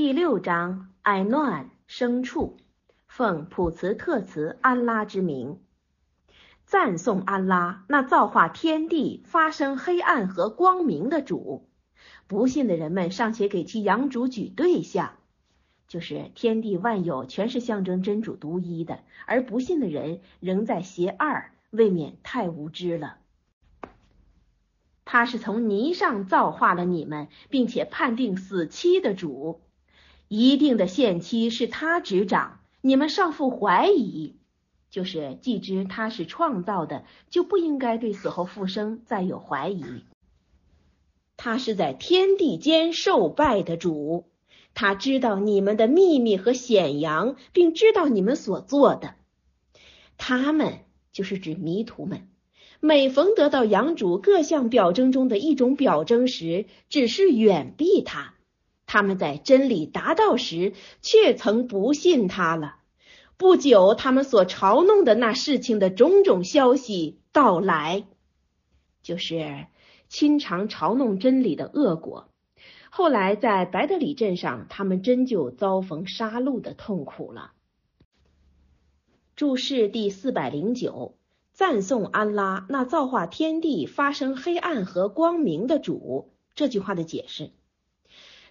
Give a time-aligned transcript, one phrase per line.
[0.00, 2.56] 第六章，艾暖牲畜，
[3.06, 5.60] 奉普茨特茨安拉之名，
[6.64, 11.68] 赞颂安拉那造化天地、发生黑暗和光明的主。
[12.26, 15.16] 不信的人们尚且给其养主举对象，
[15.86, 23.18] 就是天地万有全是象征真主独一的，而不信的人仍在邪二，未免太无知了。
[25.04, 29.60] 他是从泥上造化了你们，并且判定死期的主。
[30.32, 34.36] 一定的限期是他执掌，你们尚负怀疑，
[34.88, 40.04] 就是既知他是创造的，就不应该对死后复生再有怀疑。
[41.36, 44.26] 他是在天地间受拜的主，
[44.72, 49.16] 他知道你们的秘密和显扬，并知道你们所做的。
[50.16, 52.28] 他们就是指迷途们，
[52.78, 58.34] 每逢得到养主各项表征中的一种表征时，只是远避他。
[58.92, 62.74] 他们在真理达到时，却曾不信他了。
[63.36, 68.04] 不久，他们所嘲弄的那事情的种种消息到来，
[69.00, 69.66] 就是
[70.08, 72.30] 亲尝嘲弄真理的恶果。
[72.90, 77.52] 后来，在白德里镇上，他们真就遭逢杀戮的痛苦了。
[79.36, 81.14] 注释第四百零九：
[81.52, 86.32] 赞颂安拉，那造化天地、发生黑暗和光明的主。
[86.56, 87.52] 这句话的解释。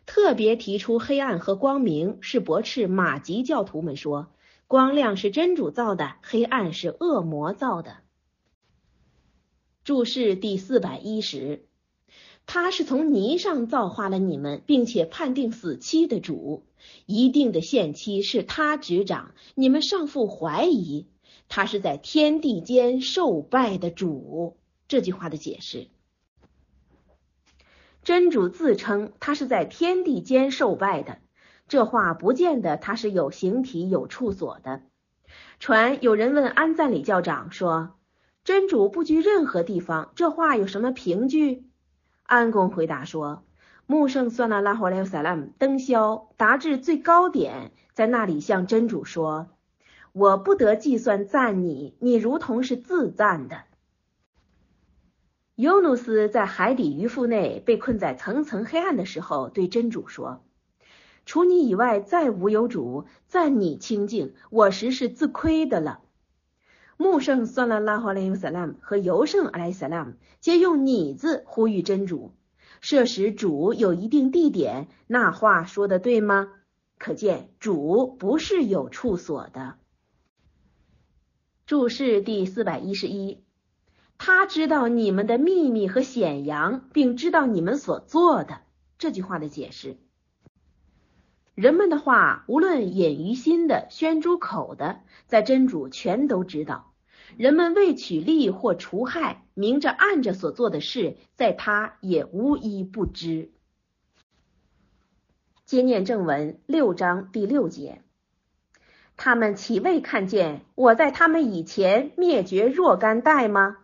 [0.10, 4.32] 特别提出黑暗和光明是驳斥马吉教徒们说，
[4.66, 7.98] 光亮是真主造的，黑暗是恶魔造的。
[9.84, 11.68] 注释第四百一十，
[12.48, 16.66] 他是从泥上造化了你们，并且判定死期的主，
[17.06, 21.06] 一定的限期是他执掌，你们尚负怀疑，
[21.50, 24.58] 他是在天地间受拜的主。
[24.88, 25.88] 这句话的解释。
[28.03, 31.17] 真主自称他是在天地间受拜的，
[31.67, 34.81] 这话不见得他是有形体有处所的。
[35.59, 37.98] 传有人问安赞里教长说
[38.43, 41.67] ：“真主不居任何地方，这话有什么凭据？”
[42.23, 43.43] 安公回答说
[43.86, 49.49] ：“穆圣算了拉霍莱萨拉姆登霄达至最高点，在那里向真主说
[50.14, 53.64] ：‘我不得计算赞你，你如同是自赞的。’”
[55.59, 60.42] 尤努斯在海底鱼腹内被困在层层黑暗的时候，对真主说
[61.27, 65.99] ：“除你以外，再无有主，赞你清净，我实是自亏的了。”
[66.95, 72.31] 穆圣算了拉哈莱萨拉姆和尤圣阿莱萨拉姆皆用“你”字呼吁真主，
[72.80, 74.87] 设使主有一定地点。
[75.08, 76.53] 那话说的对吗？
[76.97, 79.76] 可见主不是有处所的。
[81.65, 83.43] 注释第四百一十一。
[84.20, 88.60] 他知道你们的秘密和显扬，并知道你们所做的。
[88.98, 89.96] 这句话的解释：
[91.56, 96.92] 人们的话，无论隐于心的、宣诸口的，在真主全都知道。
[97.38, 103.52] 人们为取利或除害，明着暗着所做的事，在他也无一不知。
[105.64, 108.02] 接念正文六章第六节：
[109.16, 113.78] 他们岂未看见我在他们以前灭绝若干代吗？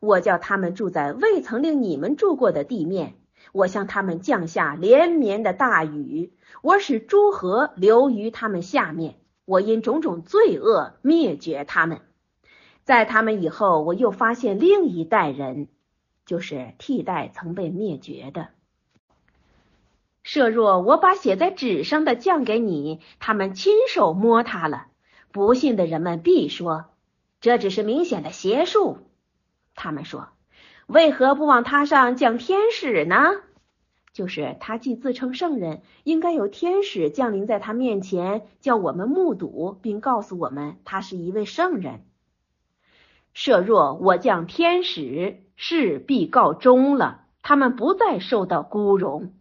[0.00, 3.14] 我叫他们住在未曾令你们住过的地面，
[3.52, 6.32] 我向他们降下连绵的大雨，
[6.62, 12.00] 我使诸河流于他们下面，我因种种罪恶灭绝他们。
[12.84, 15.68] 在他们以后，我又发现另一代人，
[16.24, 18.48] 就是替代曾被灭绝的。
[20.22, 24.86] 设若我把写在纸上的降给你，他们亲手摸它了，
[25.32, 26.84] 不信的人们必说，
[27.40, 28.98] 这只是明显的邪术。
[29.80, 30.30] 他们说
[30.88, 33.16] ：“为何不往他上降天使呢？
[34.12, 42.00] 就是他既自称圣人，应该有天使降临在他面前，叫我们目睹，并告诉我们他是一位圣人。
[43.34, 49.32] 设若我降天使，事必告终了，他们不再受到孤荣。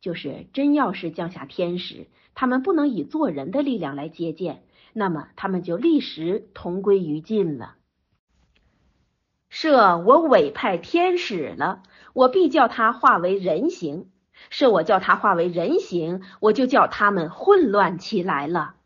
[0.00, 7.76] 就是真要是降下天使，他们不能以做人的力量来接见，那么他们就立时同归于尽了。”
[9.52, 11.82] 设我委派天使了，
[12.14, 14.06] 我必叫他化为人形；
[14.48, 18.76] 设我叫他化为人形，我就叫他们混乱起来了，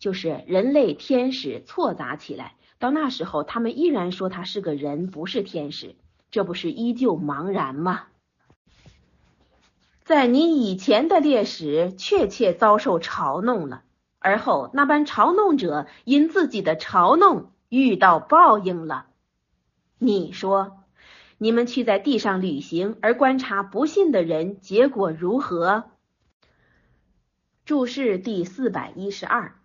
[0.00, 2.54] 就是人类天使错杂起来。
[2.80, 5.94] 到那时候，他们依然说他是个人，不是天使，
[6.32, 8.06] 这不是依旧茫然吗？
[10.02, 13.84] 在你以前的烈士，确切遭受嘲弄了，
[14.18, 19.06] 而后那般嘲弄者因自己的嘲弄遇到报应了。
[20.02, 20.78] 你说，
[21.36, 25.90] 你们去在地上旅行而观察不信的人，结果如何？
[27.66, 29.60] 注释第四百一十二。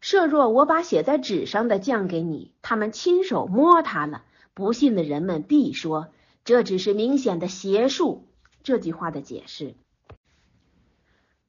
[0.00, 4.24] 设若我把写在纸上的降给你，他们亲手摸它了，
[4.54, 6.08] 不信的人们必说
[6.42, 8.26] 这只是明显的邪术。
[8.62, 9.74] 这句话的解释：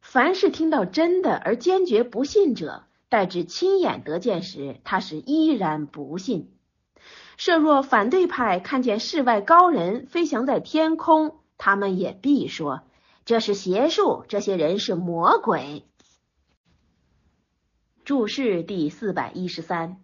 [0.01, 6.51] 凡是听到真的而坚决不信者，待至亲眼得见时，他是依然不信。
[7.37, 12.81] 设若反对派看见世外高人飞翔在天空，他们也必说
[13.25, 15.85] 这是邪术，这些人是魔鬼。
[18.03, 20.01] 注释第四百一十三，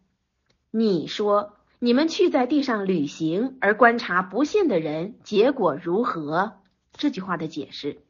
[0.70, 6.54] 你说你们去在地上旅行而观察不信的人，结果如何？
[6.92, 8.04] 这句话的解释，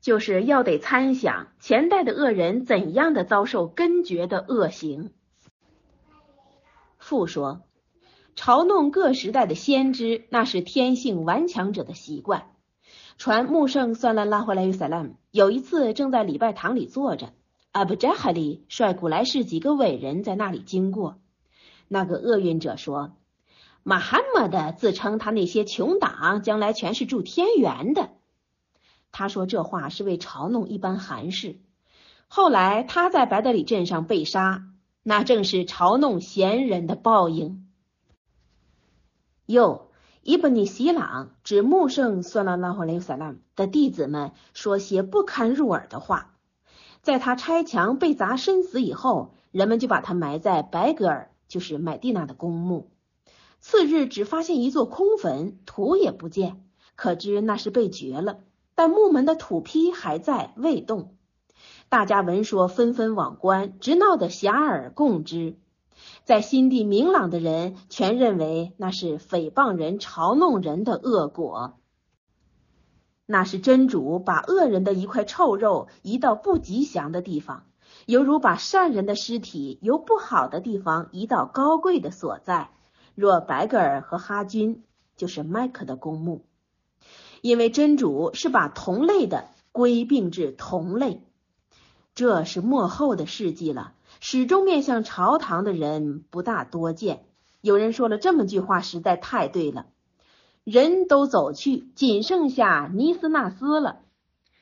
[0.00, 5.10] 就是要得参想前代的恶人怎样的遭受根绝的恶行。
[7.10, 7.62] 父说，
[8.36, 12.52] 嘲弄各时代的先知，那是天性顽强者的习惯。
[13.18, 17.32] 传穆圣算了拉回来与萨拉姆有一次正在礼拜堂里坐着。
[17.72, 21.18] 阿布扎哈里率古来世几个伟人在那里经过。
[21.88, 23.16] 那个厄运者说
[23.82, 28.10] ：“马哈默德自称他那些穷党将来全是住天园的。”
[29.10, 31.56] 他说这话是为嘲弄一般寒士。
[32.28, 34.62] 后来他在白德里镇上被杀，
[35.02, 37.68] 那正是嘲弄贤人的报应。
[39.46, 39.90] 又
[40.22, 46.36] 伊布尼西朗指穆圣算拉拉霍雷萨拉姆的弟子们说些不堪入耳的话。
[47.02, 52.90] 在他拆墙被砸身死以后，人们就把他埋在白格尔，就是麦蒂娜的公墓。
[53.58, 56.62] 次日只发现一座空坟，土也不见，
[56.96, 58.40] 可知那是被掘了。
[58.74, 61.16] 但墓门的土坯还在，未动。
[61.90, 65.56] 大家闻说，纷纷往观，直闹得遐迩共之。
[66.22, 71.80] 在心地明朗的人，全认为那是诽谤人、嘲弄人的恶果。
[73.26, 77.64] 那是真主把恶人的一块臭肉移到不吉祥的地方，
[78.06, 82.70] 犹如把善人的尸体由不好的地方移到高贵的所在。
[83.16, 84.84] 若白格尔和哈军
[85.16, 86.44] 就是麦克的公墓，
[87.42, 91.24] 因为真主是把同类的归并至同类。
[92.20, 97.24] 这是末后的事迹了，始终面向朝堂的人不大多见。
[97.62, 99.86] 有人说了这么句话，实在太对了。
[100.62, 104.02] 人都走去，仅剩下尼斯纳斯了。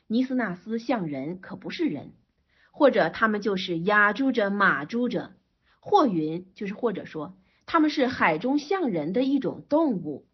[0.07, 2.13] 尼斯纳斯像人，可不是人，
[2.71, 5.33] 或者他们就是雅猪者、马猪者，
[5.81, 7.35] 或云就是或者说
[7.65, 10.25] 他们是海中像人的一种动物。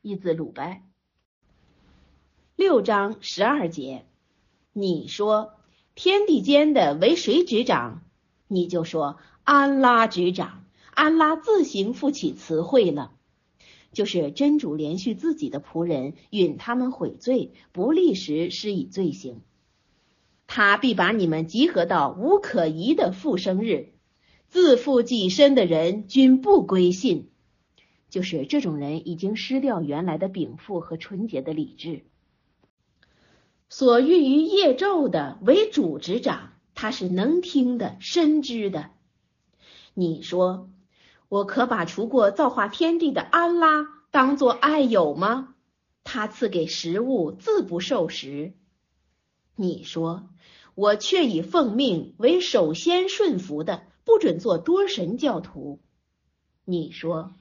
[0.00, 0.82] 一字鲁拜。
[2.56, 4.04] 六章十二节，
[4.72, 5.54] 你说
[5.94, 8.02] 天地间的为谁执掌？
[8.48, 10.64] 你就说安拉执掌。
[10.94, 13.12] 安拉自行负起词汇了。
[13.92, 19.42] 就是真主连续自己的仆人，允他们悔罪，不立时施以罪行。
[20.46, 23.92] 他必把你们集合到无可疑的复生日，
[24.48, 27.30] 自负己身的人均不归信。
[28.08, 32.04] 就是这种人已经失掉原来的禀赋和纯洁的理智。
[33.74, 38.90] 所欲于业咒的为主执掌，他是能听的、深知的。
[39.94, 40.68] 你说。
[41.30, 45.54] 我可把除过造化天地的安拉当作爱友吗？
[46.04, 48.52] 他赐给食物，自不受食。
[49.56, 50.28] 你说，
[50.74, 55.80] 我却以奉命为首先顺服的，不准做多神教徒。
[56.66, 57.32] 你说，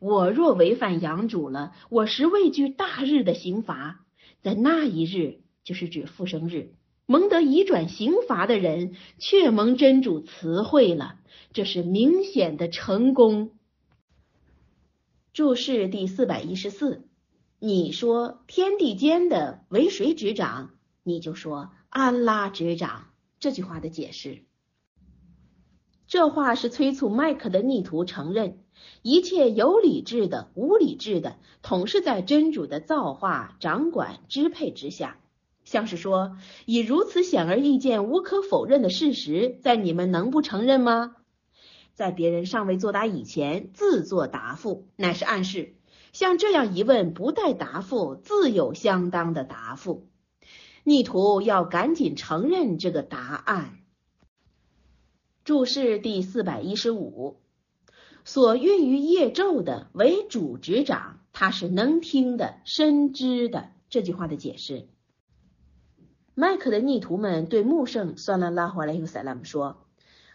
[0.00, 4.04] 我若违反阳主了，我实畏惧大日的刑罚。
[4.42, 6.72] 在那一日，就是指复生日。
[7.04, 11.20] 蒙得移转刑罚的人，却蒙真主慈惠了，
[11.52, 13.50] 这是明显的成功。
[15.32, 17.06] 注释第四百一十四，
[17.58, 20.70] 你说天地间的为谁执掌？
[21.02, 23.08] 你就说安拉执掌。
[23.38, 24.42] 这句话的解释，
[26.08, 28.64] 这话是催促麦克的逆徒承认，
[29.02, 35.20] 一切有理智的、无理智的，统是在真主的造化、掌管、支配之下。
[35.66, 41.16] 像是说，以如此显而易见、无可否认的事实，在你们能不承认吗？
[41.92, 45.74] 在别人尚未作答以前，自作答复，乃是暗示，
[46.12, 50.06] 像这样一问不待答复，自有相当的答复。
[50.84, 53.78] 逆徒要赶紧承认这个答案。
[55.42, 57.40] 注释第四百一十五，
[58.24, 63.72] 所孕于业咒的为主执掌，他是能听的、深知的。
[63.88, 64.88] 这句话的解释。
[66.38, 69.78] 麦克的逆徒们对穆圣算拉拉华莱尤塞拉姆说：“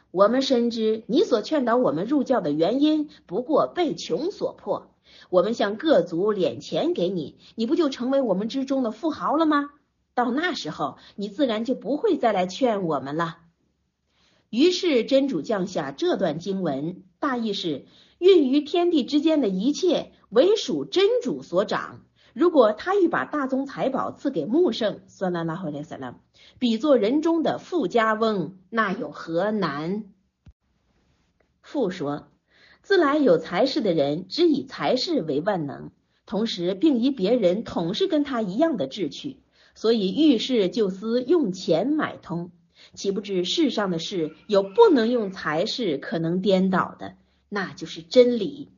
[0.09, 4.95] 我们深知你所劝导我们入教的原因，不过被穷所迫。
[5.29, 9.69] 我们向各族敛钱给你，你不就成为我们之中的富豪了吗？
[10.15, 13.37] 到那时候，你自然就不会再来劝我们了。
[14.49, 17.85] 于是真主降下这段经文，大意是：
[18.17, 22.01] 孕于天地之间的一切，唯属真主所掌。
[22.33, 26.19] 如果他欲把大宗财宝赐给穆圣，算拉拉回来算了，
[26.59, 30.05] 比作人中的富家翁，那有何难？
[31.61, 32.27] 富说：
[32.81, 35.91] 自来有才识的人，只以才识为万能，
[36.25, 39.41] 同时并以别人统是跟他一样的志趣，
[39.75, 42.51] 所以遇事就思用钱买通。
[42.93, 47.15] 岂不知世上的事有不能用才势可能颠倒的，
[47.47, 48.69] 那就是真理。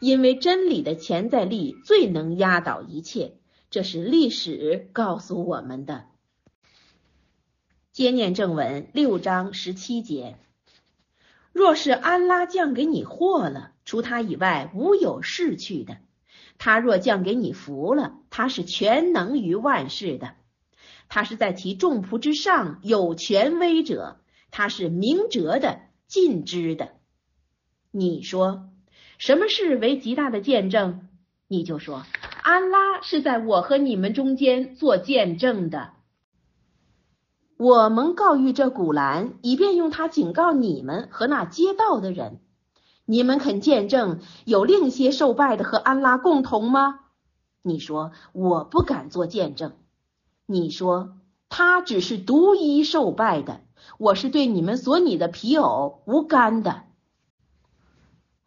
[0.00, 3.36] 因为真理的潜在力最能压倒一切，
[3.70, 6.06] 这是历史告诉我们的。
[7.92, 10.36] 接念正文六章十七节：
[11.52, 15.94] 若是安拉降给你祸了，除他以外无有逝去的；
[16.58, 20.34] 他若降给你福了，他是全能于万事的。
[21.08, 26.96] 他是在其众仆之上有权威者，他是明哲的、尽知的。
[27.90, 28.68] 你说
[29.18, 31.08] 什么事为极大的见证？
[31.48, 32.02] 你就说
[32.42, 35.92] 安拉是在我和你们中间做见证的。
[37.56, 42.40] 我们告谕这古兰，以便用它警告你们和那街道的人。
[43.06, 47.00] 你们肯见证有另些受拜的和安拉共同吗？
[47.62, 49.72] 你说我不敢做见证。
[50.44, 51.16] 你说
[51.48, 53.60] 他只是独一受拜的，
[53.98, 56.82] 我是对你们所拟的皮偶无干的。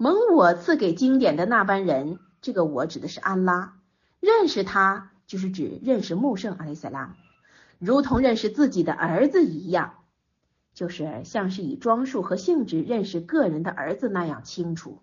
[0.01, 3.74] 蒙我赐给经典的那班人，这个我指的是安拉，
[4.22, 7.18] 认识他就是指认识穆圣阿里萨拉，
[7.79, 9.96] 如同认识自己的儿子一样，
[10.74, 15.00] 就是像是以装束和性质认识个人的儿子那样清楚。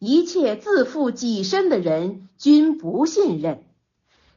[0.00, 3.62] 一切自负己身的人均不信任。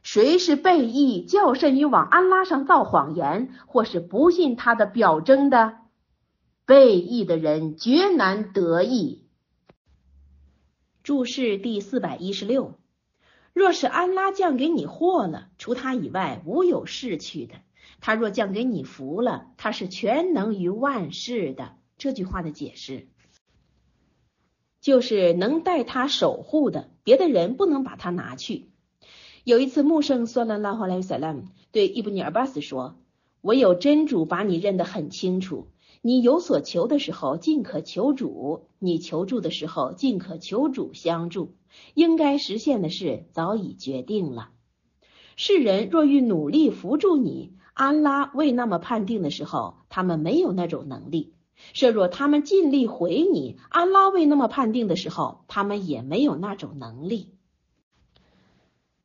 [0.04, 5.78] 谁是背义较甚于往安拉上造谎言，或是不信他的表征的？
[6.66, 9.26] 背义的人绝难得意。
[11.02, 12.74] 注释第四百一十六：
[13.54, 17.54] 若是安拉降给你祸了，除他以外无有逝去的；
[18.00, 21.76] 他若降给你福了，他是全能于万事的。
[21.96, 23.08] 这句话的解释，
[24.80, 28.70] 就是能带他守护的，别的人不能把他拿去。
[29.44, 32.98] 有一次，穆圣算了拉哈莱萨拉姆对伊布尼尔巴斯说
[33.40, 35.68] ：“唯有真主把你认得很清楚。
[36.02, 41.54] 你有所求的时候，尽可求主；你求助的时候，尽可求主相助。
[41.94, 44.50] 应该实现的事早已决定了。
[45.36, 51.32] 世人若欲努力扶助你，安拉未那么判定的时候，他们没有那种能力；
[51.74, 57.34] 设若他们尽力回你，安拉未那么判定的时候，他们也没有那种能力。”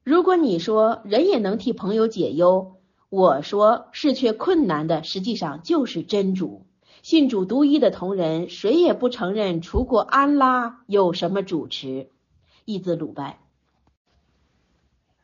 [0.04, 2.78] 如果你说人也能替朋友解忧，
[3.10, 6.66] 我说是却困难的，实际上就是真主。
[7.06, 12.10] 信主独一的同人，谁也不承认除过安拉有什么主持。
[12.66, 13.38] 一字鲁拜，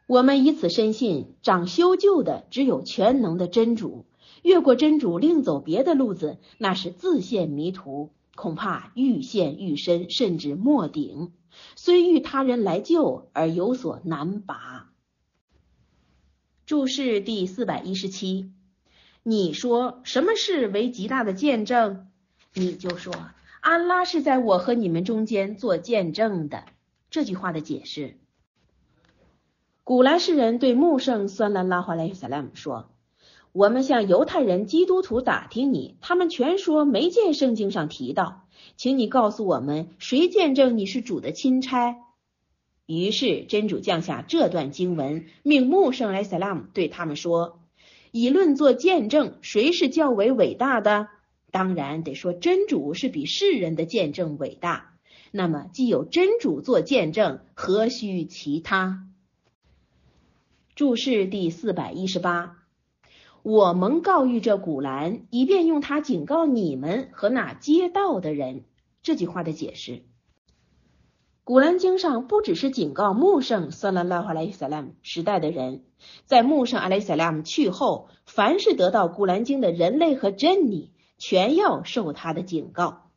[0.05, 4.05] 我们以此深信，长修旧的只有全能的真主。
[4.43, 11.31] 越过真主，另走别的路子，那是自陷迷途，恐怕愈陷愈深，甚至没顶。
[11.75, 14.91] 虽遇他人来救，而有所难拔。
[16.67, 18.51] 注释第四百一十七，
[19.23, 22.07] 你说什么是为极大的见证？
[22.53, 23.13] 你就说
[23.59, 26.65] 安拉是在我和你们中间做见证的。
[27.09, 28.17] 这句话的解释，
[29.83, 32.89] 古兰诗人对穆圣算拉拉华莱萨拉姆说
[33.51, 38.47] ：“我们向犹太人、基督徒打听你，他们全说没见圣经上提到。”
[38.77, 41.97] 请你告诉我们，谁见证你是主的钦差？
[42.85, 47.59] 于是真主降下这段经文，命穆圣莱萨拉姆对他们说
[48.11, 51.07] ：“以论做见证，谁是较为伟大的？
[51.49, 54.93] 当然得说真主是比世人的见证伟大。
[55.31, 59.07] 那么既有真主做见证，何须其他？”
[60.75, 62.57] 注释第四百一十八。
[63.43, 68.65] 我蒙告谕这古兰，以便用它警告你们和那街道的人。
[69.01, 70.03] 这句话的解释，
[71.43, 75.83] 古兰经上不只是警告穆圣（算拉拉哈莱萨拉姆）时代的人，
[76.25, 83.09] 在穆圣阿莱萨拉姆去后，凡是得到古兰经的人类和真理，全要受他的警告。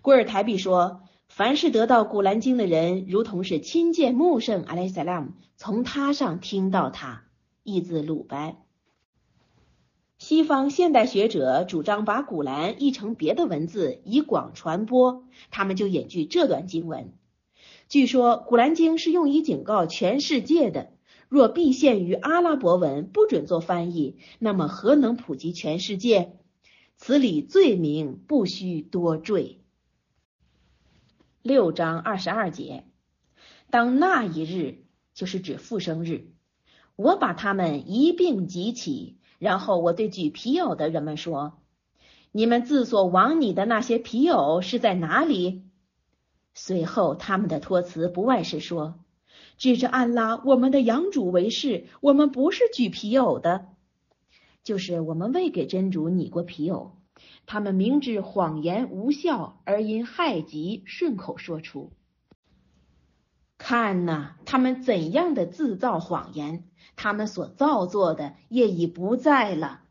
[0.00, 7.24] 古尔台比说，凡是得到古兰经的人，如同是亲见穆圣阿莱萨拉姆，从他上听到他。
[7.64, 8.58] 译自鲁班。
[10.18, 17.12] 西方现代学者主张把古兰译成别的文字以广传播，他们就引据这段经文。
[17.88, 20.92] 据说古兰经是用以警告全世界的，
[21.28, 26.32] 若必限于阿拉伯文，不准做翻译，那么何能普及全世界？
[26.96, 29.60] 此理罪名不需多赘。
[31.42, 32.84] 六章二十二节，
[33.70, 36.32] 当那一日，就是指复生日，
[36.96, 41.60] 我把他们一并集起，然后我对举皮偶的人们说
[42.32, 45.62] ：“你们自所往拟的那些皮偶是在哪里？”
[46.56, 48.98] 随后他们的托词不外是说。
[49.58, 53.68] 指着安拉，我们的养主为是，我们不是举皮偶的，
[54.64, 56.98] 就是我们未给真主拟过皮偶。
[57.46, 61.92] 他们明知谎言无效，而因害极顺口说出。
[63.56, 69.82] 看呐，他们怎样的自造谎言，他们所造作的业已不在了。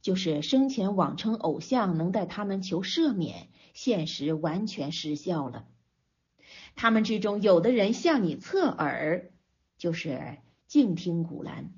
[0.00, 5.66] 就是生前妄称偶像能带他们求赦免，现实完全失效了。
[6.74, 9.30] 他们之中有的人向你侧耳，
[9.78, 11.72] 就是静听古兰。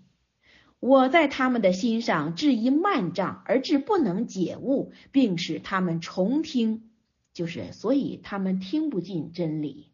[0.78, 6.90] 我在他们的心上置一幔帐，而致不能解悟，并使他们重听，
[7.32, 9.90] 就是所以他们听不进真理。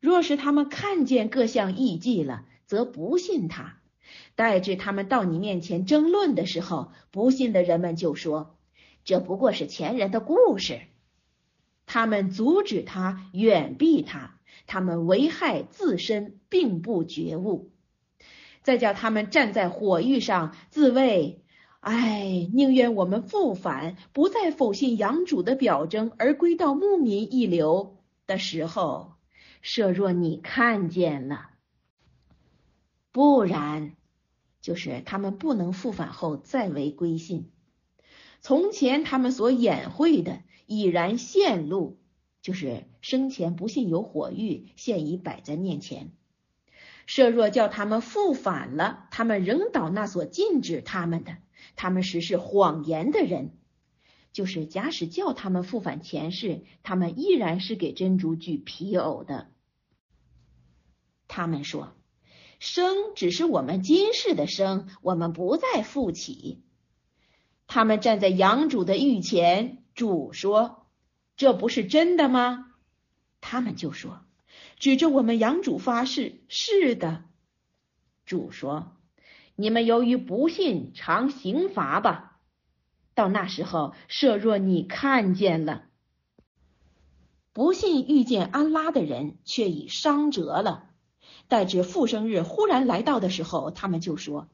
[0.00, 3.78] 若是他们看见各项异迹了，则不信他。
[4.34, 8.58] 待至他们到你面前争论的时候，不信的人们就说
[9.04, 10.80] ：“这不过是前人的故事。”
[11.86, 17.70] 他们阻止他，远避他，他们危害自身，并不觉悟。
[18.62, 21.44] 再叫他们站在火域上，自卫
[21.80, 29.12] ：“哎，宁愿我们复返，不再否信养主的表征，而归到牧民一流的时候。
[29.60, 31.50] 设若你看见了，
[33.12, 33.94] 不然，
[34.62, 37.50] 就是他们不能复返后再为归信。
[38.40, 41.98] 从前他们所掩晦的。”已然现露，
[42.42, 46.12] 就是生前不信有火狱，现已摆在面前。
[47.06, 51.36] 设若叫他们复返了，他们仍倒那所禁止他们的，
[51.76, 53.52] 他们实是谎言的人。
[54.32, 59.48] 就是假使叫他们复返前世，他们依然是给真主举皮偶的。
[61.28, 61.92] 他们说
[62.58, 66.64] 生只是我们今世的生，我们不再复起。
[67.66, 69.83] 他们站在养主的御前。
[69.94, 70.88] 主说
[71.36, 72.72] ：“这不是真的吗？”
[73.40, 74.24] 他们就说
[74.78, 77.24] ：“指着我们养主发誓，是的。”
[78.26, 78.96] 主说
[79.54, 82.40] ：“你们由于不信，尝刑罚吧。
[83.14, 85.84] 到那时候，设若你看见了
[87.52, 90.90] 不信遇见安拉的人，却已伤折了，
[91.46, 94.48] 待至复生日忽然来到的时候，他们就说：‘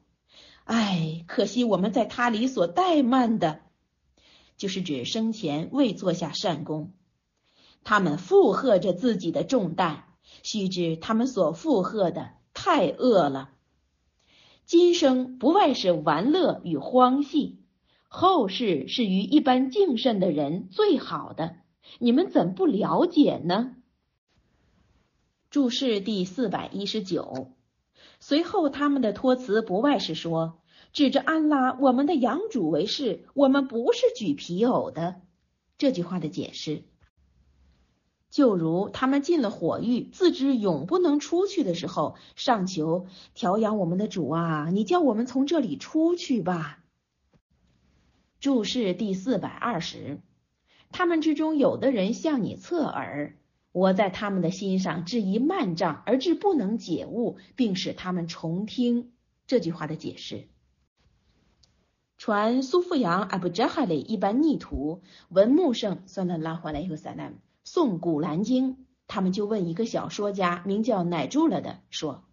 [0.65, 3.61] 哎，可惜我们在他里所怠慢的。’”
[4.61, 6.93] 就是指生前未做下善功，
[7.83, 10.03] 他们负荷着自己的重担，
[10.43, 13.49] 须知他们所负荷的太恶了。
[14.67, 17.57] 今生不外是玩乐与荒戏，
[18.07, 21.55] 后世是与一般敬慎的人最好的，
[21.97, 23.75] 你们怎不了解呢？
[25.49, 27.55] 注释第四百一十九，
[28.19, 30.60] 随后他们的托辞不外是说。
[30.93, 35.21] 指着安拉，我们的养主为是，我们不是举皮偶的。
[35.77, 36.83] 这句话的解释，
[38.29, 46.83] 就如他们进了火狱，自知永不能出去的时候，上求调养我们的主啊，你叫我们从这里出去吧。
[48.39, 50.19] 注释第四百二十，
[50.91, 53.37] 他们之中有的人向你侧耳，
[53.71, 59.13] 我在他们的心上置一幔帐，而致不能解悟，并使他们重听。
[59.47, 60.49] 这句话的解释。
[62.21, 67.31] 传苏富阳阿布扎哈里一般逆徒文木圣算了拉回来以后，萨拉
[67.65, 72.23] 诵古兰经，他们就问一个小说家，名叫乃住了的，说：“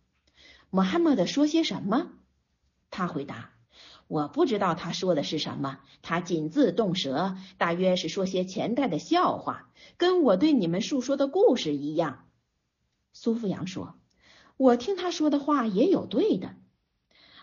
[0.69, 2.11] 穆罕默德说些什么？”
[2.93, 3.53] 他回答
[4.09, 12.27] ：“我不知道他说的是什么，他仅自动舌，大约是说些前代的笑话，跟我对你们述说的故事一样。”
[13.15, 13.95] 苏富阳说
[14.59, 16.57] ：“我听他说的话也有对的。”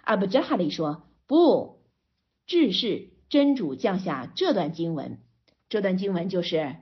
[0.06, 1.74] 阿布扎哈里说：“不。”
[2.46, 5.20] 至是真主降下这段经文，
[5.68, 6.76] 这段经文就是：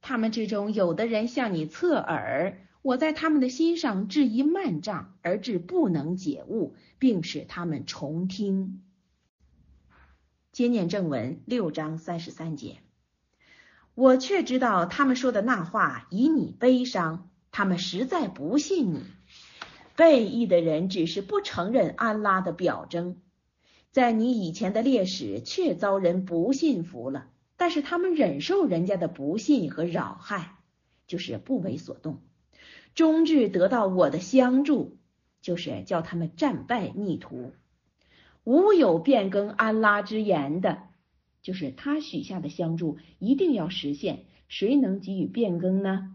[0.00, 8.82] 他们之中有的人向你侧耳，我在他们的心上置一幔帐，而致不能解悟，并使他们重听。
[10.52, 12.78] 接念正文六章三十三节，
[13.94, 19.02] 我却知道他们说的那话以你悲伤，他们实在不信你。
[19.96, 23.20] 背义的人只是不承认安拉的表征。
[23.90, 30.56] 在你以前的烈士却遭人不信服了，但是他们忍受人家的不信和扰害，
[31.06, 32.20] 就是不为所动。
[32.94, 34.98] 终至得到我的相助，
[35.40, 37.52] 就是叫他们战败逆徒。
[38.44, 40.82] 无有变更安拉之言的，
[41.42, 46.14] 就是他许下的相助一定要实现，谁能给予变更呢？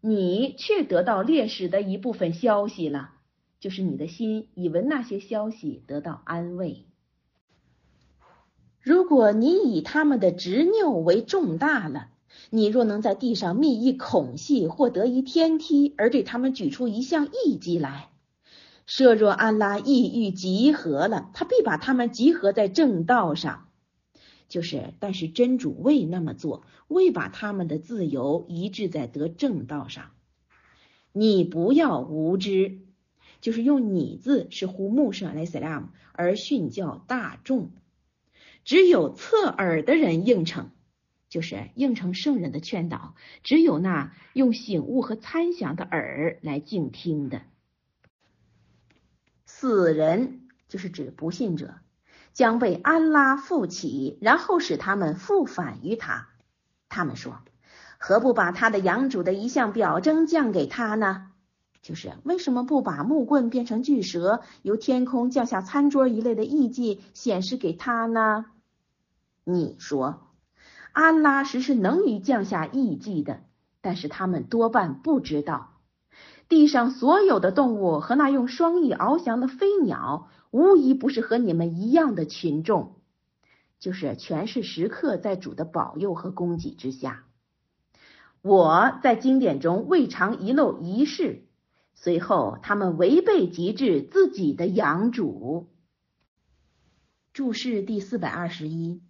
[0.00, 3.14] 你却得到烈士的一部分消息了，
[3.60, 6.86] 就是你的心以闻那些消息得到安慰。
[8.80, 12.08] 如果你以他们的执拗为重大了，
[12.50, 18.10] 你若能在地上觅一孔隙或得一天梯，而对他们举出一项异迹来，
[18.86, 23.68] 设若安拉意欲集合了，他必把他们集合在正道上。
[24.48, 30.12] 就是，但是真主未那么做，未把他们的自由移置在得正道上。
[31.12, 32.85] 你不要无知，
[33.46, 37.70] 就是用“你”字是呼穆舍莱斯拉姆而训教大众。
[38.64, 40.70] 只有侧耳的人应承，
[41.28, 43.14] 就是应承圣人的劝导。
[43.44, 47.42] 只有那用醒悟和参详的耳来静听的。
[49.44, 51.76] 死人就是指不信者。
[52.32, 56.30] 将被安拉复起，然后使他们复返于他。
[56.88, 57.42] 他们说
[57.96, 61.30] ：“何不把他的养主的一项表征降给他呢？
[61.86, 68.46] 就是为什么不把木棍变成巨蛇，由天空降下餐桌一类的艺伎显示给他呢？”
[69.46, 70.26] 你说，
[70.90, 73.44] 安拉实是能于降下艺伎的，
[73.80, 75.74] 但是他们多半不知道。
[76.48, 80.28] 地上所有的动物和那用双翼翱翔的飞鸟。
[80.52, 82.94] 无疑不是和你们一样的群众，
[83.78, 87.24] 就是全是时刻在主的保佑和供给之下。
[88.40, 91.45] 我在经典中未尝遗漏一事，
[91.96, 95.68] 随后他们违背极致自己的养主。
[97.32, 99.02] 注释第四百二十一，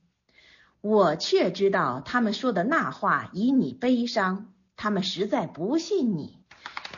[0.81, 6.39] 我却知道他们说的那话以你悲伤，他们实在不信你。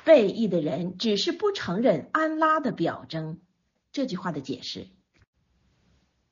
[0.04, 3.40] 背义的人只是不承认安拉的表征。
[3.92, 4.86] 这句话的解释，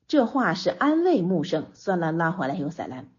[0.07, 3.11] 这话是安慰穆圣，算了拉回来有塞兰，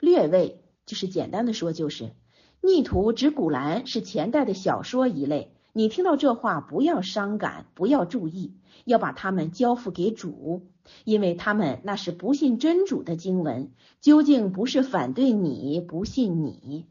[0.00, 2.12] 略位就是简单的说，就是
[2.60, 5.54] 逆徒指古兰是前代的小说一类。
[5.74, 8.54] 你听到这话，不要伤感，不要注意，
[8.84, 10.66] 要把他们交付给主，
[11.04, 16.86] 因为他们那是不信真主的经文，究竟不是反对你不信你。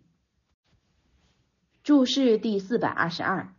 [1.84, 3.54] 注释第四百二十二。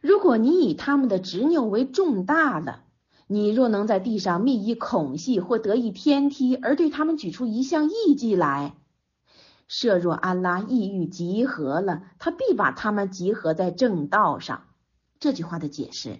[0.00, 2.84] 如果你以他们的执拗为重大了，
[3.26, 8.76] 你若能在地上觅一孔隙或得一天梯，而对他们举出一项异迹来，
[9.68, 14.64] 设若安拉意欲集合了，他必把他们集合在正道上。
[15.18, 16.18] 这句话的解释：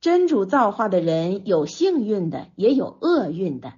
[0.00, 3.74] 真主造化的人有幸运的，也有厄运的。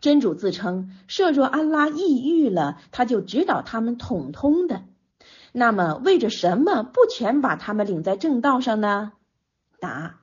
[0.00, 4.82] 真主自称，设若安拉意欲了，他就指导他们统通的。
[5.52, 9.12] 那么为着什么不全把他们领在正道上呢？
[9.80, 10.20] 答：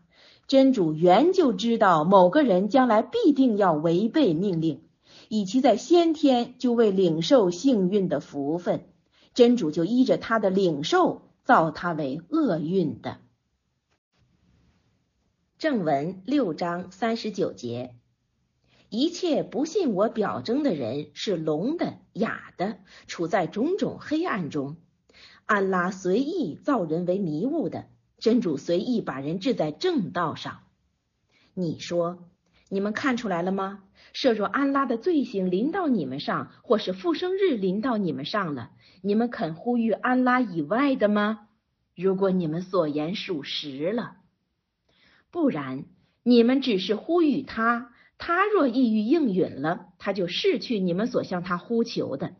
[0.47, 4.83] 真主原就知道某个人将来必定要违背命令，
[5.29, 8.85] 以其在先天就为领受幸运的福分，
[9.33, 13.17] 真主就依着他的领受造他为厄运的。
[15.57, 17.95] 正文六章三十九节：
[18.89, 24.77] 一切不信我表征的人是聋的、哑的，处在种种黑暗中。
[25.45, 30.59] 安拉随意造人为迷雾的，真主随意把人置在正道上。
[31.53, 32.29] 你说，
[32.73, 33.83] 你们看出来了吗？
[34.13, 38.71] 设若安拉的罪行临到你们上，或是复生日临到你们上了，
[39.03, 41.49] 你们肯呼吁安拉以外的吗？
[41.95, 44.15] 如果你们所言属实了，
[45.29, 45.85] 不然，
[46.23, 52.33] 你们只是呼吁他，他若意欲应允了，他就逝去你们所向他呼求的。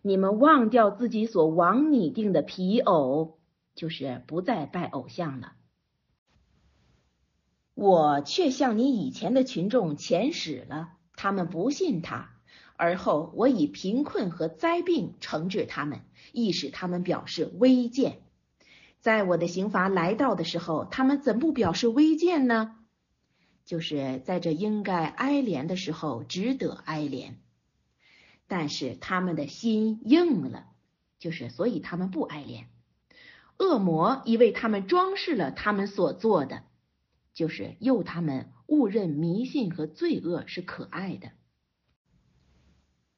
[0.00, 3.40] 你们忘掉自己所往拟定的皮偶，
[3.74, 5.54] 就是不再拜偶像了。
[7.76, 12.30] 我却向你以前的群众遣使了，他们不信他。
[12.74, 16.00] 而后我以贫困和灾病惩治他们，
[16.32, 18.22] 亦使他们表示微贱。
[19.00, 22.76] 在我的刑罚来到的时候，他们怎不表示微贱呢？
[23.66, 27.34] 就是在这应该哀怜的时候，值得哀怜。
[28.46, 30.64] 但是他们的心硬了，
[31.18, 32.64] 就是所以他们不哀怜。
[33.58, 36.62] 恶魔已为他们装饰了他们所做的，
[37.36, 41.32] 就是诱他们误认迷信和罪恶是可爱的。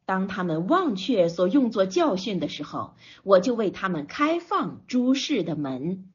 [0.04, 6.10] 当他们忘却所用作教训的时候，我就为他们开放诸事的门。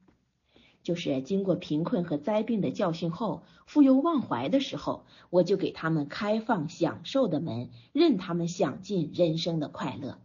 [0.82, 10.18] 就是经过贫困和灾病的教训后，富有忘怀的时候，我就给他们开放享受的门，任他们享尽人生的快乐。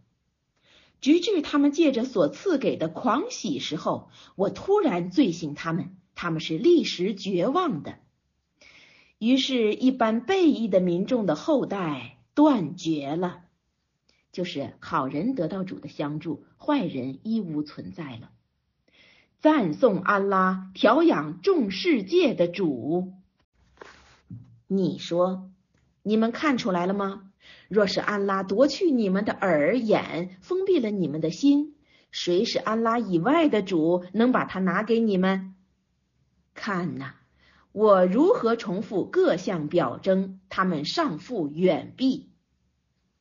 [1.00, 7.94] 直至他们借着所赐给的狂喜时候，我突然醉醒他们，他们是立时绝望的。
[9.18, 13.44] 于是，一般背义的民众的后代断绝了，
[14.30, 18.32] 就是好人得到主的相助，坏人一无存在了。
[19.38, 23.14] 赞颂安拉，调养众世界的主。
[24.66, 25.50] 你说，
[26.02, 27.30] 你们看出来了吗？
[27.70, 31.76] 若是安拉夺去你们的耳眼，封闭了你们的心，
[32.10, 35.54] 谁是安拉以外的主，能把它拿给你们？
[36.60, 37.14] 看呐，
[37.72, 42.28] 我如何重复各项表征，他们尚复远避。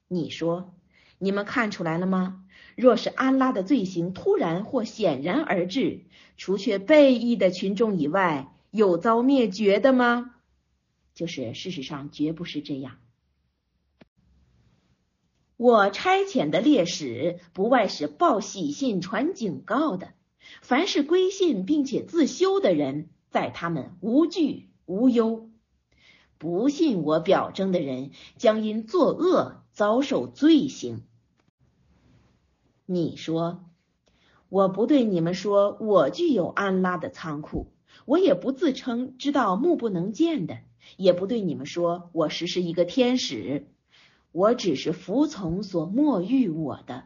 [0.09, 0.75] 你说，
[1.19, 2.43] 你们看出来了吗？
[2.75, 6.01] 若是安拉的罪行突然或显然而至，
[6.35, 10.35] 除却背义的群众以外，有遭灭绝的吗？
[11.13, 12.97] 就是事实上绝不是这样。
[15.55, 20.13] 我差遣的烈士不外是报喜信、传警告的。
[20.61, 25.49] 凡是归信并且自修的人，在他们无惧无忧；
[26.37, 31.03] 不信我表征的人，将因作恶遭受罪行。
[32.85, 33.65] 你说，
[34.49, 37.71] 我不对你们说，我具有安拉的仓库，
[38.05, 40.57] 我也不自称知道目不能见的，
[40.97, 43.67] 也不对你们说我实是一个天使。
[44.31, 47.05] 我只是服从所默喻我的。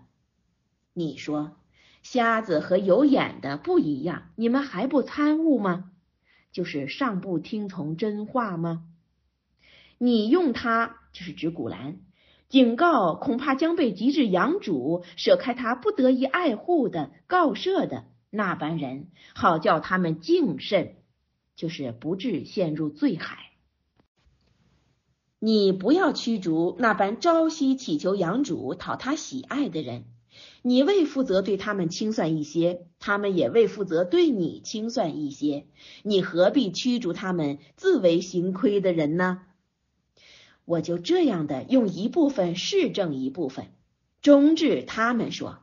[0.93, 1.55] 你说，
[2.01, 5.91] 瞎子和有眼的不一样，你们还不参悟吗？
[6.53, 8.85] 就是尚不听从真话吗？
[9.97, 11.97] 你用它，就是指古兰，
[12.47, 20.95] 警告恐怕将被极致养主舍开他不得已爱护的告赦的那般人，好叫他们敬慎，
[21.55, 23.49] 就是不致陷入罪海。
[25.39, 30.05] 你不要驱逐那般朝夕祈求养主、讨他喜爱的人，
[30.65, 35.67] 你未负责对他们清算一些，他们也未负责对你清算一些，
[36.03, 39.41] 你何必驱逐他们自为行亏的人呢？
[40.63, 43.67] 我就这样的用一部分示证一部分，
[44.21, 45.59] 终至他们说：“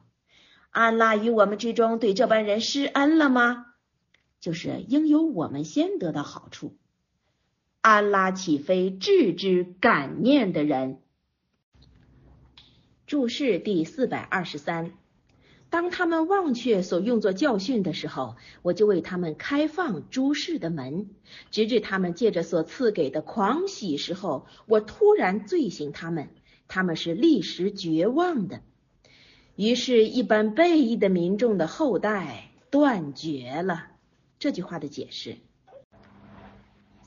[0.68, 3.66] 安拉与我们之中对这般人施恩了吗？”
[4.38, 6.76] 就是应由我们先得到好处。
[7.80, 11.00] 安拉岂非置之感念的人？
[13.10, 14.92] 注释第四百二十三。
[15.68, 21.10] 当他们忘却所用作教训的时候，我就为他们开放诸事的门，
[21.50, 26.28] 直至他们借着所赐给的狂喜时候，我突然醉醒他们，
[26.68, 28.60] 他们是立时绝望的。
[29.56, 33.88] 于是，一般背义的民众的后代断绝了。
[34.38, 35.38] 这句话的解释。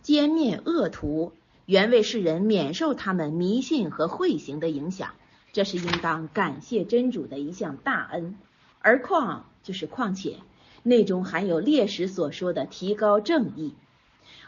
[0.04, 1.32] 歼灭恶徒，
[1.66, 5.13] 原为世人免受他们迷信和秽行的影响，
[5.54, 8.36] 这是应当感谢真主的一项大恩。
[8.80, 10.39] 而况就是况且，
[10.84, 13.74] 内中含有烈士所说的提高正义。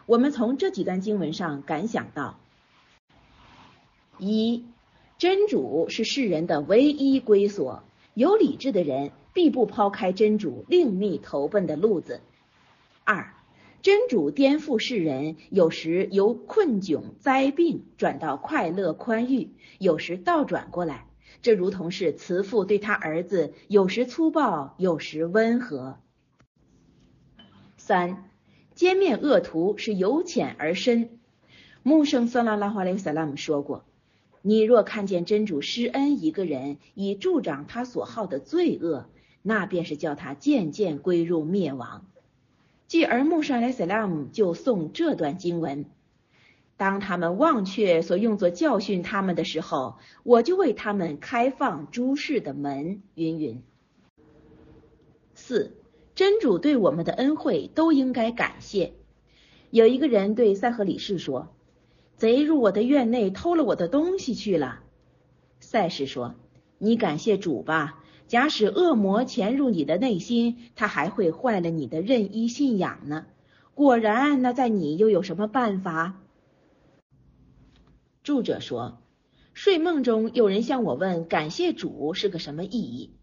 [0.05, 2.37] 我们从这几段经文上感想到：
[4.17, 4.65] 一，
[5.17, 12.19] 真主是世人的唯一归所，有理智的人必不抛开真主另觅投奔的路子；
[13.03, 13.34] 二。
[13.85, 21.05] 真主颠覆世人，有时由困窘灾病转到快乐宽裕，有时倒转过来。
[21.43, 25.99] 这如同是慈父对他儿子，有时粗暴，有时温和。
[27.77, 28.31] 三，
[28.75, 31.19] 歼灭恶徒是由浅而深。
[31.83, 33.85] 穆圣算拉拉华雷萨拉姆说过
[34.41, 39.11] ：“你若看见真主施恩一个人，以助长他所好的罪恶，
[39.43, 42.07] 那便是叫他渐渐归入灭亡。”
[42.87, 45.85] 继而穆沙莱塞拉姆就诵这段经文：
[46.77, 53.01] 当他们忘却所用作教训他们的时候，我就为他们开放诸事的门。
[53.15, 53.63] 云云。
[55.33, 55.75] 四
[56.13, 58.93] 真主对我们的恩惠都应该感谢。
[59.71, 61.49] 有一个人对赛赫里士说
[62.15, 64.83] ：“贼入我的院内偷了我的东西去了。”
[65.59, 66.35] 赛士说
[66.77, 68.01] ：“你感谢主吧。”
[68.35, 73.27] 假使恶魔潜入你的内心，他还会坏了你的任意信仰呢。
[73.73, 76.21] 果然，那在你又有什么办法？
[78.23, 78.97] 注者说，
[79.53, 83.15] 睡梦中有人向我问，感谢主是个什么意义？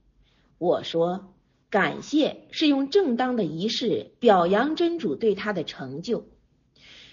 [0.57, 1.35] 我说，
[1.69, 6.25] 感谢是用正当的仪式表扬真主对他的成就。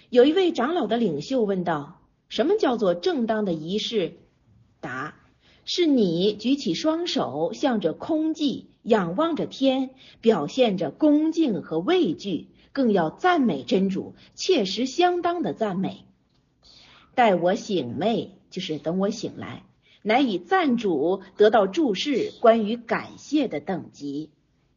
[0.08, 4.14] 有一位长老的领袖问道：“什么叫做正当的仪式？”
[4.80, 5.19] 答。
[5.72, 16.06] 是你举起双手，向着空寂，仰望着天，表现着恭敬和畏惧，更要赞美真主，切实相当的赞美。
[17.14, 19.62] 待我醒寐，就是等我醒来，
[20.02, 24.30] 乃以赞主得到注释关于感谢的等级。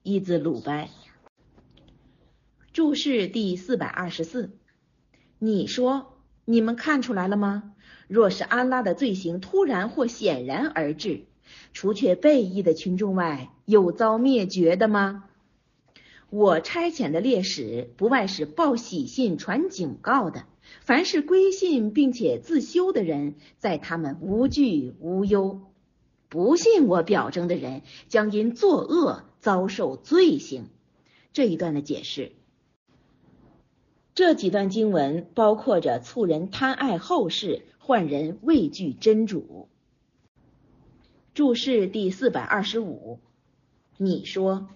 [0.03, 0.89] 一字鲁班。
[2.71, 4.55] 注释第四百二十四。
[5.39, 7.72] 你说，你们看出来了吗？
[8.13, 11.23] 若是安拉的罪行突然或显然而至，
[11.73, 15.23] 除却背义的群众外，有遭灭绝的吗？
[16.29, 20.45] 我差遣的烈士不外是报喜信、传警告的。
[20.81, 25.61] 凡是归信并且自修的人，在他们无惧无忧；
[26.29, 30.67] 不信我表征的人，将因作恶遭受罪行。
[31.31, 32.33] 这一段的解释，
[34.13, 39.67] 这几段经文包括着促人贪爱后世，唤人畏惧真主。
[41.33, 43.19] 注释第四百二十五，
[43.97, 44.69] 你说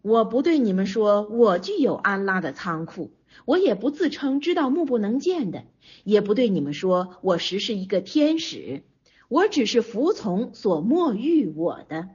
[0.00, 3.10] 我不对你们说，我具有安拉的仓库。
[3.44, 5.64] 我也不自称知道目不能见的，
[6.04, 8.82] 也不对你们说我实是一个天使，
[9.28, 12.08] 我只是服从所默欲我的。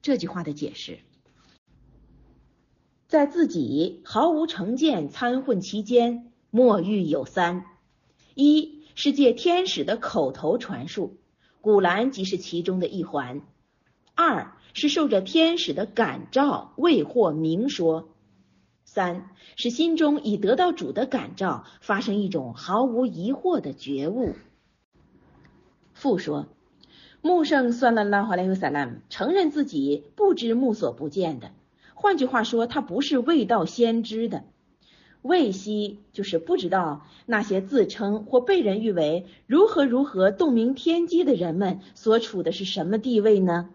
[0.00, 1.00] 这句话的解释，
[3.08, 7.66] 在自己毫无成见参混期间，默欲有三：
[8.34, 11.16] 一是借天使的口头传述，
[11.60, 13.40] 古兰即是其中的一环；
[14.14, 18.08] 二是受着天使的感召，未获明说。
[18.84, 24.34] 三是心中已得到主的感召，发生一种毫无疑惑的觉悟。
[25.94, 26.46] 复说，
[27.22, 31.52] 穆圣算了拉华莱尤萨拉承认自己不知目所不见的，
[31.94, 34.44] 换句话说，他不是未到先知的。
[35.22, 43.70] 未悉就是不知道那些自称或被人誉为如何如何洞明天机的人们所处的是什么地位呢？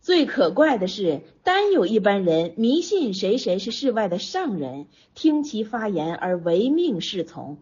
[0.00, 7.58] 最可怪的是，单有一般人迷信谁谁是世外的上人，听其发言而唯命是从。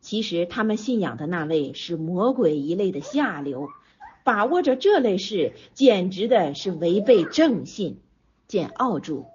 [0.00, 3.68] 其实他们信仰的那位是魔鬼一类的下流，
[4.24, 8.00] 把握着这类事，简直的是违背正信。
[8.48, 9.26] 见奥注，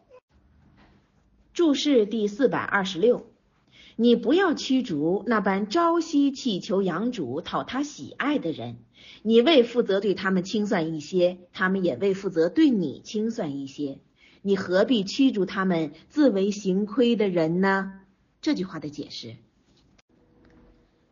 [1.56, 3.28] 注释第四百二十六。
[3.96, 8.76] 你不要驱逐那般朝夕祈求养主讨他喜爱的人。
[9.22, 14.00] 你为负责对他们清算一些，他们也为负责对你清算一些。
[14.42, 18.02] 你何必驱逐他们自为行亏的人呢？
[18.42, 19.38] 这句话的解释：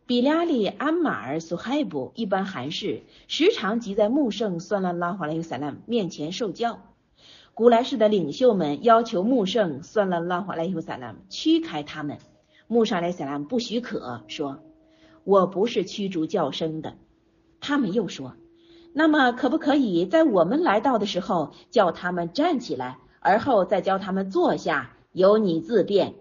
[0.04, 6.93] 比拉里、安马尔、苏海布一般寒士，时常集在穆圣算拉拉华莱尤萨拉面前受教。
[7.54, 12.18] 古来世的领袖们要求穆圣算拉拉华莱尤萨拉姆驱开他们，
[12.66, 14.58] 穆沙莱萨拉姆不许可，说
[15.22, 16.94] ：“我不是驱逐叫声的。”
[17.60, 18.34] 他们又说
[18.92, 24.90] ：“那么可不可以在我们来到的时候叫他们站起来，而后再教他们坐下？
[25.12, 26.14] 由你自便。”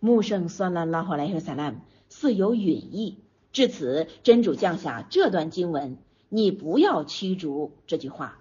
[0.00, 3.18] 穆圣算了拉哈莱和萨拉姆似有允意。
[3.52, 5.98] 至此，真主降下这段经文
[6.30, 8.39] ：“你不要驱逐。”这句话。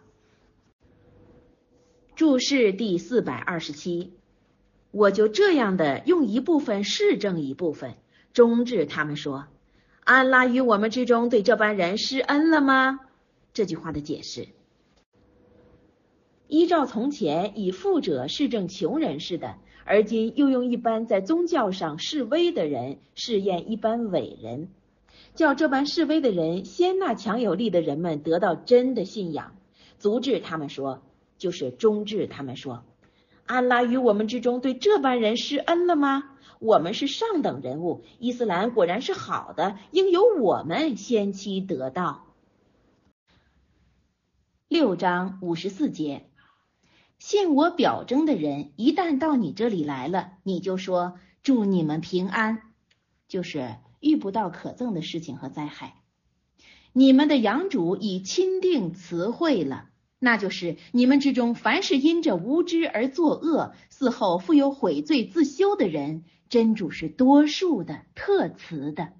[2.19, 4.11] 注释第四百二十七，
[4.91, 7.95] 我就这样的用一部分示证一部分，
[8.33, 9.47] 终至他们说。
[10.03, 12.99] 安拉于我们之中对这般人施恩了吗？
[13.53, 14.49] 这句话的解释，
[16.49, 19.55] 依照从前以富者示证穷人似的，
[19.85, 24.67] 而今又用一般在宗教上示威的人试验一般伟人，
[25.35, 29.55] 叫这般示威的人先那强有力的人们得到真的信仰，
[29.99, 31.01] 足至他们说，
[31.39, 32.85] 就是终至他们说，
[33.47, 36.35] 安拉于我们之中对这般人施恩了吗？
[36.59, 42.27] 我们是上等人物，伊斯兰果然是好的，应由我们先期得到。
[44.67, 46.29] 六章五十四节，
[47.17, 52.61] 信我表征的人，一旦到你这里来了，你就说祝你们平安，
[53.29, 55.95] 就是遇不到可憎的事情和灾害。
[56.91, 59.89] 你们的养主已钦定词汇了。
[60.21, 69.13] 那就是你们之中，凡是因着无知而作恶，死后复有悔罪自修的人，真主是多数的、特慈的。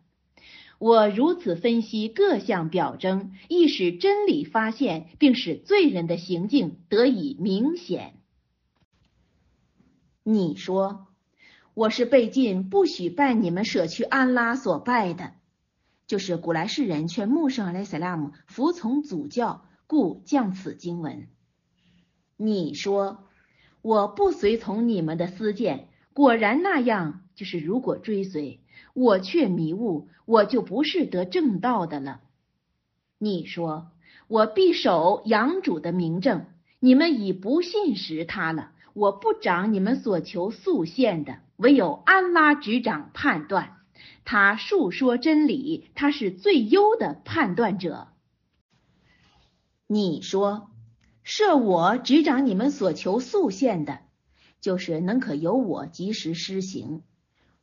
[0.77, 8.15] 我如此分析各项表征，亦使真理发现，并使罪人的行径得以明显。
[10.23, 11.07] 你说
[11.73, 15.31] 我是被禁，不许拜你们舍去安拉所拜的，
[16.07, 19.65] 就是古来世人劝穆圣阿莱萨拉姆服从主教。
[19.89, 21.29] 故降此经文。
[22.37, 23.23] 你说
[23.81, 28.59] 我不随从你们的私见，果然那样，就是如果追随
[28.93, 32.21] 我却迷雾，我就不是得正道的了。
[33.17, 33.89] 你说
[34.27, 36.45] 我必守养主的明证，
[36.79, 38.73] 你们已不信实他了。
[38.93, 43.77] 我不掌你们所求速现的，唯有安拉执掌判断，
[44.23, 48.09] 他述说真理，他是最优的判断者。
[49.91, 50.69] 你说，
[51.23, 54.01] 设我执掌你们所求速现的，
[54.61, 57.01] 就是能可由我及时施行。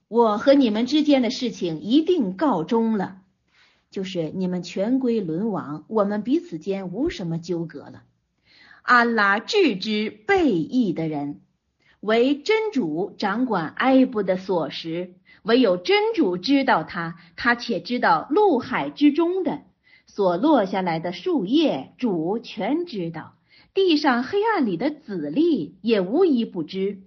[0.08, 3.18] 我和你们之间的事情一定告终了，
[3.92, 8.02] 就是你们全归沦亡，我们彼此间无什么纠葛了。
[8.82, 11.42] 安拉置之背义的人，
[12.00, 15.14] 为真主掌管埃布的琐事，
[15.44, 19.62] 唯有真主知道他，他且知道陆海之中的。
[20.06, 23.34] 所落下来的树叶，主全知道；
[23.74, 27.02] 地上黑暗里的籽粒，也无一不知。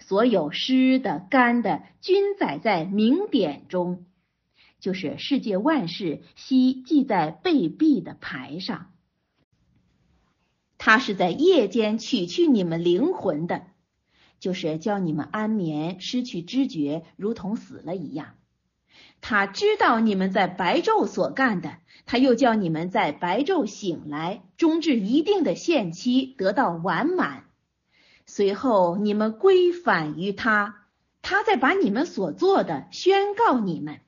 [0.00, 4.06] 所有湿的、干的，均载在明典中，
[4.80, 8.92] 就是世界万事悉记在背壁的牌上。
[10.78, 13.64] 他是在夜间取去你们灵魂的，
[14.40, 18.34] 就是叫你们安眠，失去知觉，如同死了一样。
[19.20, 21.76] 他知道你们在白昼所干的，
[22.06, 27.44] 他又叫你们在白昼醒来，终至一定的限期得到完满。
[28.26, 30.86] 随后你们归返于他，
[31.22, 34.00] 他在把你们所做的宣告你们。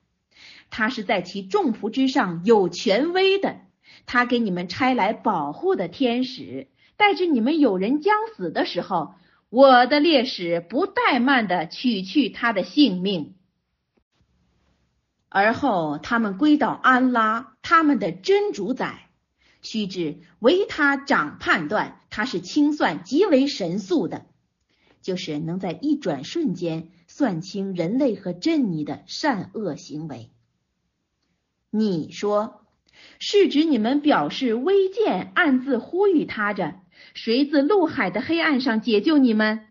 [0.69, 3.61] 他是在其众仆之上有权威的，
[4.05, 6.67] 他给你们差来保护的天使，
[6.97, 9.13] 带着你们有人将死的时候，
[9.49, 13.35] 我的烈士不怠慢的取去他的性命。
[15.29, 19.09] 而后，他们归到安拉，他们的真主宰。
[19.61, 24.25] 须知唯他掌判断，他是清算极为神速的，
[25.01, 30.31] 就是能在一转瞬间算清人类和珍妮的善恶行为。
[31.69, 32.65] 你说，
[33.19, 36.75] 是指你们表示微贱，暗自呼吁他着，
[37.13, 39.67] 谁自陆海的黑暗上解救你们？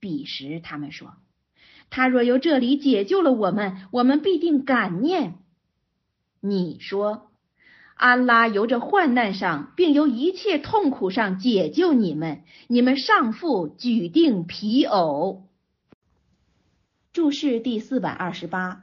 [0.00, 1.14] 彼时，他们说。
[1.90, 5.38] 他若由这里解救了我们，我们必定感念。
[6.40, 7.30] 你说，
[7.94, 15.48] 安拉由这患难上，并由一切痛苦上解救你们，你们上父举定皮偶。
[17.12, 18.82] 注释第四百二十八：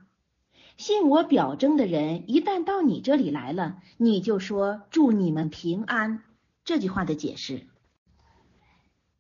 [0.75, 6.23] 信我表征的人，一旦到你这里来了，你就说祝你们平安。
[6.65, 7.67] 这句话的解释。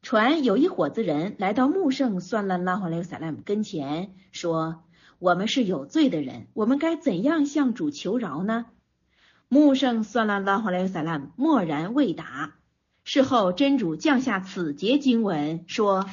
[0.03, 4.83] 传有一伙子人来到穆圣算拉拉哈莱萨拉姆跟前，说
[5.17, 8.65] ：“我们是有罪的人，我们该怎样向主求饶呢？”
[9.47, 12.55] 穆圣算拉拉哈莱萨拉姆默然未答。
[13.05, 16.05] 事后真主降下此节经文，说：“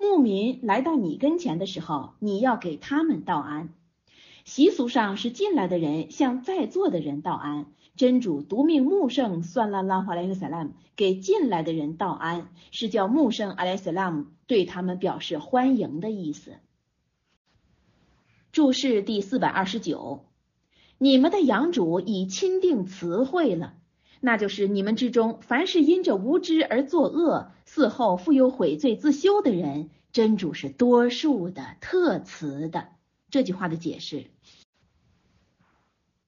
[0.00, 3.68] 牧民来到你跟前的时候，你要给他们道安。
[4.46, 7.66] 习俗上是进来的人向在座的人道安。”
[7.96, 16.52] 真主独命穆圣算拉拉华莱萨拉姆给进来的人道安，是叫穆圣阿莱萨拉姆对他们表示欢迎的意思。
[18.52, 20.24] 注释第四百二十九：
[20.96, 23.74] 你们的养主已钦定词汇了，
[24.20, 32.88] 那就是你们之中凡是因着无知而作恶，死后复有悔罪自修的人，真主是多数的特词的。
[33.30, 34.30] 这句话的解释，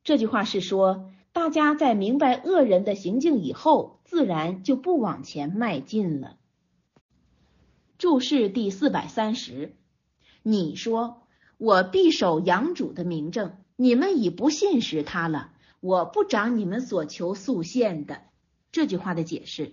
[0.05, 1.11] 这句话是说。
[1.33, 6.37] 大家在明白恶人的行径以后，自然就不往前迈进了。
[7.97, 9.75] 注释第四百三十，
[10.43, 11.23] 你说
[11.57, 15.53] 我必守养主的明证，你们已不信实他了。
[15.81, 18.21] 我不长你们所求速现的
[18.71, 19.73] 这句话的解释。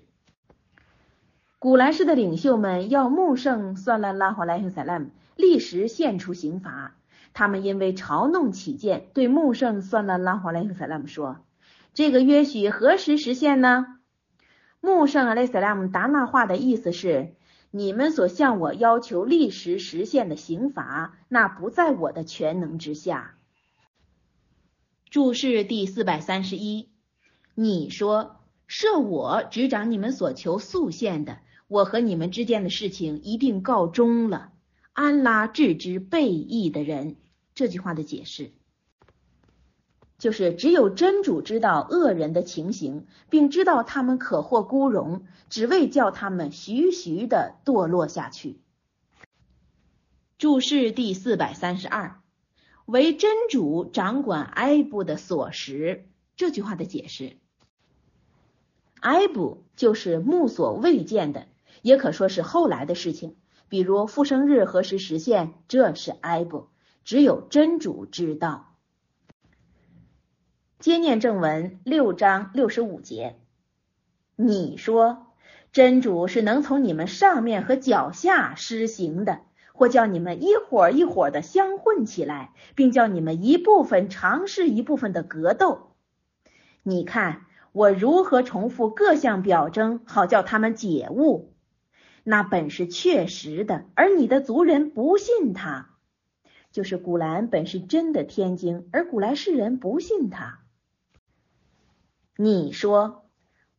[1.60, 6.95] 古兰氏的领袖们要穆圣算拉拉华莱赫萨拉姆立时献出刑罚，
[7.34, 11.45] 他们因为嘲弄起见，对穆圣算拉拉华莱赫萨拉姆说。
[11.94, 13.86] 这个约许何时实现呢？
[14.80, 17.36] 穆圣阿雷斯拉姆答那话的意思是：
[17.72, 23.36] 你们所向我要求立时实现的刑罚，那不在我的全能之下。
[25.10, 26.90] 注释第四百三十一，
[27.56, 34.54] 你说设我执掌你们所求速现的，我和你们之间的事情一定告终了。
[34.94, 37.18] 安拉治之背义的人，
[37.56, 38.52] 这句话的解释。
[40.20, 48.59] 就是只有真主知道恶人的情形，并知道他们可获孤荣，只为叫他们徐徐的堕落下去。
[50.38, 52.20] 注释第四百三十二，
[52.86, 56.05] 为真主掌管埃布的所识。
[56.36, 57.38] 这句话的解释，
[58.99, 61.47] 埃布就是目所未见的，
[61.82, 63.38] 也可说是后来的事情，
[63.70, 66.67] 比如复生日何时实现，这是埃布，
[67.05, 68.68] 只有真主知道。
[70.80, 73.36] 接念正文六章六十五节，
[74.38, 75.27] 你说
[75.73, 79.41] 真主是能从你们上面和脚下施行的，
[79.73, 85.91] 或叫你们一伙一伙的相混起来，并叫你们一部分尝试一部分的格斗。
[86.82, 87.41] 你看，
[87.73, 91.51] 我如何重复各项表征，好叫他们解悟？
[92.23, 95.89] 那本是确实的，而你的族人不信他。
[96.71, 100.59] 就是古兰本是真的天经，而古来世人不信他。
[102.42, 103.26] 你说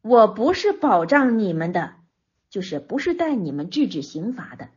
[0.03, 1.95] 我不是保障你们的，
[2.51, 4.69] 就是不是带你们制止刑罚的，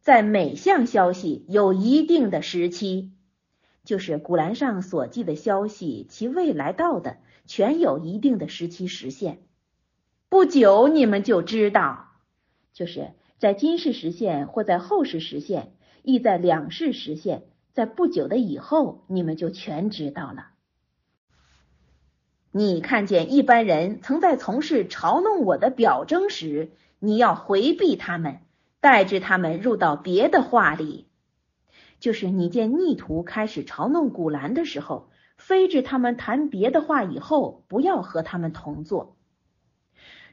[0.00, 3.12] 在每项消息有一定的时期，
[3.84, 9.38] 就是古兰上所记的消息，其未来到的全有一定的时期实现。
[10.28, 12.08] 不久你们就知道，
[12.72, 15.72] 就是在今世实现或在后世实现。
[16.02, 20.55] 亦在两世实现，在不久的以后，你们就全知道了。
[22.50, 28.40] 你看见一般人曾在从事嘲弄我的表征时，你要回避他们，
[28.80, 31.06] 带着他们入到别的话里。
[32.00, 39.16] 就是你见逆徒开始嘲弄古兰的时候，非至他们谈别的话以后，不要和他们同坐。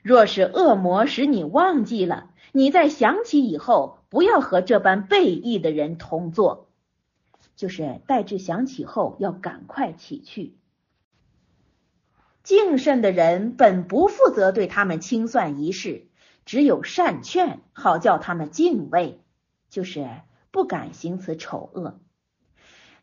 [0.02, 4.00] 若是恶魔使你忘记了，你在想起以后。
[4.14, 6.68] 不要和这般背义的人同坐，
[7.56, 10.54] 就是待至想起后要赶快起去。
[12.44, 16.08] 敬慎的人本不负责对他们清算一事，
[16.46, 19.22] 只有善劝，好叫他们敬畏，
[19.70, 20.08] 就是
[20.52, 22.00] 不敢行此丑恶。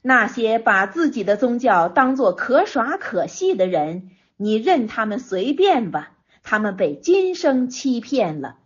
[0.03, 6.13] 那些把自己的宗教当作可耍可戏的人，你任他们随便吧，
[6.43, 8.59] 他们被今生欺骗了。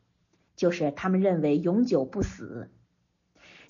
[0.57, 2.70] 就是他们认为永久不死，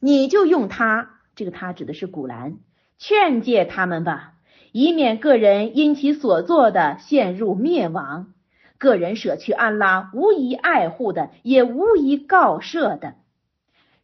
[0.00, 2.59] 你就用他，这个他指的是古兰，
[2.98, 4.34] 劝诫他们吧，
[4.76, 8.34] 以免个人因其所做的陷入灭亡。
[8.76, 13.14] 个人舍去安拉无疑爱护的，也无疑告赦的。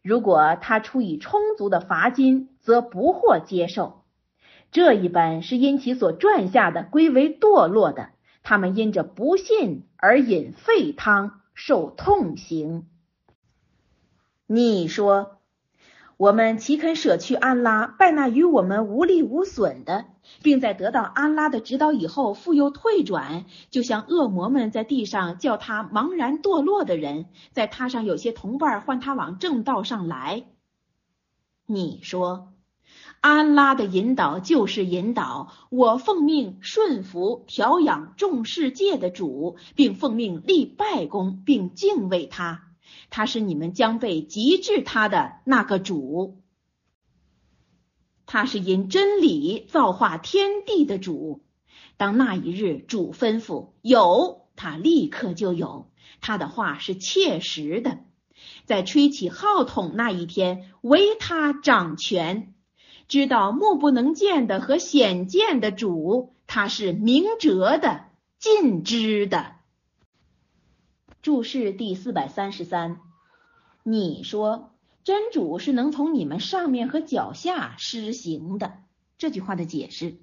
[0.01, 4.03] 如果他出以充足的罚金，则不获接受。
[4.71, 8.11] 这一般是因其所赚下的归为堕落的，
[8.41, 11.41] 他们因着不信而饮沸汤。
[11.53, 12.87] 受痛刑。
[14.47, 15.40] 你说，
[16.21, 20.05] 我们岂肯舍去安拉，拜那与我们无利无损的，
[20.43, 30.43] 并在得到安拉的指导以后，复又退转，就像恶魔们在地上叫他茫然堕落的人，在他上有些同伴唤他往正道上来。
[31.65, 32.49] 你说。
[33.19, 42.70] 安拉的引导就是引导，我奉命顺服调养众世界的主，并奉命立拜功，并敬畏他。
[43.11, 46.41] 他是你们将被极致他的那个主，
[48.25, 51.43] 他是因真理造化天地的主。
[51.97, 55.91] 当那一日主吩咐有，他立刻就有。
[56.21, 57.99] 他的话是切实的。
[58.65, 62.55] 在吹起号筒那一天，唯他掌权。
[63.07, 68.05] 知道目不能见的和显见的主，他是明哲的、
[68.39, 69.55] 尽知的。
[71.21, 72.99] 注释第四百三十三，
[73.83, 74.71] 你说
[75.03, 78.79] 真主是能从你们上面和脚下施行的。
[79.19, 80.17] 这句话的解释：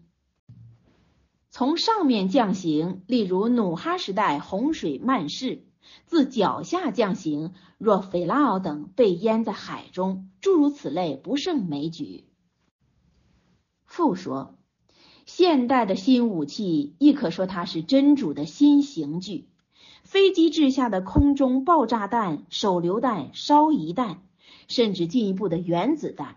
[1.50, 5.60] 从上面降行，例如努哈时代洪水漫世；
[6.06, 12.24] 自脚下降行，若斐拉奥等被淹在海中，诸如此类不胜枚举。
[13.84, 14.58] 复说，
[15.26, 19.48] 现代的新武器亦可说它是真主的新刑具。
[20.08, 24.22] 飞机制下的空中爆炸弹、手榴弹、烧夷弹，
[24.66, 26.36] 甚至进一步的原子弹。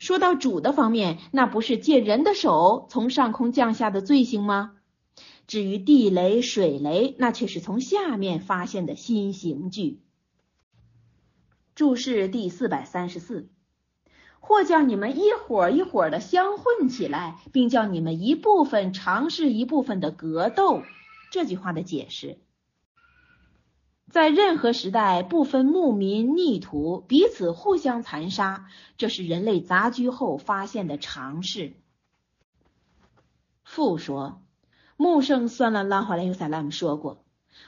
[0.00, 4.72] 说到主的方面，那不是借人的手从上空降下的罪行吗？
[5.46, 10.00] 至于地雷、水雷，那却是从下面发现的新刑具。
[11.76, 13.48] 注释第四百三十四。
[14.40, 20.82] 或叫你们一伙一伙的相混起来，并叫你们一部分尝试一部分的格斗。
[21.30, 22.38] 这句话的解释，
[24.10, 31.74] 在任何时代，不分牧民逆徒，彼此互相残杀，这是人类杂居后发现的常识。
[33.64, 34.40] 复说，
[34.96, 37.22] 穆圣算了拉华莱尤萨拉姆说过：“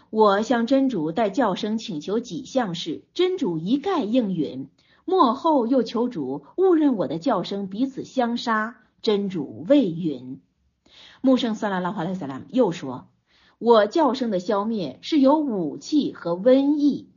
[0.09, 4.71] 我向真主带叫声请求几项事，真主一概应允。”
[5.05, 10.41] 末后又求主误认我的叫声彼此相杀，真主未允。
[11.21, 13.09] 穆圣算了拉华莱萨拉姆又说
[13.61, 17.11] ：“我叫声的消灭是有武器和瘟疫。”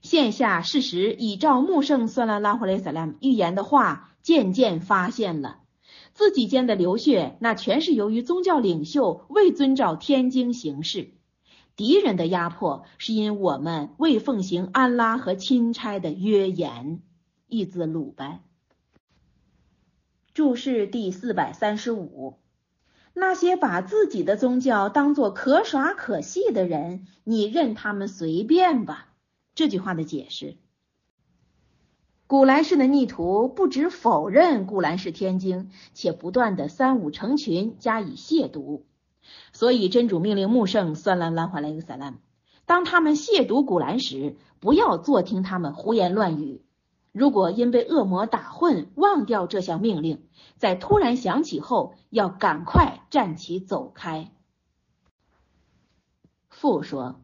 [0.00, 5.58] 现下事实已照穆圣算拉拉华莱萨拉预言的话，渐渐发现了
[6.14, 11.12] 自己间的流血，那全是由于宗教领袖未遵照天经行事；
[11.76, 17.00] 敌人的压迫是因我们未奉行安拉和钦差的约言。
[17.46, 18.40] 译自鲁班。
[20.34, 22.41] 注释第四百三十五。
[23.14, 29.08] 那些把自己的宗教当作可耍可戏的人，你任他们随便吧。
[29.54, 30.56] 这句话的解释，
[32.26, 38.80] 古兰氏的逆徒不止否认古兰是天经，且不断的三五成群加以亵渎。
[39.52, 42.18] 所以真主命令穆圣算兰兰华莱克萨兰，
[42.64, 46.61] 当他们亵渎古兰时，不要坐听他们胡言乱语。
[47.12, 50.22] 如果因被恶魔打混忘掉这项命令，
[50.56, 54.30] 在突然想起后，要赶快站起走开。
[56.48, 57.20] 父说，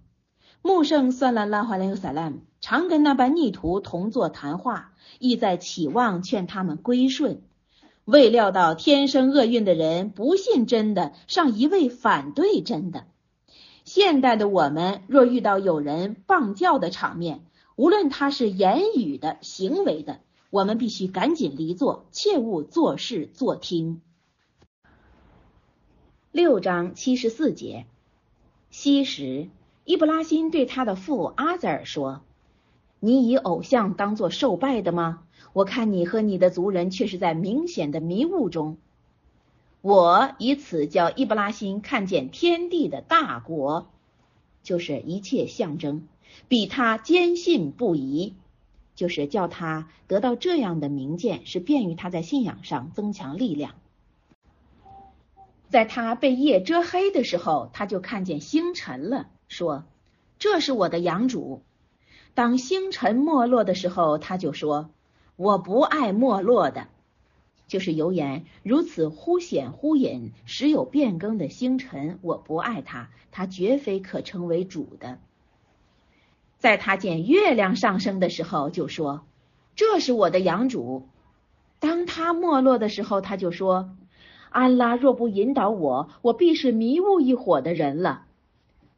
[0.63, 7.43] 穆圣算了拉华莱萨拉姆常跟那班逆徒同坐谈话，意在期望劝他们归顺。
[8.05, 13.07] 未料到天生厄运的人不信真的，尚一味反对真的。
[13.85, 17.47] 现代的我们若遇到有人谤教的场面，
[17.79, 20.19] 无论他是言语的、行为的，
[20.51, 24.03] 我们必须赶紧离座，切勿坐视坐听。
[26.33, 27.87] 六章七十四节，
[28.73, 29.49] 昔时
[29.85, 32.23] 伊布拉辛对他的父阿泽尔说
[32.99, 35.23] ：“你以偶像当做受拜的吗？
[35.53, 38.77] 我看你和你的族人却是在明显的迷雾中。
[39.83, 43.87] 我以此叫伊布拉辛看见天地的大国，
[44.65, 46.09] 就是一切象征。”
[46.49, 48.35] 比他坚信不疑，
[48.95, 53.75] 就是叫他得到这样的明鉴，是便于他在信仰上增强力量。
[55.69, 59.85] 在他被夜遮黑的时候，他就看见星辰了，说
[60.39, 61.63] ：“这是我的养主。”
[62.33, 64.89] 当星辰没落的时候，他就说
[65.37, 66.89] ：“我不爱没落的，
[67.67, 75.19] 就是有眼如此忽显忽隐、时有变更的星辰，我不爱它，它绝非可称为主的。”
[76.59, 79.25] 在他见月亮上升的时候，就说
[79.77, 81.07] ：“这是我的养主。”
[81.79, 83.91] 当他没落的时候，他就说
[84.51, 88.25] ：“安拉若不引导我，我必是迷雾一伙的人了。”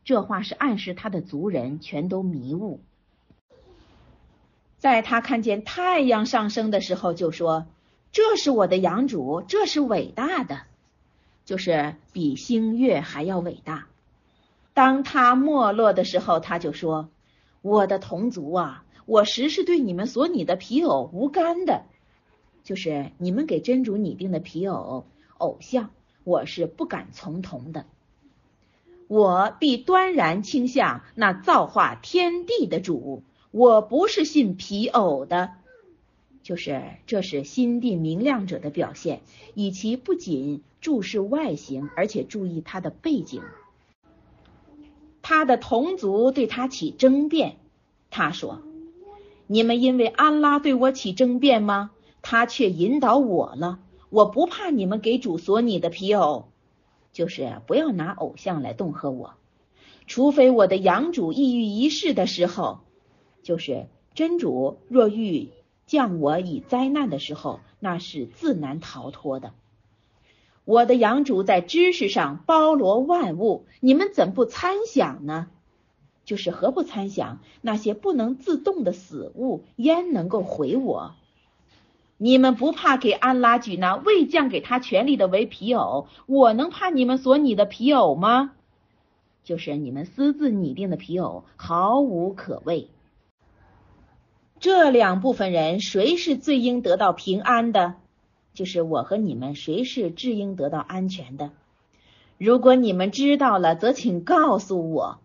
[0.05, 2.81] 这话是暗示他的族人全都迷雾。
[4.79, 7.67] 在他看见太阳上升的时候，就说
[8.11, 10.63] ：“这是我的养主，这是伟大的，
[11.45, 13.87] 就是比星月还要伟大。”
[14.73, 17.11] 当他没落的时候，他就说。
[17.63, 21.85] 我的同族啊，我实是对你们所拟的皮偶无干的，
[22.65, 25.05] 就是你们给真主拟定的皮偶
[25.39, 25.91] 偶像，
[26.25, 27.85] 我是不敢从同的。
[29.09, 35.51] 我必端然倾向那造化天地的主，我不是信皮偶的，
[36.43, 39.21] 就是这是心地明亮者的表现，
[39.55, 43.43] 以其不仅注视外形，而且注意他的背景。
[45.23, 47.57] 他的同族对他起争辩，
[48.11, 48.63] 他说
[49.47, 51.91] ：“你们因为安拉对我起争辩吗？
[52.23, 53.79] 他却引导我了。
[54.09, 56.49] 我不怕你们给主所拟的皮偶，
[57.13, 59.35] 就是不要拿偶像来恫吓我。
[60.07, 62.81] 除非我的养主抑郁一世的时候，
[63.43, 65.51] 就是真主若欲
[65.87, 69.53] 降我以灾难的时候，那是自难逃脱的。”
[70.71, 75.49] 我的养主在知识上包罗万物，你们怎不参想呢？
[76.25, 81.17] 就是何不参想那些不能自动的死物，焉能够毁我？
[82.19, 86.07] 你们不怕给安拉举那未降给他权力的为皮偶？
[86.27, 88.53] 我能怕你们所拟的皮偶吗？
[89.43, 92.87] 就是你们私自拟定的皮偶，毫无可畏。
[94.61, 97.97] 这两部分人，谁是最应得到平安的？
[98.55, 101.51] 就是我和你们谁是至应得到安全的？
[102.39, 105.19] 如果你们知道了，则请告诉我。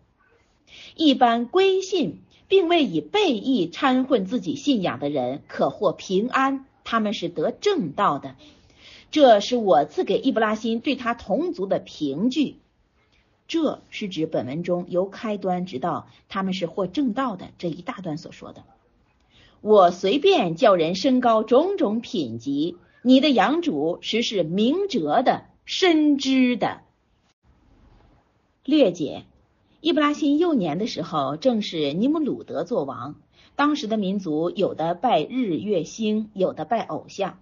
[0.94, 8.36] 一般归信并未以背义掺混自己信仰的人，可获平安，他们是得正道的。
[9.10, 12.56] 这是我赐给伊布拉辛对他同族的凭据。
[13.48, 18.64] 这是指本文中由开端直到他们是获正道的这一大段所说的。
[19.60, 22.76] 我随便叫人升高种种品级。
[23.06, 26.80] 你的养主实是明哲的、深知的。
[28.64, 29.26] 略解：
[29.80, 33.14] 伊布拉辛幼年的时候，正是尼姆鲁德做王。
[33.54, 37.38] 当时的民族有的拜日月星，有的拜偶像。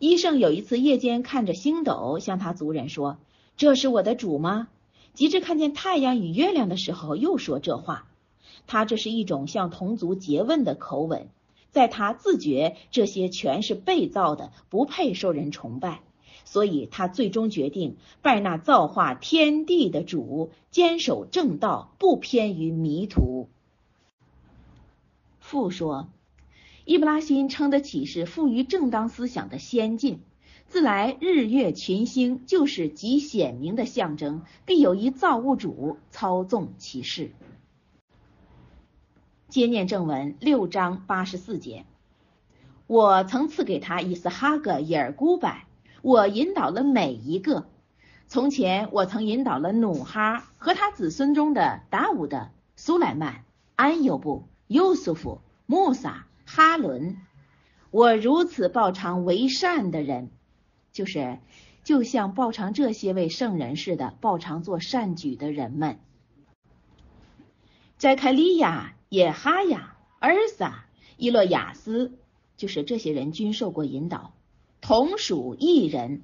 [0.00, 3.16] 医生有一次夜间看着星斗，向他族人说
[3.56, 4.68] ：“这是我的主吗？”
[5.16, 8.06] 及至看见太阳与月亮的时候，又说这话。
[8.66, 11.30] 他这是一种向同族诘问的口吻。
[11.76, 16.00] 在他自觉这些全是被造的，不配受人崇拜，
[16.46, 23.50] 所以他最终决定拜那造化天地的主，坚守正道，不偏于迷途。
[25.38, 26.08] 父说，
[26.86, 30.20] 伊布拉辛称得起是富于正当思想的先进，
[30.68, 37.32] 自来日月群星就是极显明的象征，必有一造物主操纵其事。
[39.48, 41.84] 接念正文六章八十四节，
[42.88, 45.52] 我曾赐给他伊斯哈格、耶尔古柏，
[46.02, 47.68] 我引导了每一个。
[48.26, 53.44] 从前我曾引导了努哈和他子孙中的达伍德、苏莱曼、
[53.76, 57.16] 安尤布、优苏夫、穆萨、哈伦。
[57.92, 60.30] 我如此报偿为善的人。
[60.90, 61.38] 就是
[61.84, 66.00] 就像报偿这些位圣人似的，报偿做善举的人们。
[67.96, 70.84] 在开利亚、耶哈亚、尔撒、
[71.16, 72.12] 伊洛亚斯，
[72.56, 74.32] 就是这些人均受过引导，
[74.80, 76.22] 同属一人。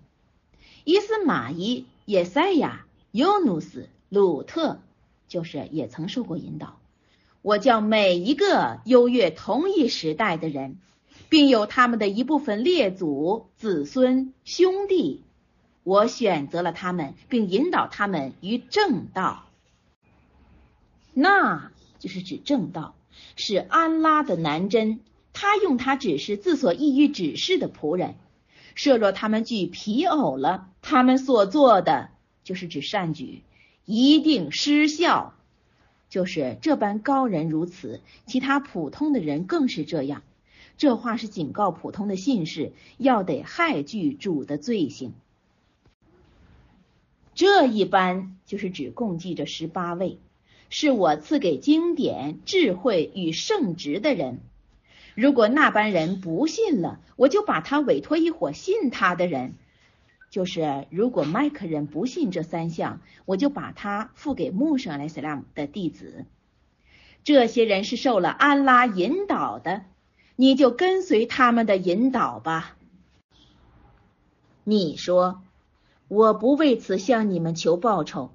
[0.84, 4.80] 伊斯玛伊、耶赛亚、尤努斯、鲁特，
[5.28, 6.78] 就是也曾受过引导。
[7.42, 10.78] 我叫每一个优越同一时代的人。
[11.28, 15.22] 并有他们的一部分列祖、子孙、兄弟，
[15.82, 19.44] 我选择了他们，并引导他们于正道。
[21.14, 21.70] 那
[22.02, 22.96] 就是指正道，
[23.36, 24.98] 是安拉的南真。
[25.32, 28.16] 他用他指示自所意欲指示的仆人。
[28.74, 32.10] 设若他们具皮偶了，他们所做的
[32.42, 33.42] 就是指善举，
[33.84, 35.32] 一定失效。
[36.08, 40.24] 就是这般高人如此，其他普通的人更是这样。
[40.76, 45.12] 这话是警告普通的信士，要得害惧主的罪行。
[47.34, 50.18] 这一般就是指共计这十八位，
[50.74, 54.40] 是我赐给经典、智慧与圣职的人。
[55.14, 59.52] 如果那班人不信了，我就把他委托一伙信他的人。
[60.30, 66.24] 就是如果麦克人不信这三项，我就把他付给穆圣莱斯拉姆的弟子。
[67.22, 69.82] 这些人是受了安拉引导的。
[70.36, 72.78] 你就跟随他们的引导吧。
[74.64, 75.42] 你说，
[76.08, 78.30] 我不为此向你们求报酬，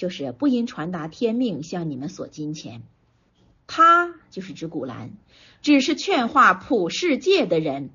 [0.00, 2.80] 就是不因传达天命向你们索金钱。
[3.66, 5.10] 他就是指古兰，
[5.60, 7.90] 只是劝化普世界的人。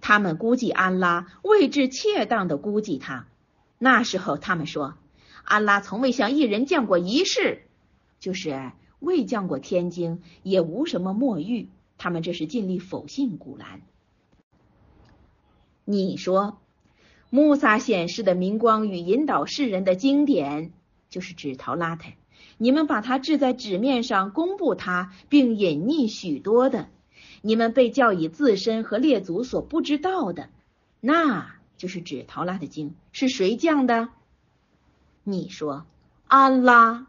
[0.00, 3.26] 他们估计安拉，位置恰当的估计他。
[3.76, 4.94] 那时候他们说，
[5.42, 7.62] 安拉从未向一人降过一世，
[8.20, 8.70] 就是
[9.00, 11.70] 未降过天经，也无什么墨玉。
[11.98, 13.82] 他们这是尽力否信古兰。
[15.84, 16.60] 你说，
[17.30, 20.70] 穆萨显示的明光与引导世人的经典，
[21.08, 22.08] 就是指陶拉特。
[22.58, 26.88] 你们把它置在纸面上，公布它，并隐匿许多的。
[27.42, 30.48] 你们被教以自身和列祖所不知道的，
[31.00, 34.08] 那就是指陶拉的经是谁降的？
[35.22, 35.86] 你说，
[36.26, 37.06] 安拉。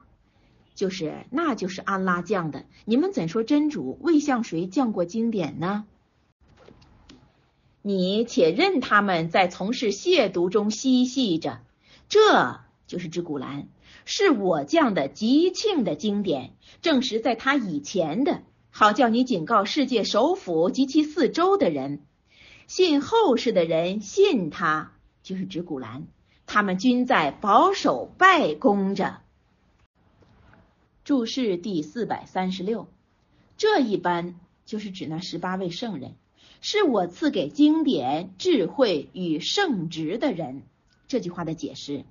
[0.76, 2.66] 就是，那就是安拉降的。
[2.86, 5.88] 你们怎说真主未向谁降过经典呢？
[7.82, 11.62] 你且任他们在从事亵渎中嬉戏着，
[12.10, 13.70] 这就是指古兰，
[14.10, 22.06] 是我降的吉庆的经典，证实在他以前的，好叫你警告世界首府及其四周的人，
[22.68, 24.94] 信后世的人信他，
[25.24, 26.08] 就是指古兰，
[26.46, 29.20] 他们均在保守拜功着。
[31.04, 32.88] 注释第四百三十六，
[33.58, 36.16] 这一般就是指那十八位圣人，
[36.62, 40.64] 是我赐给经典、智慧与圣职的人。
[41.10, 42.06] 这句话的解释，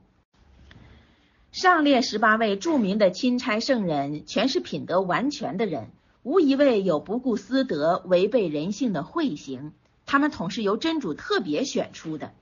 [1.56, 5.88] 上列十八位著名的钦差圣人，全是品德完全的人，
[6.22, 9.72] 无一位有不顾私德、违背人性的秽行。
[10.04, 12.32] 他们统是由真主特别选出的，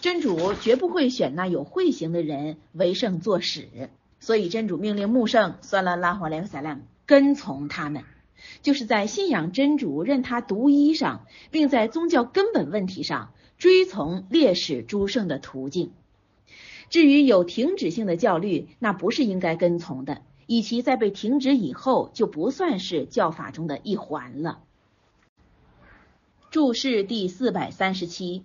[0.00, 3.90] 真主绝不会选那有秽行的人为圣作使。
[4.20, 8.04] 所以真主命令穆圣算了拉华莱萨拉跟从他们，
[8.62, 15.92] 就是在信仰真主、任他独一上，并在宗教根本问题上追从烈士诸圣的途径。
[16.90, 24.58] 至于有停止性的教律，那不是应该跟从的，以其在被停止以后就不算是教法中的一环了。
[26.50, 28.44] 注释第四百三十七，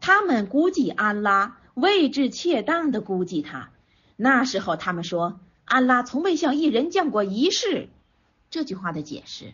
[0.00, 3.68] 他们估计安拉位置恰当的估计他。
[4.16, 7.90] 那时候，他们说安拉从未向一人降过一世。
[8.48, 9.52] 这句话的解释，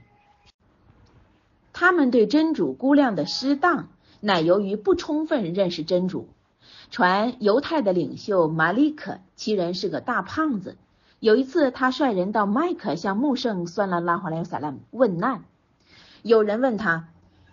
[1.72, 3.88] 他们对真主估量的失当，
[4.20, 6.28] 乃由于不充分认识真主。
[6.90, 10.76] 传犹太的领袖马利克，其人是个大胖子。
[11.20, 15.42] 有一次，他率人到麦克向穆圣算了拉华莱萨拉姆问难。
[16.22, 17.08] 有人问他：“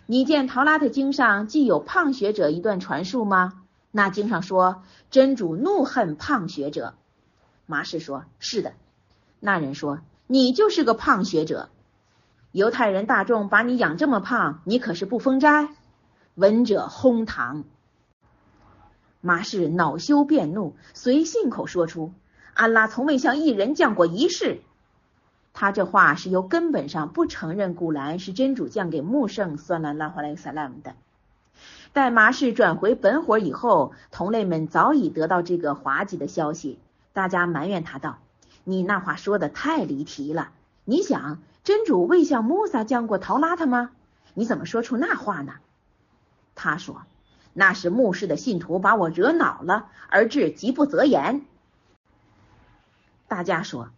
[0.06, 6.94] 你见陶拉特经上既有胖学者一段传述吗？”那经上说，真主怒恨胖学者。
[7.66, 8.72] 麻氏说：“是的。”
[9.40, 11.68] 那人说：“你就是个胖学者。
[12.52, 15.68] 犹太人大众把你养这么胖，你可是不封斋？”
[16.36, 17.64] 闻者哄堂。
[19.20, 22.12] 麻氏恼羞变怒，随信口说出
[22.54, 24.60] ：“安拉从未向一人降过一世。”
[25.52, 30.94] 他这话是由根本上不承认古兰是真主降给穆圣算了拉华莱萨拉姆的。
[31.94, 36.78] 待麻氏转回本伙以后，同类们早已得到这个滑稽的消息，
[37.14, 38.18] 大家埋怨他道
[38.64, 40.50] ：“你那话说的太离题了！
[40.84, 43.92] 你想，真主未向穆萨降过陶拉特吗？
[44.34, 45.54] 你怎么说出那话呢？”
[46.54, 47.02] 他说
[47.58, 51.40] ：“那是穆氏的信徒把我惹恼了，而致极不择言。”
[53.28, 53.88] 大家说：“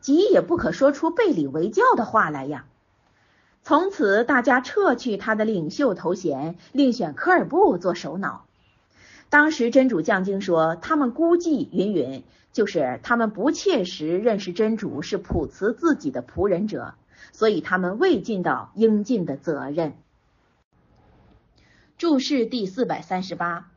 [0.00, 2.66] 极也不可说出背里为教的话来呀！”
[3.64, 8.44] 从此，大家撤去他的领袖头衔，另选科尔布做首脑。
[9.28, 12.22] 当时真主降经说，他们估计云云，
[12.52, 16.94] 就是他们不切实认识真主是普慈自己的仆人者，
[17.32, 19.94] 所以他们未尽到应尽的责任。
[22.04, 23.72] 注释第四百三十八，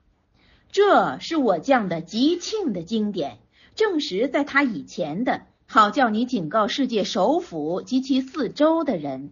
[0.69, 3.37] 这是我降的吉庆的经典，
[3.73, 9.31] 证实在他以前的，好叫你警告世界首府及其四周的人。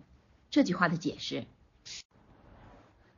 [0.49, 1.43] 这句话的解释：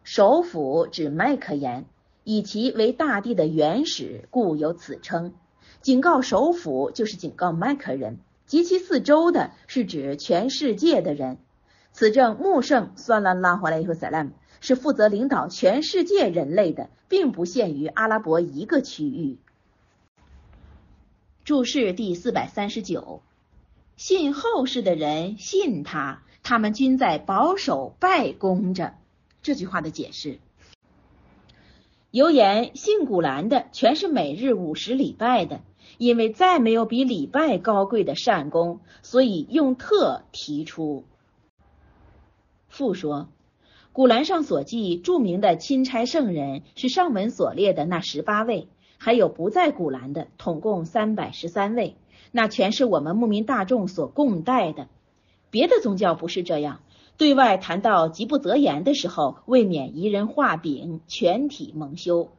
[0.03, 1.85] 首府指麦克言，
[2.23, 5.35] 以其为大地的原始，故有此称。
[5.83, 8.17] 警告首府就是警告麦克人
[8.47, 11.37] 及其四周的，是指全世界的人。
[11.91, 19.37] 此证穆圣算了拉华莱和萨拉姆是负责领导全世界人类的，并不限于阿拉伯一个区域。
[21.43, 23.21] 注释第四百三十九，
[23.95, 26.23] 信后世的人信他。
[26.43, 28.93] 他们均在保守拜功着。
[29.41, 30.39] 这句话的解释：
[32.09, 35.59] 有言信古兰的全是每日五十礼拜的，
[35.97, 41.03] 因为再没有比礼拜高贵的善功，所以用特提出。
[42.69, 43.27] 复说，
[43.97, 48.67] 古兰上所记著名的钦差圣人是上文所列的那十八位，
[48.99, 51.95] 还有不在古兰的，统共三百十三位，
[52.31, 54.87] 那全是我们牧民大众所共戴的。
[55.49, 56.81] 别的宗教不是这样，
[57.17, 62.29] 对外谈到极不择言的时候，未免一人画饼，全体蒙羞。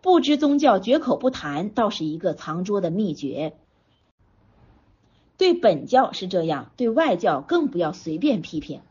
[0.00, 3.54] 不知宗教绝口不谈，倒是一个藏拙的秘诀。
[5.38, 8.82] 对本教是这样，对外教更不要随便批评。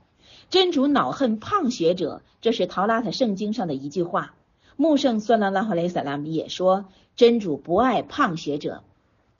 [0.54, 4.36] 真主恼恨胖学者，这是陶拉特圣经上的一句话。
[4.76, 6.86] 穆圣算拉拉哈雷萨拉姆也说，
[7.16, 8.84] 真主不爱胖学者。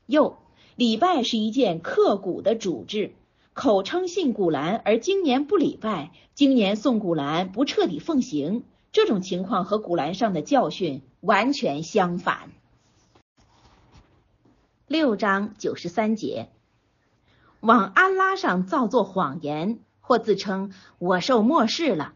[0.08, 0.38] 又，
[0.76, 3.14] 礼拜是一件刻骨的主制。
[3.54, 12.50] 口称信古兰，而今年不礼拜，今年送古兰不彻底奉行，这种情况和古兰上的教训完全相反。
[14.88, 16.50] 六章九十三节，
[17.60, 22.12] 往安拉上造作谎言，或自称我受漠视了，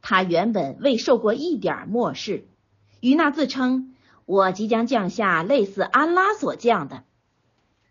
[0.00, 2.44] 他原本未受过一点漠视，
[3.00, 7.02] 与那自称我即将降下类似安拉所降的。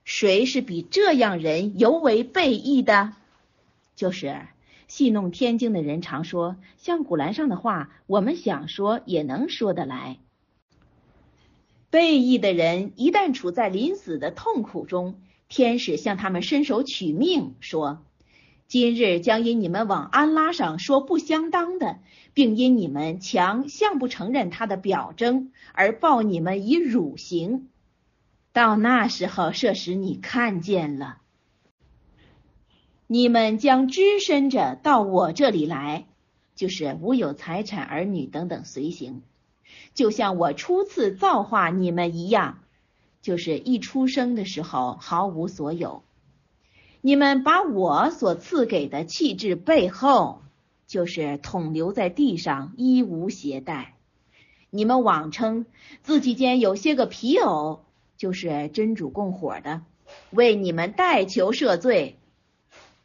[0.06, 3.12] 谁是比这样人尤为背义的？
[3.96, 4.48] 就是
[4.88, 10.18] 戏弄天经的人常说，像古兰上的话，我们想说也能说得来。
[11.90, 15.20] 背义的人一旦处在临死的痛苦中，
[15.50, 18.04] 天使向他们伸手取命，说
[18.68, 22.00] ：“今日将因你们往安拉上说不相当的，
[22.34, 27.70] 并因你们强向不承认他的表征，而报你们以辱刑。”
[28.52, 31.18] 到那时候，设使你看见了，
[33.06, 36.08] 你们将只身着到我这里来，
[36.56, 39.22] 就是无有财产、儿女等等随行，
[39.94, 42.64] 就像我初次造化你们一样，
[43.22, 46.04] 就是一出生的时候毫无所有。
[47.06, 50.42] 你们把我所赐给的气质背后，
[50.88, 53.94] 就是统留在地上，衣无携带。
[54.72, 55.68] 你们妄称
[56.02, 57.84] 自己间有些个皮偶。
[58.18, 59.84] 就是真主供火的，
[60.32, 62.18] 为你们代求赦罪。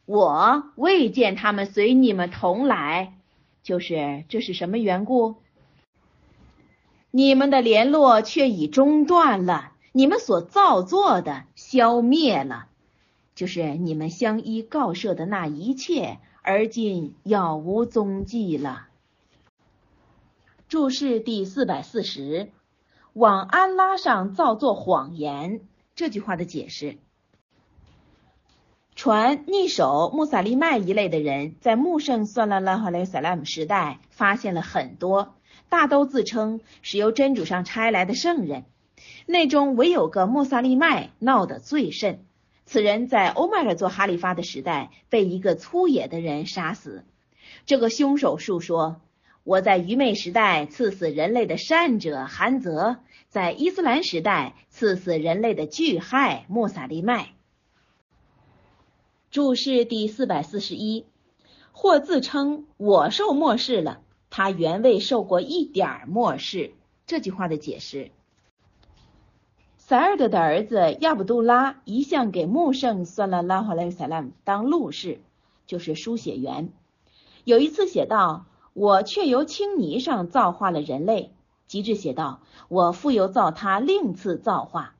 [0.05, 3.13] 我未见他们随你们同来，
[3.61, 5.35] 就是这是什么缘故？
[7.11, 12.65] 你们的联络却已中断了，你们所造作的消灭了，
[13.35, 18.87] 就是你们相依告赦的那一切，而今杳无踪迹了。
[20.67, 22.51] 注释第四百四十。
[23.13, 25.59] 往安拉上造作谎言，
[25.95, 26.97] 这句话的解释：
[28.95, 35.35] 传逆手穆萨利麦一类的人，在穆圣算拉拉哈雷萨拉姆时代发现了很多，
[35.67, 38.63] 大都自称是由真主上差来的圣人。
[39.25, 42.23] 内中唯有个穆萨利麦闹得最甚。
[42.71, 47.03] 此人在欧麦尔做哈里发的时代，被一个粗野的人杀死。
[47.65, 49.01] 这个凶手述说。
[49.43, 57.33] 我在愚昧时代赐死人类的善者韩泽，在伊斯兰时代刺死人类的巨害穆萨利麦。
[59.31, 61.05] 注释第四百四十一，
[61.73, 66.71] 或自称我受漠视了，他原未受过一点漠视。
[67.05, 68.11] 这句话的解释。
[69.91, 75.19] 塞尔德的儿子亚卜杜拉一向给穆圣算了拉哈莱萨拉姆当录事，
[75.67, 76.69] 就是书写员。
[77.43, 81.33] 有一次写道：“我却由青泥上造化了人类。”
[81.67, 82.39] 及至写道
[82.69, 84.95] ：“我复又造他另次造化。”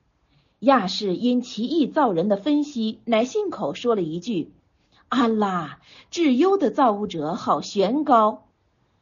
[0.60, 4.52] 亚氏因奇异造人的分析，乃信口说了一句
[5.08, 5.78] ：“安拉
[6.10, 8.44] 至优的造物者好玄高。”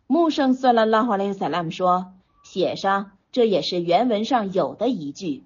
[0.06, 2.12] 穆圣算了拉哈莱萨拉姆说
[2.46, 5.42] ：“写上，这也是原文上有的一句。”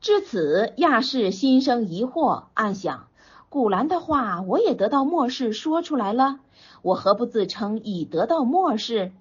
[0.00, 3.08] 至此，亚氏心生疑惑，暗想：
[3.48, 6.38] 古兰的话我也得到末世说出来了，
[6.82, 9.12] 我何不自称已得到末世？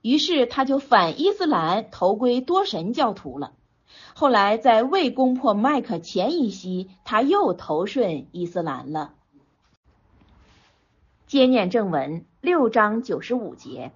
[0.00, 3.52] 于是他就反伊斯兰，投归多神教徒了。
[4.14, 9.14] 后来在未攻破麦克前一夕，他又投顺伊斯兰了。
[11.26, 13.92] 接念正文六章九十五节，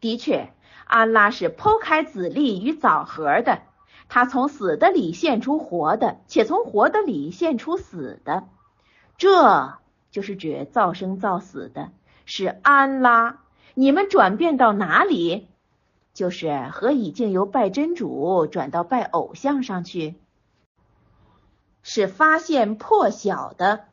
[0.00, 0.52] 的确，
[0.84, 3.62] 安拉是剖开子粒与枣核的。
[4.12, 8.48] 他从死的里现出活的，且从活的里现出死的，
[9.16, 9.78] 这
[10.10, 11.92] 就是指造生造死的，
[12.26, 13.40] 是安拉。
[13.74, 15.46] 你们转变到哪里？
[16.12, 20.16] 就是和已经由拜真主转到拜偶像上去，
[21.82, 23.84] 是发现破晓的，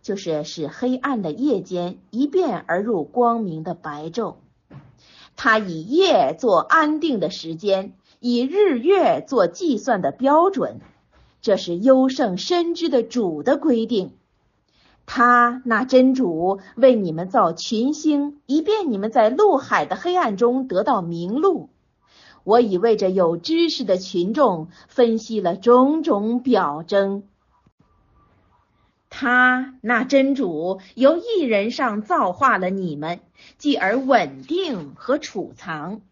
[0.00, 4.36] 就是使黑暗的夜间一变而入光明的白昼。
[5.36, 7.92] 他以夜做安定的时间。
[8.24, 10.78] 以日月做计算的标准，
[11.40, 14.12] 这是优胜深知的主的规定。
[15.06, 21.68] 他那真主为你们造群星，以便你们在陆海的黑暗中得到明路。
[22.44, 27.24] 我已为这有知识的群众分析了种种表征。
[29.10, 33.18] 他那真主由一人上造化了你们，
[33.58, 36.02] 继而稳定和储藏。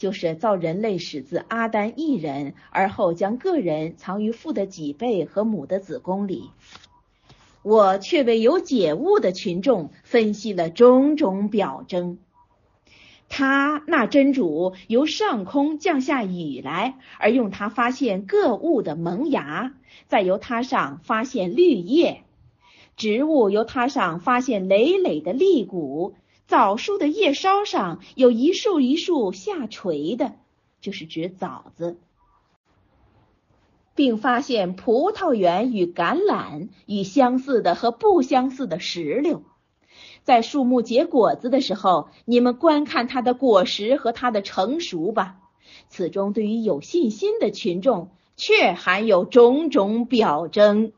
[0.00, 6.50] 就是造人类始自阿丹一人，而后将个人藏于父的脊背和母的子宫里。
[7.62, 12.18] 我却为有解悟的群众分析了种种表征。
[13.28, 19.74] 他那真主由上空降下雨来，而用它发现各物的萌芽，
[20.08, 22.22] 再由它上发现绿叶；
[22.96, 26.14] 植物由它上发现累累的粒谷。
[26.50, 30.34] 枣树的叶梢上有一束一束下垂的，
[30.80, 31.96] 就是指枣子，
[33.94, 39.44] 并发现葡萄园与橄榄与相似的和不相似的石榴。
[40.24, 45.36] 在树木结果子的时候，你们观看它的果实和它的成熟吧。
[45.88, 50.90] 此中对于有信心的群众，却含有种种表征。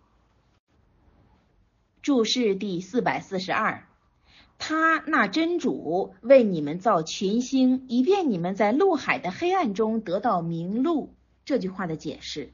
[2.00, 3.86] 注释第四百四十二。
[4.64, 11.12] 他那真主为你们造群星，以便你们在陆海的黑暗中得到明路。
[11.44, 12.52] 这句话的解释：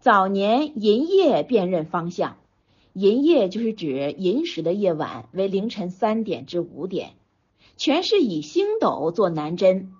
[0.00, 2.38] 早年银夜辨认方向，
[2.94, 7.10] 银夜就是指寅时的夜晚为凌晨三点至五点，
[7.76, 9.92] 全是以星斗做南针。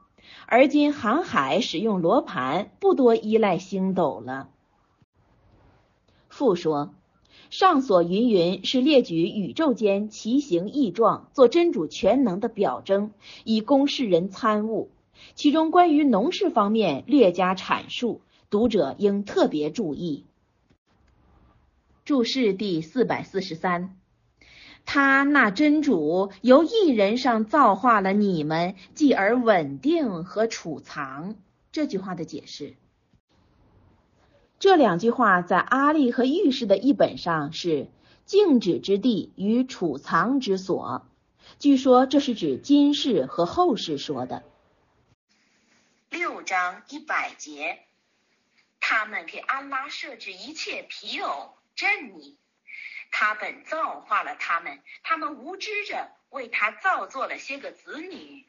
[0.47, 4.49] 而今航海使用罗盘，不多依赖星斗了。
[6.31, 6.95] 父说。
[7.51, 13.13] 上所云云是列举宇宙间奇形异状，做真主全能的表征，
[13.45, 14.91] 以供世人参悟。
[15.35, 18.21] 其中关于农事方面略加阐述，
[18.51, 20.25] 读者应特别注意。
[22.05, 23.97] 注释第四百四十三，
[24.85, 31.37] 他那真主由一人上造化了你们，继而稳定和储藏。
[31.73, 32.75] 这句话的解释。
[34.59, 37.89] 这两句话在阿利和御史的译本上是
[38.25, 41.07] “静止之地与储藏之所”，
[41.59, 44.43] 据说这是指今世和后世说的。
[46.09, 47.81] 六章一百节，
[48.81, 52.39] 他们给安拉设置一切皮偶镇你，
[53.11, 58.47] 他本造化了他们，他们无知着为他造作了些个子女，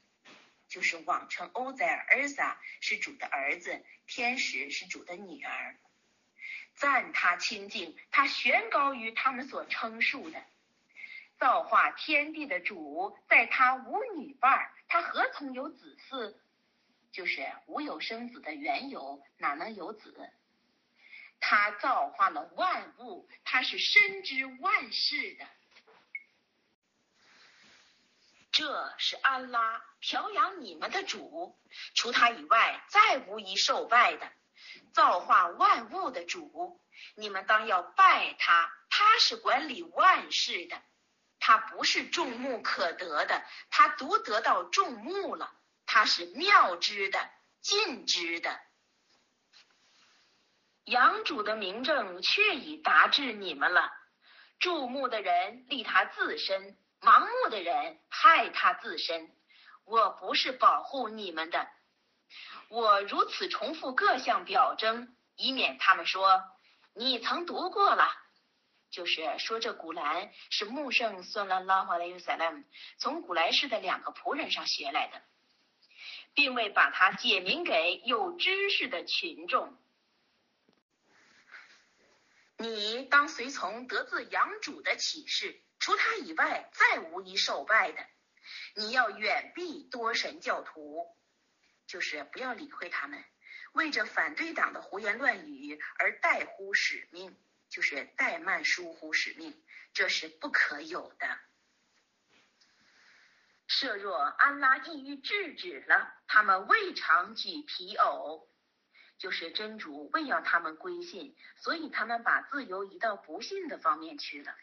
[0.70, 5.76] 就是网称欧塞尔尔撒是主的儿子，天使是主的女儿。
[6.76, 10.44] 赞他清净，他悬高于他们所称述的
[11.38, 16.36] 造化天地的主，在他无女伴，他何从有子嗣？
[17.12, 20.30] 就是无有生子的缘由，哪能有子？
[21.40, 25.48] 他造化了万物，他是深知万事的。
[28.52, 31.58] 这是安拉调养你们的主，
[31.94, 34.32] 除他以外，再无一受拜的。
[34.96, 36.82] 造化万物的主，
[37.16, 38.72] 你们当要拜他。
[38.90, 40.82] 他是管理万事的，
[41.38, 45.52] 他不是众目可得的，他独得到众目了。
[45.86, 47.30] 他是妙之的，
[47.60, 48.58] 尽之的。
[50.86, 53.92] 养主的名证却已达至你们了。
[54.60, 59.30] 注目的人利他自身，盲目的人害他自身。
[59.84, 61.68] 我不是保护你们的，
[62.70, 66.44] 我如此重复各项表征，以免他们说
[66.94, 68.10] 你曾读过了。
[68.92, 72.64] 就是说，这古兰是穆圣算拉拉华莱尤塞拉姆
[72.98, 75.22] 从古来世的两个仆人上学来的，
[76.34, 79.78] 并未把它解明给有知识的群众。
[82.58, 87.98] 你当随从得自养主的启示，除他以外，再无一受拜的。
[88.76, 91.06] 你要远避多神教徒，
[91.88, 93.24] 就是不要理会他们，
[93.74, 97.38] 为着反对党的胡言乱语而怠忽使命，
[97.70, 99.64] 就是怠慢疏忽使命，
[99.94, 101.40] 这是不可有的。
[103.68, 108.48] 设若安拉意欲制止了，他们未尝举皮偶，
[109.18, 114.56] 就是真主未要他们归信，所以他们把自由移到不信的方面去了。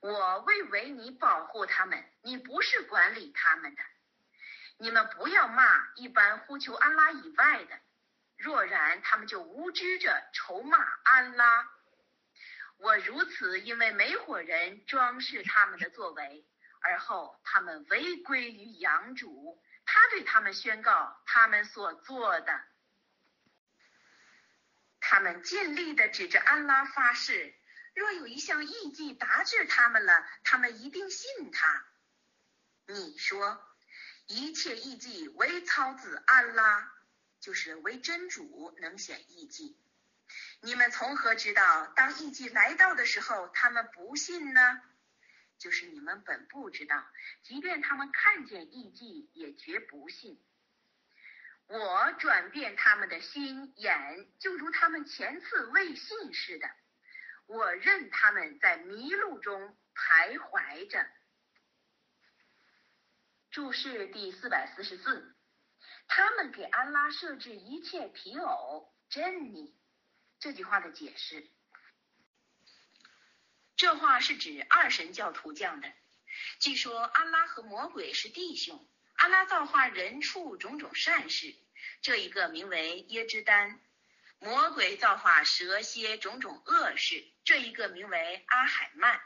[0.00, 3.82] 我未为你保护他们，你不是管理他们的。
[4.78, 7.80] 你们不要骂一般呼求安拉以外的，
[8.36, 11.68] 若然他们就无知着仇骂安拉。
[12.76, 16.46] 我如此，因为每伙人装饰他们的作为，
[16.80, 22.62] 而后他们违规于养主，他对他们宣告他们所做的，
[25.00, 27.52] 他们尽力的指着安拉发誓。
[27.94, 31.84] 若有一项异迹达至他们了，他们一定信他。
[32.86, 33.67] 你说，
[34.28, 36.92] 一切异迹为操子安拉，
[37.40, 39.74] 就是为真主能显异迹。
[40.60, 44.82] 你们从何知道，当异迹来到的时候，他们不信呢？
[45.58, 47.06] 就是你们本不知道，
[47.42, 50.38] 即便他们看见异迹，也绝不信。
[51.66, 56.70] 我转变他们的心眼，就如他们前次未信似的。
[57.46, 61.06] 我任他们在迷路中徘徊着。
[63.50, 65.34] 注释第四百四十四，
[66.06, 69.74] 他们给安拉设置一切皮偶真尼。
[70.38, 71.50] 这句话的解释，
[73.76, 75.92] 这话是指二神教徒讲的。
[76.60, 81.56] 据说安拉和魔鬼是弟兄，安拉造化人畜种种善事，
[82.02, 83.80] 这一个名为耶之丹。
[84.40, 89.20] 魔鬼造化蛇蝎种种恶事，这一个名为阿海曼，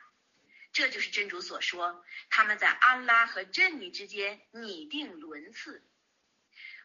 [0.72, 5.86] 这就是真主所说，他们在安拉和真女之间拟定轮次。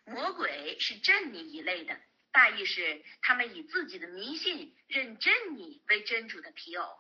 [0.03, 1.99] 魔鬼是真女一类的，
[2.31, 6.99] 大意是他们以自己的迷信认真女为真主的皮偶。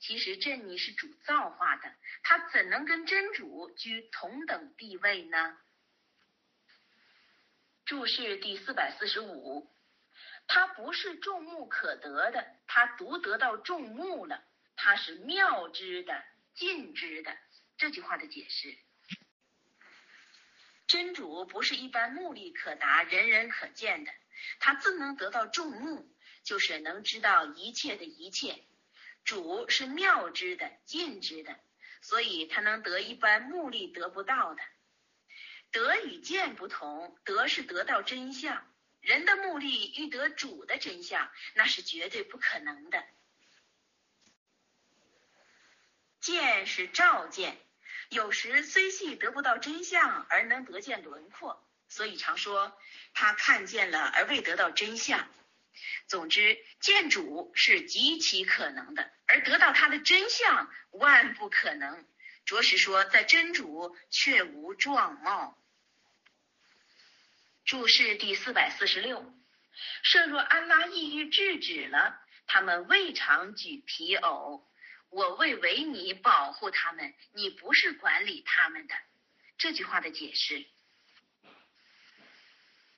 [0.00, 5.58] 其实真女是主造化的，他怎能跟真主居同等地位呢？
[7.84, 9.70] 注释第四百四十五。
[10.48, 14.42] 他不是众目可得的，他独得到众目了。
[14.84, 16.24] 他是妙之的、
[16.54, 17.38] 尽之的。
[17.76, 18.76] 这句话的解释：
[20.88, 24.12] 真主不是一般目力可达、人人可见的，
[24.58, 28.64] 他自能得到众目，就是能知道一切的一切。
[29.24, 31.60] 主是妙之的、尽之的，
[32.00, 34.62] 所以他能得一般目力得不到的。
[35.70, 38.68] 得与见不同，得是得到真相。
[39.00, 43.06] 人的目力欲得主的真相，那是绝对不可能的。
[46.22, 47.58] 见是照见，
[48.08, 52.78] 有时虽系得不到真相，而能得见轮廓，所以常说
[53.12, 55.28] 他看见了而未得到真相。
[56.06, 62.06] 总之，见主是极其可能的，而得到他的真相万不可能。
[62.44, 65.58] 着实说，在真主却无状貌。
[67.64, 69.34] 注释第四百四十六：
[70.04, 74.68] 设若安拉意欲制止了，他们未尝举皮偶。
[75.12, 78.94] 我未为你保护他们，你不是管理他们的。
[79.58, 80.64] 这句话的解释：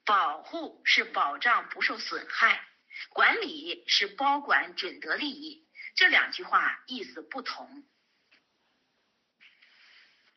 [0.05, 2.65] 保护是保障不受损害，
[3.09, 5.67] 管理是包管准得利益。
[5.97, 7.85] 这两句话意思不同。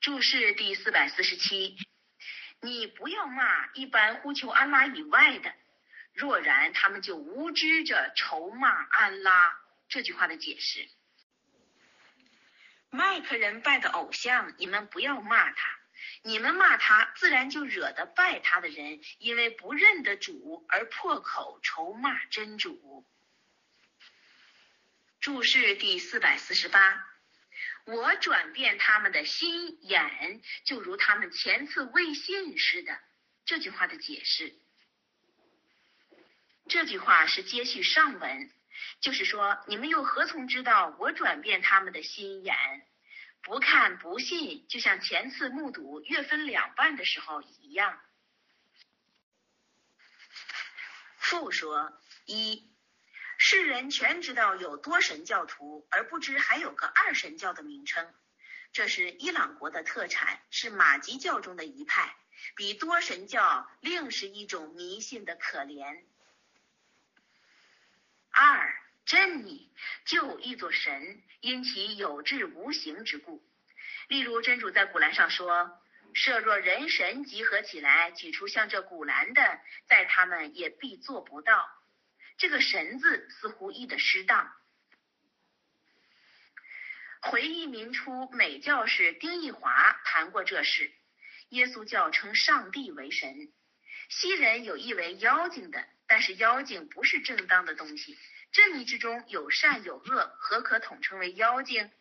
[0.01, 1.77] 注释第四百四十七。
[2.59, 5.53] 你不要骂一般呼求安拉以外的，
[6.13, 9.55] 若然他们就无知着仇骂安拉。
[9.89, 10.89] 这句话的解释：
[12.89, 15.79] 麦克人拜的偶像，你们不要骂他，
[16.23, 23.05] 你们骂他，自然就惹得拜他的人，因为不认得主而破口仇骂真主。
[25.19, 27.05] 注释第四百四十八，
[27.85, 32.97] 我转变他们的心眼，就如他们前次未信似的。
[33.45, 34.53] 这句话的解释，
[36.69, 38.51] 这句话是接续上文，
[38.99, 42.55] 就是说，你们又何从知道我转变他们的心眼？
[43.41, 48.01] 不看不信，就像前次目睹月分两半的时候一样。
[51.17, 52.69] 复说一，
[53.37, 58.13] 世人全知道有多神教徒，而不知还有个二神教的名称，
[58.73, 62.15] 这是伊朗国的特产，是马吉教中的一派，
[62.55, 66.03] 比多神教另是一种迷信的可怜。
[68.37, 68.73] 二。
[69.05, 69.71] 真你
[70.05, 73.41] 就一座神，因其有质无形之故。
[74.09, 75.81] 例如真主在古兰上说
[76.13, 81.69] ：“设若人神集合起来，举出像这古兰的，在他们也必做不到。”
[82.37, 84.53] 这个“神”字似乎译的失当。
[87.21, 90.91] 回忆明初美教士丁义华谈过这事：
[91.49, 93.53] 耶稣教称上帝为神，
[94.09, 98.17] 西人有意为妖精的，但是妖精不是正当的东西。
[98.51, 101.91] 正义之中有善有恶，何可统称为妖精？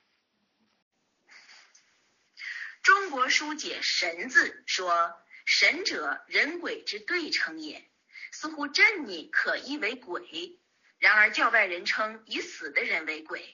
[2.82, 5.12] 中国书解“神”字说
[5.44, 7.90] ：“神者，人鬼之对称也。”
[8.30, 10.60] 似乎正逆可译为鬼。
[10.98, 13.40] 然而教外人称以死的人为鬼。《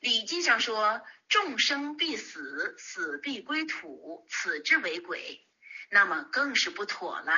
[0.00, 5.44] 礼记》上说：“众生必死，死必归土，此之为鬼。”
[5.90, 7.36] 那么更是不妥了。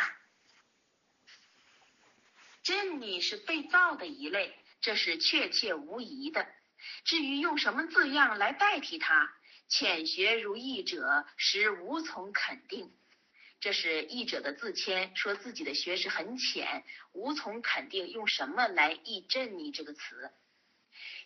[2.67, 4.53] 珍妮是被造的一类。
[4.81, 6.49] 这是确切无疑的。
[7.05, 9.33] 至于用什么字样来代替它，
[9.69, 12.93] 浅学如译者实无从肯定。
[13.61, 20.33] 这是译者的自谦，说自己的学识很浅，无从肯定用什么来译“珍妮”这个词。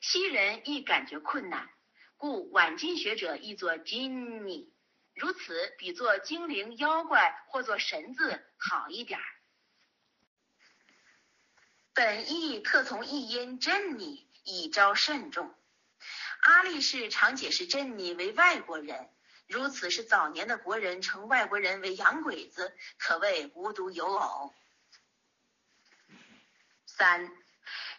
[0.02, 1.70] 西人亦感觉困难，
[2.18, 4.74] 故晚近学者译作“金妮”，
[5.16, 9.24] 如此比作精灵、妖怪或作神字好一点儿。
[11.92, 15.54] 本意特从译音“真尼”，以招慎重。
[16.40, 19.10] 阿力士常解释“真尼”为外国人，
[19.48, 24.54] 如此是早年的国人称外国人为洋鬼子，可谓无独有偶。
[26.86, 27.30] 三，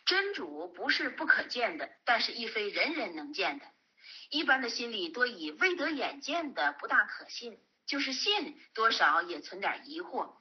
[0.06, 3.66] 真主不是不可见的，但是亦非人人能见的。
[4.30, 10.41] 一般的心里多以未得眼见的不大可信，就是信，多少也存点疑惑。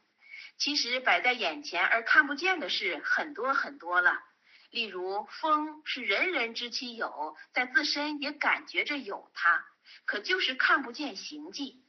[0.61, 4.23] 其实摆在眼前而看不见的事很多很多了，
[4.69, 9.65] 例如风是人人知其有，在自身也感觉着有它，
[10.05, 11.83] 可就是看不见形迹，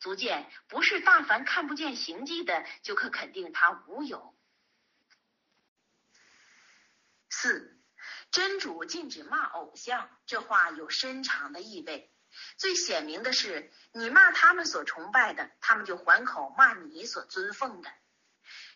[0.00, 4.34] 足见不是大凡看不见形迹的就可肯定它无有。
[7.28, 7.78] 四，
[8.30, 12.10] 真主禁止骂偶像，这话有深长的意味。
[12.56, 17.92] 最显明的是，你骂他们所崇拜的，他们就还口骂你所尊奉的。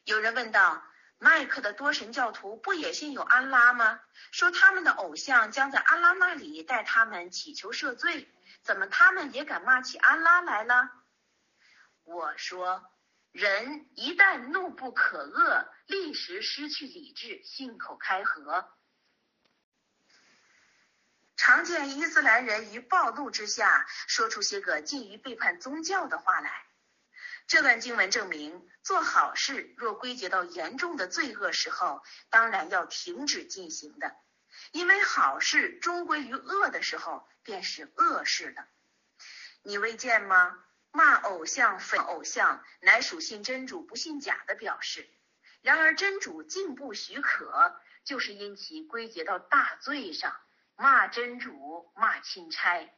[0.08, 0.82] 有人问道
[1.20, 4.00] ：“麦克的多神教徒不也信有安拉吗？
[4.32, 8.26] 说他们的偶像将在安拉那里代他们祈求赦罪，
[8.62, 10.90] 怎么他们也敢骂起安拉来了？”
[12.04, 12.90] 我说
[13.32, 18.66] ：“人一旦怒不可遏，立时失去理智，信口开河。
[21.36, 26.64] 常见伊斯兰人于暴怒之下，说出些个近于背叛宗教的话来。”
[27.48, 34.14] 这段经文证明，做好事若归结到严重的罪恶时候，当然要停止进行的，
[34.70, 38.68] 因为好事终归于恶的时候，便是恶事了。
[39.62, 40.62] 你未见吗？
[40.90, 45.08] 骂偶像、粉偶像，乃属信真主不信假的表示。
[45.62, 50.38] 然而真主竟不许可，就是因其归结到大罪上，
[50.76, 52.94] 骂真主，骂钦差。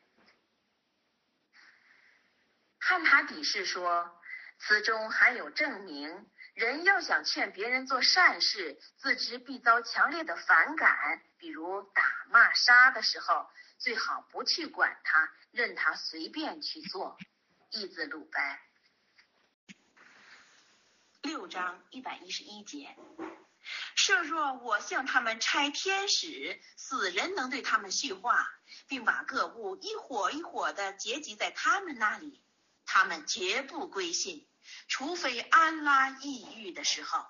[2.81, 4.16] 汉塔底士说。
[4.62, 17.18] 此中含有证明，人要想劝别人做善事，自知必遭强烈的反感，比如打骂杀的时候，最好不去管他，任他随便去做。
[17.70, 18.58] 义字鲁班
[21.22, 22.96] 六章一百一十一节，
[23.94, 28.46] 设若我向他们差天使，死人能对他们叙话，
[28.88, 32.42] 并把各物一伙一伙的结集在他们那里，
[32.84, 34.46] 他们绝不归信。
[34.88, 37.26] 除非安拉抑郁的时候，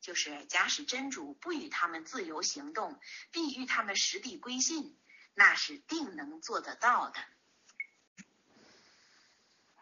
[0.00, 4.98] 就是假使真主不与他们自由行动，必与他们实地归信，
[5.34, 7.20] 那是定能做得到的。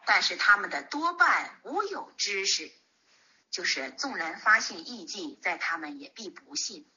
[0.05, 2.71] 但是他们的多半无有知识，
[3.51, 6.89] 就是纵然发现异迹，在他们也必不信。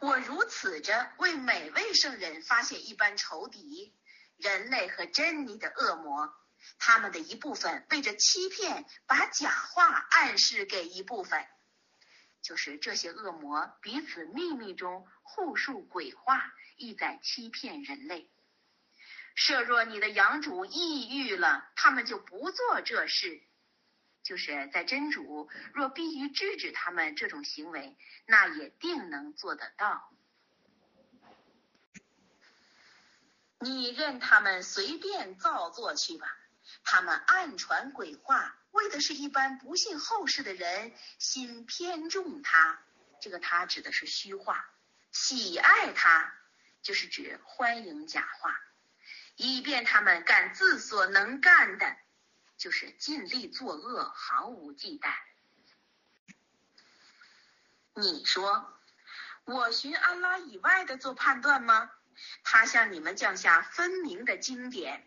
[0.00, 3.94] 我如此着为每位圣人发现一般仇敌，
[4.36, 6.34] 人类和真理的恶魔，
[6.78, 11.46] 他们的一部分背着欺骗，把假话暗示给一部分，
[12.42, 18.30] 就是这些恶魔彼此秘密中互述鬼话，意在欺骗人类。
[19.34, 23.42] 设若你的养主抑郁了，他们就不做这事。
[24.24, 30.12] 就是在真主若必须制止他们这种行为，那也定能做得到。
[33.60, 36.36] 你任他们随便造作去吧，
[36.90, 42.82] 他们暗传鬼话，为的是一般不信后世的人心偏重他。
[43.20, 44.66] 这个他指的是虚话，
[45.12, 46.32] 喜爱他，
[46.80, 48.58] 就是指欢迎假话。
[49.36, 51.94] 以便他们干自所能干的，
[52.56, 55.12] 就是尽力作恶，毫无忌惮。
[57.92, 58.80] 你说，
[59.44, 61.90] 我寻安拉以外的做判断吗？
[62.44, 65.06] 他向你们降下分明的经典，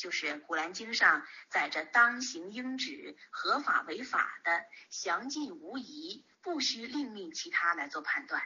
[0.00, 8.42] 就是古兰经上载着当行应止、合法违法的，详尽无疑，不需另觅其他来做判断。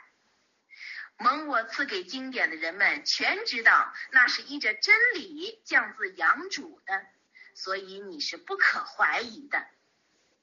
[1.17, 7.07] 蒙我赐给经典的人们全知道，那是依着真理降自阳主的，
[7.55, 9.65] 所以你是不可怀疑的。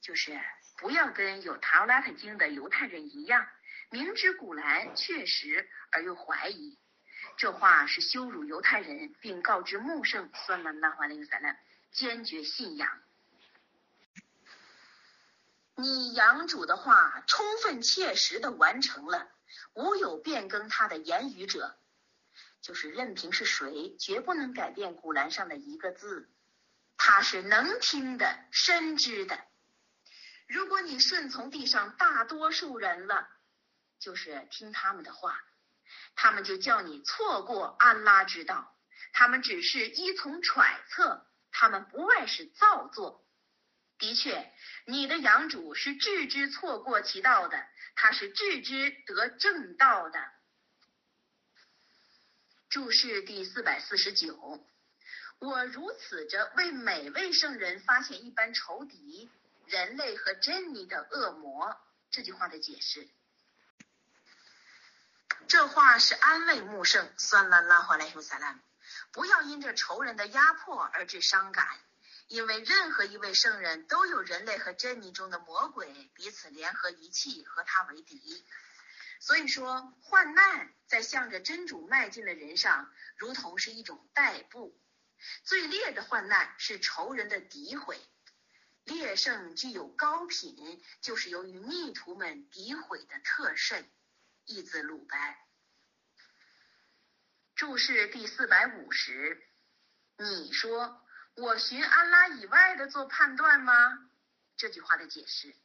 [0.00, 0.40] 就是
[0.78, 3.46] 不要跟有塔拉特经的犹太人一样，
[3.90, 6.78] 明知古兰确实而又怀疑。
[7.36, 11.48] 这话是羞辱犹太人，并告知穆圣算了那话那个啥呢？
[11.90, 13.02] 坚决信仰。
[15.74, 19.28] 你养主的话，充分切实的完成了。
[19.74, 21.76] 无有变更他的言语者，
[22.60, 26.30] 就是任凭是谁，绝不能改变古兰上的一个字。
[26.96, 29.44] 他是能听的，深知的。
[30.46, 33.28] 如果你顺从地上大多数人了，
[33.98, 35.42] 就是听他们的话，
[36.14, 38.76] 他们就叫你错过安拉之道。
[39.12, 43.26] 他们只是依从揣测，他们不外是造作。
[43.98, 44.52] 的确，
[44.86, 47.66] 你的养主是置之错过其道的。
[47.94, 50.18] 他是置之得正道的。
[52.70, 54.66] 注释第四百四十九，
[55.38, 59.30] 我如此着为每位圣人发现一般仇敌，
[59.66, 61.76] 人类和真理的恶魔。
[62.10, 63.06] 这句话的解释，
[65.48, 68.58] 这话是安慰穆圣，算了拉回来说萨拉
[69.12, 71.68] 不要因着仇人的压迫而致伤感。
[72.28, 78.42] 因为任何一位圣人都有人类和真理中的魔鬼彼此联合一气，和他为敌。
[79.20, 84.74] 所以说，患难在向着真主迈进的人上，如同是一种代步。
[85.44, 88.00] 最烈的患难是仇人的诋毁。
[88.84, 93.86] 烈圣具有高品，就是由于逆徒们诋毁的特甚。
[94.44, 95.38] 义字鲁白。
[97.54, 99.42] 注释第四百五十，
[100.18, 100.98] 你说。
[101.34, 104.10] 我寻安拉以外的做判断吗？
[104.54, 105.56] 这句话的解释。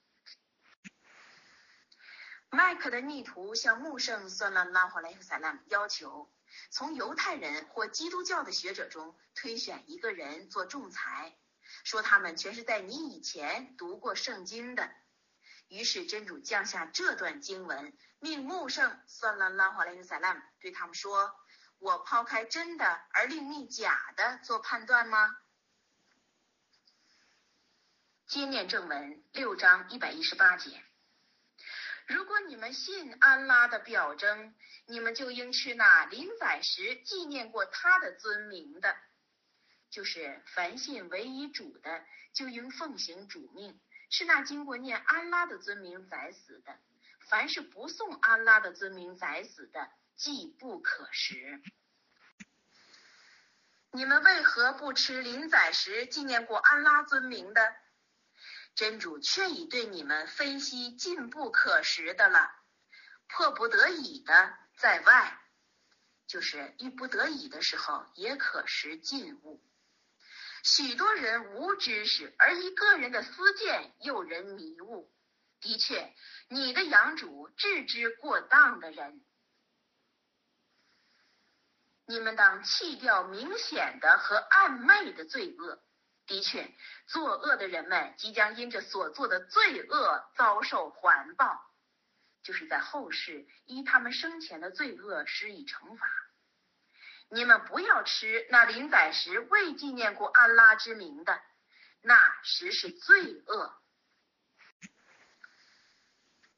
[2.50, 6.34] 麦克的逆徒向穆圣算了拉华莱夫萨拉要求，
[6.70, 11.38] 从犹太人或基督教的学者中推选一个人做仲裁，
[11.84, 14.90] 说他们全是在你以前读过圣经的。
[15.70, 21.36] 于是真主降下这段经文，命穆圣算了拉华莱克萨拉对他们说
[21.80, 25.38] ：“我抛开真的而另觅假的做判断吗？”
[28.28, 30.84] 接念正文六章一百一十八节。
[32.08, 38.96] 如果你们信安拉的表征，你们就应吃那临宰时纪念过他的尊名的，
[39.90, 43.78] 就是凡信唯一主的，就应奉行主命，
[44.10, 46.74] 是那经过念安拉的尊名宰死的；
[47.30, 51.62] 凡是不送安拉的尊名宰死的，既不可食。
[53.92, 57.76] 你们为何不吃临宰时纪念过安拉尊名的？
[58.76, 62.52] 真主却已对你们分析进不可食的了，
[63.28, 65.42] 迫不得已的在外，
[66.28, 69.60] 就是遇不得已的时候也可食禁物。
[70.64, 75.12] 许多人无知识，而一个人的私见诱人迷雾。
[75.60, 76.14] 的确，
[76.50, 79.26] 你的养主置之过当的人，
[82.06, 85.82] 你们当弃掉明显的和暗昧的罪恶。
[86.28, 86.72] 的确，
[87.08, 91.60] 作恶的人们即将因着所做的罪恶遭受环报，
[92.44, 96.08] 就是在后世依他们生前的罪恶施以惩罚。
[97.30, 101.42] 你们不要吃那临宰时未纪念过安拉之名的，
[102.02, 103.82] 那时是罪恶。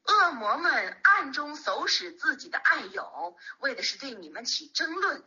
[0.04, 5.24] 恶魔们暗中唆使自己的爱友，为的是对你们起争论。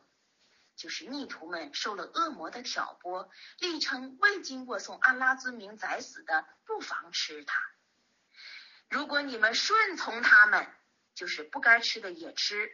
[0.75, 3.29] 就是逆徒们受了恶魔的挑拨，
[3.59, 7.61] 力称未经过送安拉尊名宰死的，不妨吃它。
[8.89, 10.67] 如果你们顺从他们，
[11.13, 12.71] 就是不该吃的也吃，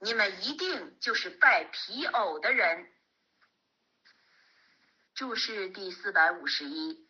[0.00, 2.90] 你们一定就是拜皮偶的人。
[5.14, 7.08] 注释第四百五十一。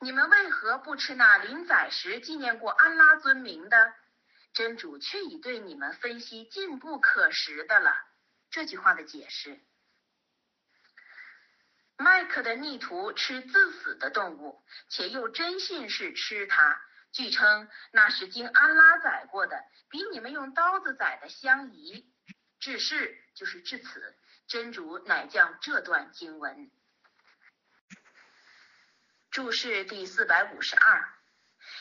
[0.00, 3.92] 你们为何不吃那临宰时纪念过安拉尊名的？
[4.54, 7.94] 真主却已对你们分析进不可食的了。
[8.50, 9.60] 这句话的解释：
[11.96, 16.80] 麦克的逆徒吃自死的动物，且又真信是吃它。
[17.18, 22.08] 据称那是经安拉宰过的，比你们用刀子宰的相宜。
[22.60, 24.16] 至是就是至此，
[24.46, 26.70] 真主乃将这段经文。
[29.32, 31.12] 注释第四百五十二：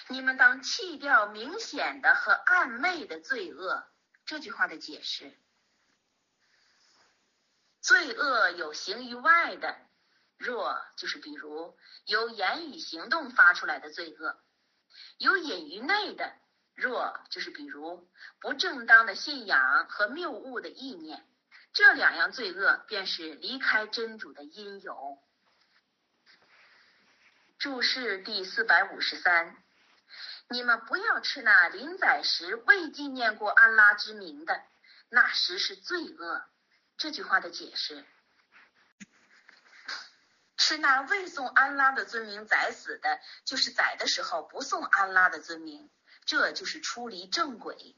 [0.08, 3.88] 你们当弃掉明显的和暗昧的罪恶。
[4.26, 5.38] 这句话的解释：
[7.80, 9.78] 罪恶有形于外的，
[10.38, 14.36] 若就是比如由言语行动发出来的罪恶；
[15.18, 16.34] 有隐于内的，
[16.76, 18.08] 若就是比如
[18.40, 21.26] 不正当的信仰和谬误的意念。
[21.74, 25.20] 这两样罪恶便是离开真主的因由。
[27.60, 29.56] 注释第四百五十三：
[30.50, 34.64] 你们不要吃那临宰时未纪念过安拉之名的，
[35.10, 36.44] 那时是罪恶。
[36.98, 38.06] 这句话的解释：
[40.58, 45.90] 吃那未送安拉的尊名宰死的，就是宰的时候不送安拉的尊名，
[46.26, 47.96] 这就是出离正轨。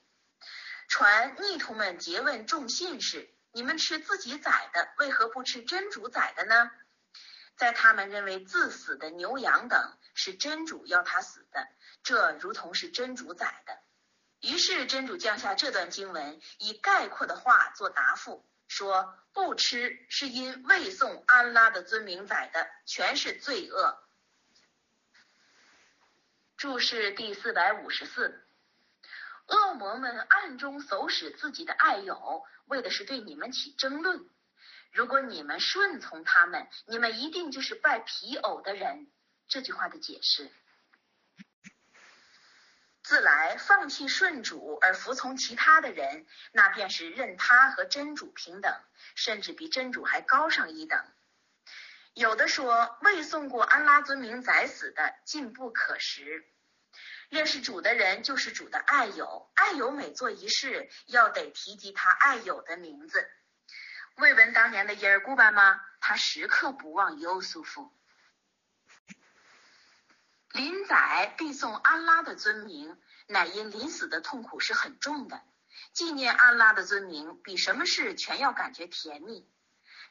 [0.90, 6.69] 传逆徒们诘问众信士：你们吃自己宰的，为何不吃真主宰的呢？
[7.56, 11.68] 在他们认为自死的牛羊等是真主要他死的，
[12.03, 13.80] 这如同是真主宰的。
[14.41, 24.00] 于是真主降下这段经文，以概括的话做答复，说不吃是因未送安拉的尊名宰的，全是罪恶。
[26.56, 28.48] 注释第四百五十四：
[29.48, 34.30] 恶魔们暗中唆使自己的爱友，为的是对你们起争论。
[34.91, 39.08] 如果你们顺从他们，你们一定就是拜皮偶的人。
[39.48, 40.52] 这句话的解释：
[43.10, 48.72] 自来放弃顺主而服从其他的人，那便是认他和真主平等，
[49.15, 51.03] 甚至比真主还高上一等。
[52.14, 56.45] 有的说未送过安拉尊名宰死的，进不可食。
[57.30, 63.27] 认识主的人就是主的爱友，爱友每做一事，要得提及他爱友的名字。
[64.18, 65.81] 未闻当年的伊尔古巴吗？
[65.99, 67.91] 他时刻不忘优素夫。
[70.54, 72.98] 临宰必送安拉的尊名，
[73.28, 75.42] 乃因临死的痛苦是很重的。
[75.94, 79.48] 纪念安拉的尊名，比什么事全要感觉甜蜜。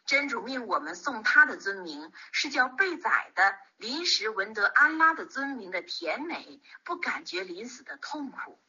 [0.06, 8.60] 真主命我们送他的尊名，是叫被宰的临时闻得安拉的尊名的甜美，不感觉临死的痛苦。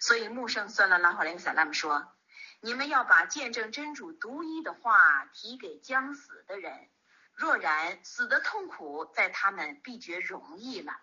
[0.00, 2.12] 所以穆圣算了拉华林萨拉姆说。
[2.60, 6.88] 你们要把见证真主独一的话提给将死的人，
[7.34, 10.98] 若然死的痛苦在他们必觉容易了。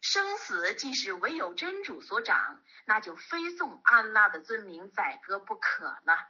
[0.00, 6.28] 生死既是唯有真主所掌，那就非送安拉的尊名宰割不可了。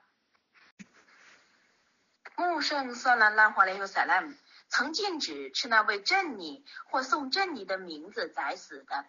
[2.36, 4.34] 穆圣算拉拉华雷尤萨拉姆
[4.68, 9.04] 曾禁止吃那位镇尼或送镇尼的名字宰死的。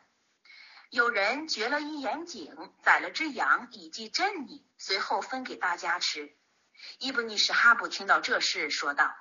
[0.89, 6.35] 有人掘了一眼井，宰了只羊以祭镇尼，随后分给大家吃。
[6.99, 9.15] 伊布尼什哈布听到这事，说道：“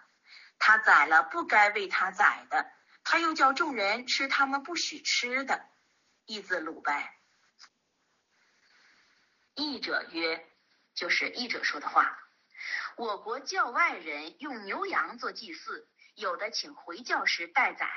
[0.58, 2.72] 他宰了不该为他宰的，
[3.04, 5.66] 他又叫众人吃他们不许吃的。”
[6.26, 7.16] 译自鲁拜。
[9.54, 10.46] 译者曰
[10.94, 12.18] ：“就是译者说的话。
[12.96, 17.88] 我国教外人用牛羊做祭祀，有的请回教时代宰。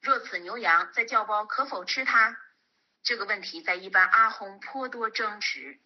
[0.00, 2.36] 若此牛羊在教包，可否吃它？”
[3.04, 5.80] 这个问题在一般阿訇颇多争执。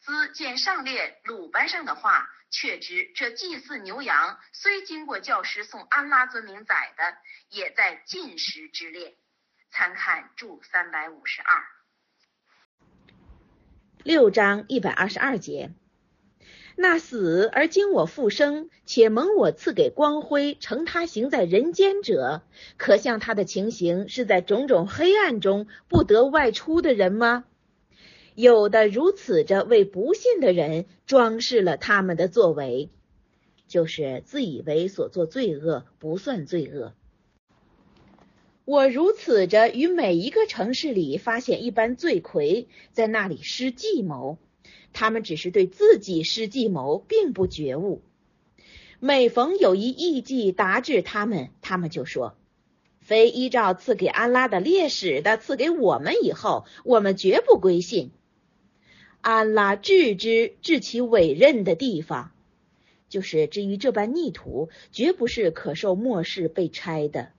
[0.00, 7.16] 兹见上列鲁班上的话，确知这祭祀牛羊虽经过教师送安拉尊名宰的，
[7.50, 9.14] 也在禁食之列。
[9.70, 11.62] 参看注三百五十二。
[14.02, 15.70] 六章一百二十二节。
[16.76, 22.42] 那死而经我复生，且蒙我赐给光辉，乘他行在人间者，
[22.78, 27.44] 可像他的情形是在种种黑暗中不得外出的人吗？
[28.34, 32.90] 有的如此着为不信的人装饰了他们的作为，
[33.66, 36.94] 就是自以为所做罪恶不算罪恶。
[38.64, 44.38] 我如此着与每一个城市里发现一般罪魁，在那里施计谋。
[44.92, 48.02] 他们只是对自己施计谋，并不觉悟。
[49.00, 52.36] 每逢有一异计达至他们，他们就说
[53.00, 58.12] ：“非依照赐给安拉的烈士的赐给我们以后，我们绝不归信。”
[59.20, 62.32] 安拉置之至其委任的地方，
[63.08, 67.30] 就是至于这般逆徒，绝不是可受漠视被拆的。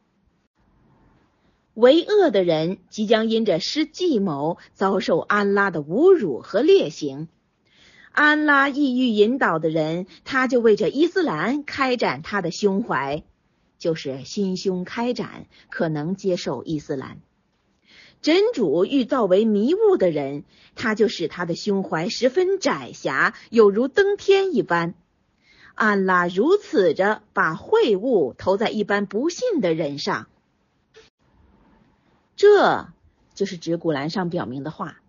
[1.73, 7.29] 为恶的人即将因着施计谋，遭受安拉的侮辱和劣行。
[8.11, 13.23] 安拉意欲引导的人，他就为这伊斯兰开展他的胸怀，
[13.77, 17.21] 就是心胸开展，可能接受伊斯兰。
[18.21, 20.43] 真主欲造为迷雾的人，
[20.75, 24.93] 他就使他的胸怀十分窄狭，有如登天一般。
[25.73, 30.27] 安拉如此着把秽物投在一般不信的人上，
[32.35, 32.89] 这
[33.33, 35.01] 就是指古兰上表明的话，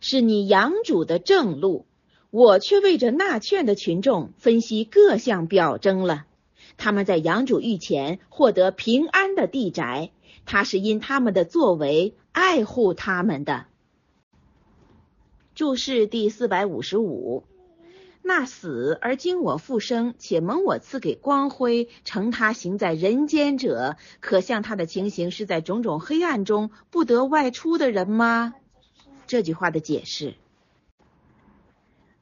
[0.00, 1.86] 是你养主的正路。
[2.30, 6.24] 我却为着纳劝的群众分析各项表征了，
[6.78, 10.12] 他们在养主御前获得平安的地宅，
[10.44, 13.66] 他是因他们的作为爱护他们的。
[15.54, 17.44] 注释第四百五十五：
[18.22, 28.54] 那死而经我复生且蒙我赐给光辉，乘他行在人间者，可像他的情形是在种种黑暗中不得外出的人吗？
[29.26, 30.34] 这句话的解释。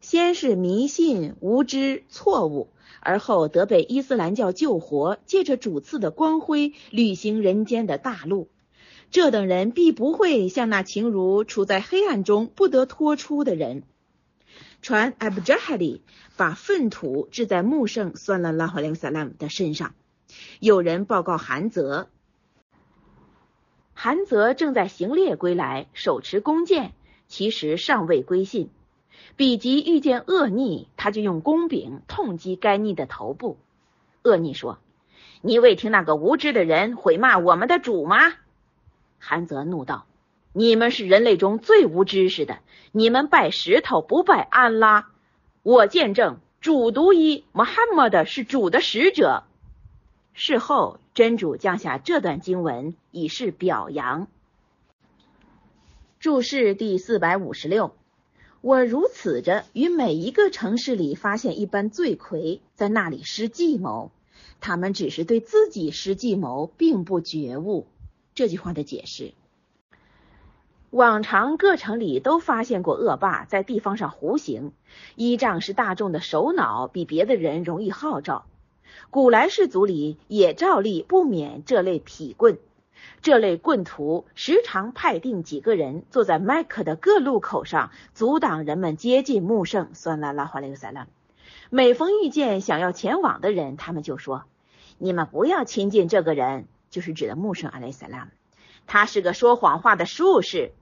[0.00, 2.68] 先是迷信、无知、错误，
[3.00, 8.48] 而后得被伊斯兰教救活，借着主赐的光辉，履行人间的大路。
[9.10, 13.82] 这等人必不会像那情如处在黑暗中不得脱出的人。
[14.82, 16.02] 传艾布扎哈里
[16.36, 19.94] 把粪土置在穆圣算了拉哈林萨拉姆的身上。
[20.60, 22.08] 有人报告韩泽，
[23.94, 26.92] 韩泽正在行猎归来，手持弓箭，
[27.26, 28.70] 其实尚未归信。
[29.36, 33.58] 比及遇见恶逆，他就用弓柄痛击该逆的头部。
[34.22, 34.78] 恶逆说
[35.40, 38.18] ：“你未听那个无知的人毁骂我们的主吗？”
[39.18, 40.06] 韩泽怒道
[40.52, 42.58] ：“你们是人类中最无知识的，
[42.92, 45.08] 你们拜石头不拜安拉。
[45.62, 49.44] 我见证主独一，穆罕默德是主的使者。”
[50.32, 54.28] 事后真主降下这段经文以示表扬。
[56.18, 57.94] 注释第四百五十六。
[58.62, 64.10] 我如此着于每一个城市里发现一般罪魁，在那里施计谋。
[64.60, 67.86] 他们只是对自己施计谋，并不觉悟。
[68.34, 69.32] 这句话的解释：
[70.90, 74.72] 往常各城里都发现过恶霸在地方上胡行，
[75.16, 78.44] 依仗是大众的首脑比别的人容易号召。
[79.08, 82.58] 古来氏族里也照例不免这类痞棍。
[83.22, 89.90] 这类棍徒时常派定几个人坐在麦克的各路口上，阻挡人们接近穆圣。
[89.92, 91.06] 算拉拉华雷塞拉。
[91.68, 94.44] 每逢遇见想要前往的人，他们就说
[94.96, 98.28] ：“你们不要亲近这个人。”就是指的穆圣阿雷塞拉。
[98.86, 100.72] 他是个说谎话的术士。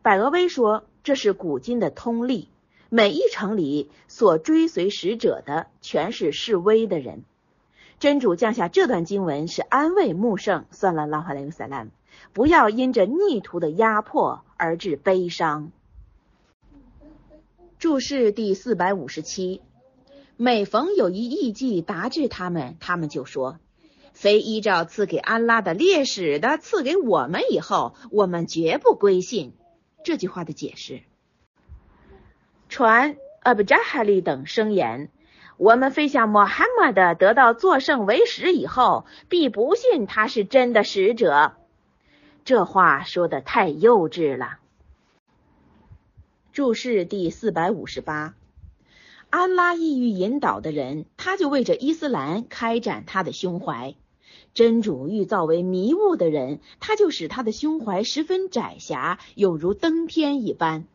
[0.00, 2.48] 百俄威说：“这是古今的通例，
[2.88, 7.24] 每一城里所追随使者的，全是示威的人。”
[8.02, 11.90] 真主降下这段经文是安慰穆圣，算了拉哈雷萨拉姆，
[12.32, 15.70] 不要因着逆徒的压迫而致悲伤。
[17.78, 19.62] 注释第四百五十七：
[20.36, 23.60] 每逢有一异迹达至他们，他们就说
[24.12, 29.52] ：“非依照赐给安拉的烈士的赐给我们以后，我们绝不归信。”
[30.02, 31.02] 这句话的解释，
[32.68, 35.08] 传阿布扎哈利等声言。
[35.62, 41.52] 我们非向穆罕默德得到作圣为使以后，必不信他是真的使者。
[42.44, 44.58] 这话说的太幼稚了。
[46.52, 48.34] 注释第四百五十八：
[49.30, 53.94] 安拉意欲引导的人，他就为着伊斯兰开展他的胸怀；
[54.54, 60.88] 真主欲造为迷雾的人，他就使他的胸怀十分窄狭，有如登天一般。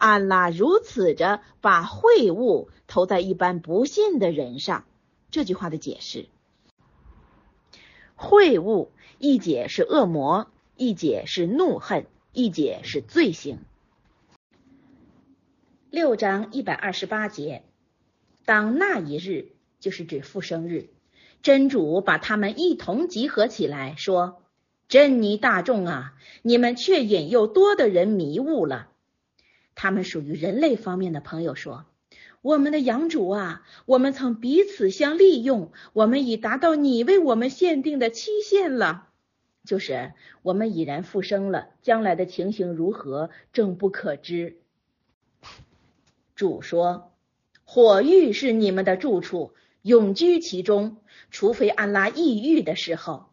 [0.00, 4.86] 安拉如此着把秽物投在一般不信的人上。
[5.30, 6.26] 这句话的解释：
[8.16, 13.58] 秽物一解是恶魔，一解是怒恨，一解是罪行。
[15.90, 17.62] 六章一百二十八节，
[18.46, 20.88] 当那一日，就是指复生日，
[21.42, 24.40] 真主把他们一同集合起来，说
[24.88, 28.88] ：“珍妮大众啊，你们却引诱多的人迷雾了。”
[29.82, 31.86] 他们属于人类方面的朋友说
[32.42, 39.08] ：“我们的养主啊，我们曾彼此相利用，我们已达到你为我们限定的期限了。”
[39.64, 40.12] 就是
[40.42, 44.58] 我们已然复生了，将来的情形如何，正不可知。
[46.34, 47.14] 主说
[47.64, 50.98] ：“火狱是你们的住处，永居其中，
[51.30, 53.29] 除非安拉抑郁的时候，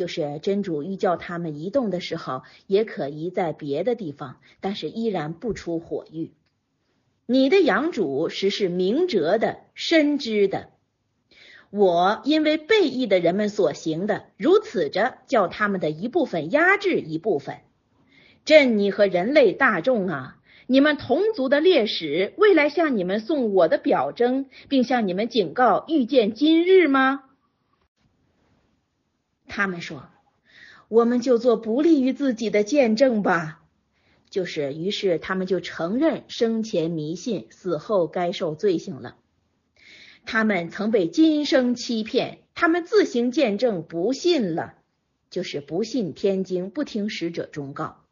[0.00, 6.32] 就是真主欲叫他们移动的时候，也可移在别的地方，但是依然不出火狱。
[7.26, 10.70] 你的养主实是明哲的、深知的。
[11.68, 17.58] 我因为背义的人们所行的，如此着叫他们的一部分压制一部分。
[18.46, 27.24] 朕你和人类大众啊！”你们同族的烈士未来向你们送我的表征，并向你们警告遇见今日吗？
[29.50, 30.08] 他们说
[30.88, 33.60] ：“我们就做不利于自己的见证吧。”
[34.30, 39.16] 就是，于是他们就承认生前迷信，死后该受罪行了。
[40.24, 44.74] 他们曾被今生欺骗，他们自行见证不信了，
[45.28, 48.04] 就是不信天经，不听使者忠告。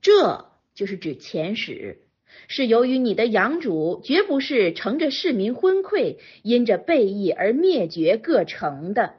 [0.00, 0.48] 这。
[0.74, 2.02] 就是指前史，
[2.46, 9.16] 是由于你的养主绝不是乘着市民昏聩，因着背义而灭绝各城的，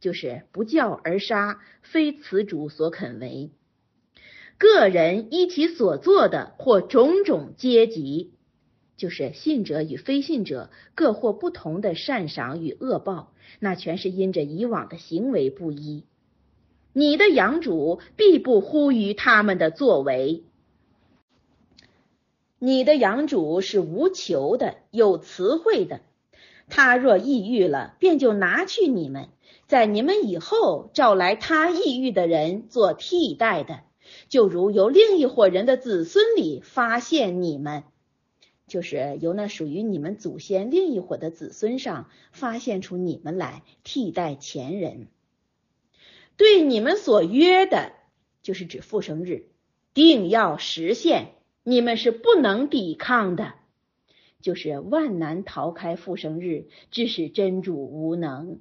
[0.00, 3.50] 就是不教而杀，非此主所肯为。
[4.58, 8.32] 个人依其所做的或种种阶级，
[8.96, 16.04] 就是信者与非信者各获不同的善赏与恶报，那全是因着以往的行为不一。
[16.92, 20.44] 你的养主必不呼于他们的作为。
[22.58, 26.00] 你的养主是无求的，有词汇的。
[26.68, 29.30] 他若抑郁了，便就拿去你们，
[29.70, 33.84] 在你们以后召来他抑郁的人做替代的，
[34.28, 37.84] 就如由另一伙人的子孙里发现你们，
[38.66, 45.06] 就是由那属于你们祖先另一伙的子孙上发现出你们来替代前人。
[46.36, 47.92] 对你们所约的，
[48.42, 49.50] 就是指复生日，
[49.94, 51.34] 定要实现。
[51.62, 53.54] 你们是不能抵抗的，
[54.42, 58.58] 就是万难逃开复生日，致使真主无能。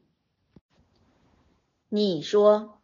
[1.90, 2.80] 你说，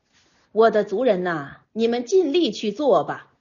[0.51, 3.31] 我的族人呐，你们尽力去做吧，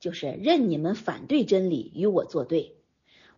[0.00, 2.74] 就是任你们反对真理，与我作对。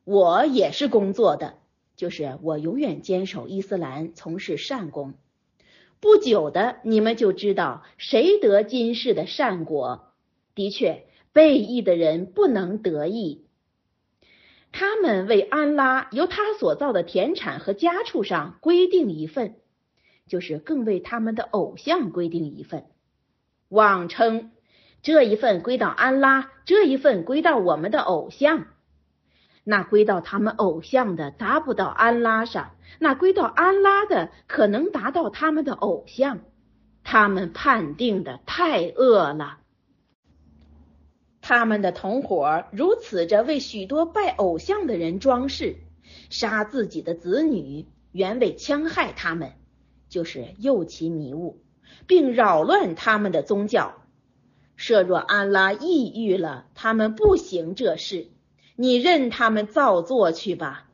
[0.04, 1.59] 我也是工作的，
[1.96, 5.14] 就是我永远坚守伊斯兰，从事善功。
[6.00, 10.12] 不久的，你们就知道谁得今世的善果。
[10.54, 11.04] 的确。
[11.34, 13.46] 背义的人不能得意，
[14.70, 19.56] 他们为安拉由他所造的田产和家畜上规定一份，
[20.32, 22.86] 就是更为他们的偶像规定一份，
[23.68, 24.50] 妄称
[25.02, 28.64] 这一份归到安拉，这一份归到我们的偶像。
[29.62, 36.40] 那归到他们偶像的达不到安拉上，那归到安拉的可能达到他们的偶像。
[37.04, 39.59] 他们判定的太恶了。
[41.42, 45.76] 他们的同伙如此着为许多拜偶像的人装饰，
[46.30, 49.52] 杀自己的子女，原为戕害他们，
[50.12, 51.62] 就是诱其迷误，
[52.06, 54.02] 并扰乱他们的宗教。
[54.76, 58.28] 设若安拉抑郁了，他们不行这事，
[58.76, 60.90] 你任他们造作去吧。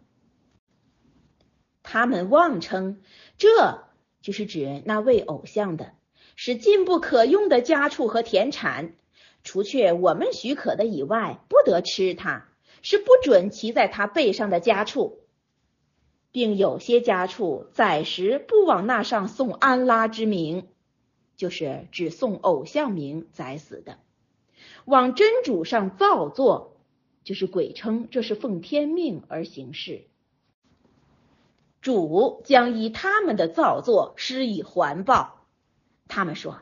[1.83, 3.01] 他们妄称，
[3.39, 3.89] 这
[4.23, 5.95] 就是指那位偶像的，
[6.37, 8.95] 是禁不可用的家畜和田产。
[9.43, 12.47] 除却我们许可的以外，不得吃它，
[12.83, 15.19] 是不准骑在它背上的家畜，
[16.33, 20.69] 并有些家畜宰时不往那上送安拉之名，
[21.37, 23.95] 就是只送偶像名宰死的；
[24.85, 26.77] 往真主上造作，
[27.25, 30.05] 就是鬼称这是奉天命而行事，
[31.81, 35.47] 主将以他们的造作施以环报。
[36.09, 36.61] 他们说。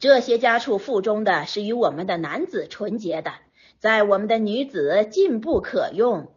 [0.00, 3.32] 这些家畜腹中的是与我们的男子纯洁的，
[3.78, 6.33] 在我们的女子禁不可用。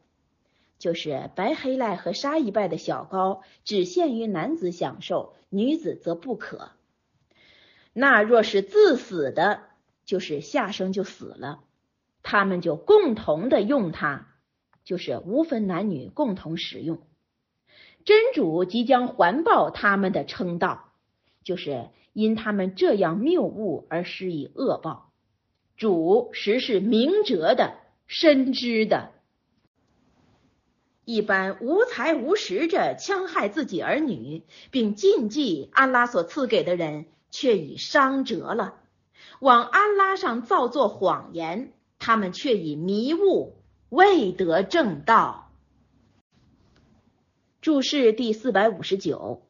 [0.80, 6.72] 就是白黑赖和沙一拜的小高，只限于男子享受，女子则不可。
[7.94, 9.62] 那若是自死的，
[10.06, 11.60] 就是下生就死了，
[12.24, 14.28] 他们就共同的用它，
[14.84, 17.00] 就是无分男女共同使用。
[18.06, 20.94] 真主即将环抱他们的称道，
[21.44, 21.90] 就是。
[22.14, 25.12] 因他们这样谬误而施以恶报，
[25.76, 27.78] 主实是明哲的、
[28.08, 29.12] 深知的。
[31.08, 38.74] 一般无才无识着戕害自己儿女，并禁忌安拉所赐给的人，却已伤折了；
[39.40, 43.56] 往安拉上造作谎言，他们却已迷雾，
[43.88, 45.50] 未得正道。
[47.62, 49.44] 注释第四百五十九。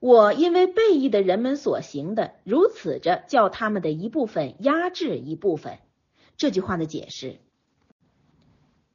[0.00, 5.80] 我因为背义的人们所行的，如此着叫他们的一部分压制一部分。
[6.38, 7.40] 这句话的解释，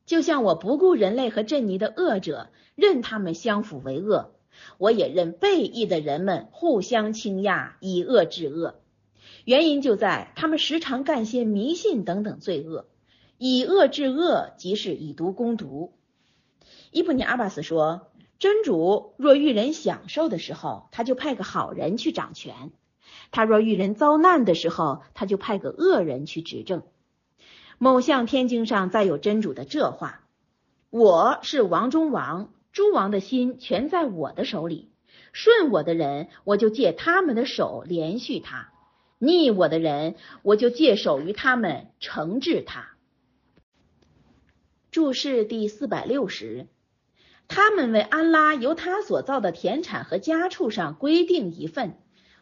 [0.06, 4.32] 就像我不顾人类和珍妮的恶者，任他们相辅为恶，
[4.78, 8.76] 我也任背义的人们互相倾轧，以恶制恶。
[9.46, 12.86] 原因就在他们时常干些迷信等等罪恶，
[13.38, 15.94] 以恶制恶，即是以毒攻毒。
[16.92, 18.08] 伊布尼阿巴斯说。
[18.40, 22.72] 真主若遇人享受的时候，他就派个好人去掌权；
[23.32, 26.84] 他若遇人遭难的时候，他就派个恶人去执政。
[27.84, 30.22] 某项天经上再有真主的这话
[30.90, 34.94] ：“我是王中王，诸王的心全在我的手里。
[35.34, 38.70] 顺我的人，我就借他们的手连续他；
[39.20, 42.92] 逆我的人，我就借手于他们惩治他。”
[44.90, 46.68] 注释第四百六十。
[47.50, 51.98] 他们为安拉由他所造的田产和家畜上规定一份，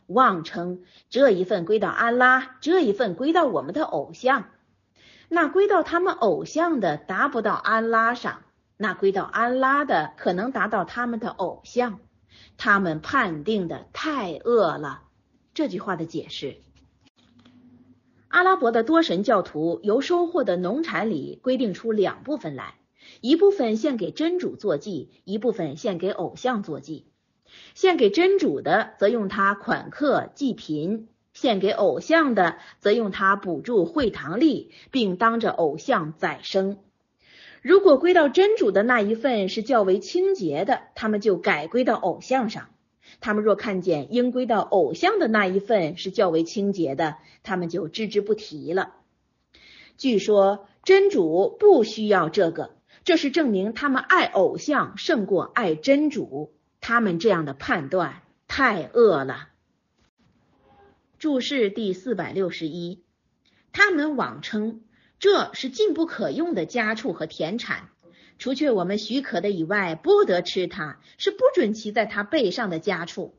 [0.05, 4.45] 妄称这一份归到安拉，这一份归到我们的偶像。
[5.33, 8.41] 那归到他们偶像的达不到安拉上，
[8.75, 12.01] 那归到安拉的可能达到他们的偶像。
[12.57, 15.03] 他们判定的太恶了。
[15.53, 16.57] 这句话的解释：
[18.27, 22.75] 阿拉伯的多神教徒由收获的农产里规定出两部分来。
[23.21, 27.07] 一部分献给真主坐祭，一部分献给偶像坐祭。
[27.73, 36.77] 献给真主的，则用它款客济贫；献给偶像的，则用它补助会堂力，并当着偶像宰生。
[37.61, 42.63] 如果归到真主的那一份是较为清洁的，他们就改归到偶像上；
[43.19, 48.95] 他们若看见应归到偶像的那一份是较为清洁的，他们就置之不提了。
[49.97, 52.71] 据说真主不需要这个。
[53.03, 59.50] 这是证明他们爱偶像胜过爱真主，他们这样的判断太恶了。
[61.21, 63.03] 注释第四百六十一，
[63.73, 64.81] 他们妄称
[65.19, 67.89] 这是禁不可用的家畜和田产，
[68.39, 73.35] 除却我们许可的以外，不得吃它，是不准骑在它背上的家畜，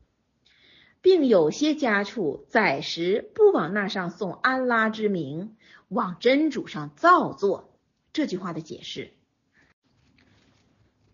[1.01, 5.57] 并有些家畜宰时不往那上送安拉之名，
[5.89, 7.77] 往真主上造作。
[8.13, 9.11] 这句话的解释。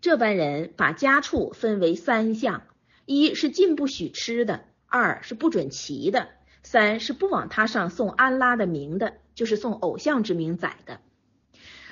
[0.01, 2.61] 这般人把家畜分为三项：
[3.07, 6.29] 一是禁不许吃的，二是不准骑的，
[6.63, 10.99] 三是不往他上送安拉的名的，就是送偶像之名宰的。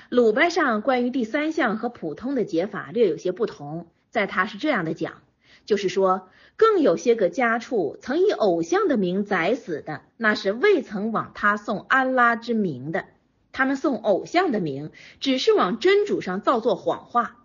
[0.09, 5.21] 鲁班上关于第三项和普通的解法略有些不同，在他是这样的讲，
[5.65, 13.05] 就是说，更有些个家畜曾以偶像的名宰死的，那是未曾往他送安拉之名的，
[13.51, 17.43] 他们送偶像的名，只是往真主上造作谎话。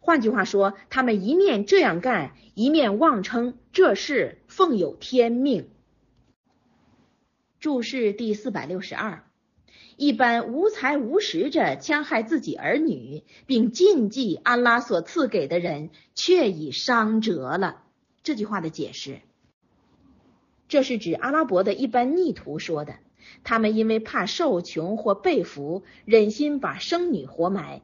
[0.00, 5.68] 换句话说，他们一面这样干，一面妄称这事奉有天命。
[7.60, 9.24] 注释第四百六十二，
[9.96, 17.82] 一般无才无识着戕害自己儿女，并禁忌安拉所赐给的人，却已伤折了。
[18.22, 19.20] 这句话的解释，
[20.68, 22.96] 这是指阿拉伯的一般逆徒说的，
[23.42, 27.82] 他们因为怕受穷或被俘，忍心把生女活埋。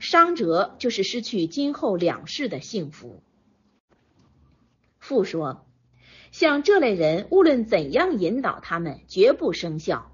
[0.00, 3.22] 伤折就是失去今后两世的幸福。
[4.98, 5.64] 父说，
[6.34, 10.10] 像这类人，无论怎样引导他们，绝不生效。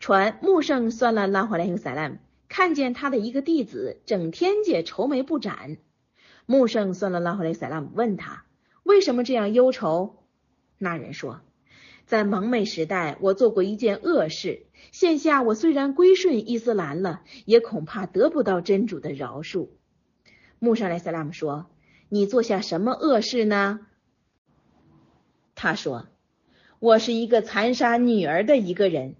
[0.00, 2.16] 传穆圣算了拉回来用萨拉姆，
[2.48, 5.76] 看见他的一个弟子整天借愁眉不展。
[6.46, 8.46] 穆圣算了拉回来萨拉姆问他
[8.82, 10.24] 为什么这样忧愁。
[10.78, 11.42] 那人说。
[12.06, 14.64] 在蒙昧时代，我做过一件恶事。
[14.90, 19.68] 现下我虽然归顺伊斯兰了，也恐怕得不到真主的饶恕。
[20.58, 21.66] 穆圣莱萨拉姆说
[22.08, 23.80] ：“你做下什么恶事呢？”
[25.62, 26.08] 他说
[26.80, 29.14] ：“我是一个残杀女儿的一个人。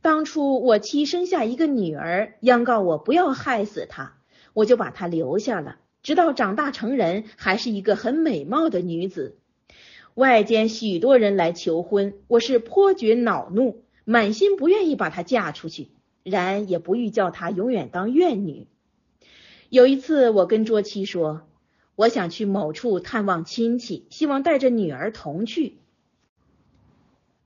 [0.00, 4.14] 当初我妻生下一个女儿，央告我不要害死她，
[4.54, 9.36] 我就把她留下了，直到长大成人，还是一个很美貌的女子。”
[10.16, 15.90] 外间许多人来求婚，我是颇觉恼怒，满心不愿意把她嫁出去，
[16.22, 18.66] 然也不欲叫她永远当怨女。
[19.68, 21.42] 有一次，我跟卓妻说，
[21.96, 25.76] 我想去某处探望亲戚，希望带着女儿同去。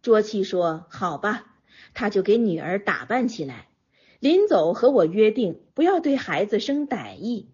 [0.06, 1.46] 卓妻说：“好吧。”
[1.92, 3.66] 他就给女儿打扮起来，
[4.20, 7.50] 临走和我约定不要对孩子生歹意。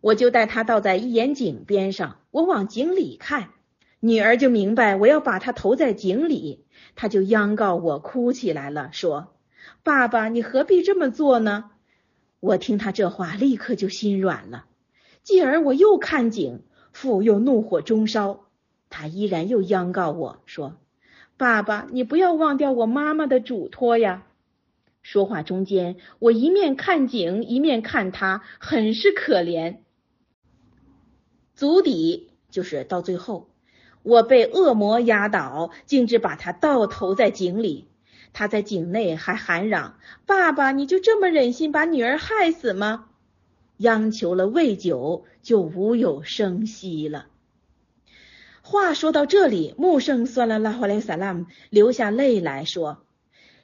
[0.00, 3.50] 我就带他倒在一眼井边上，我往井里看。
[4.00, 6.64] 女儿就明白我要把她投在井里，
[6.96, 9.34] 她就央告我哭起来了，说
[9.84, 11.70] ：“爸爸，你何必这么做呢？”
[12.40, 14.64] 我听他这话，立刻就心软了。
[15.22, 16.62] 继而我又看井，
[16.94, 18.46] 父又怒火中烧，
[18.88, 20.78] 他依然又央告我说
[21.36, 24.26] ：“爸爸，你不要忘掉我妈妈的嘱托呀。”
[25.02, 29.76] 说话中间，我一面看景，一面看他，很是可怜。
[31.54, 33.50] 足底就是到最后，
[34.02, 37.88] 我被恶魔压倒，径直把他倒投在井里。
[38.32, 43.10] 他在井内还喊嚷：“爸爸，你就这么忍心把女儿害死吗？”
[43.78, 47.26] 央求了未久，就无有声息了。
[48.66, 53.04] 话说到这里，穆圣算了拉华莱萨拉姆流下泪来说。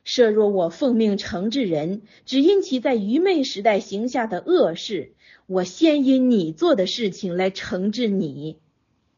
[0.04, 5.14] 设若我奉命惩治人，只因其在愚昧时代行下的恶事，
[5.46, 8.58] 我先因你做的事情来惩治你。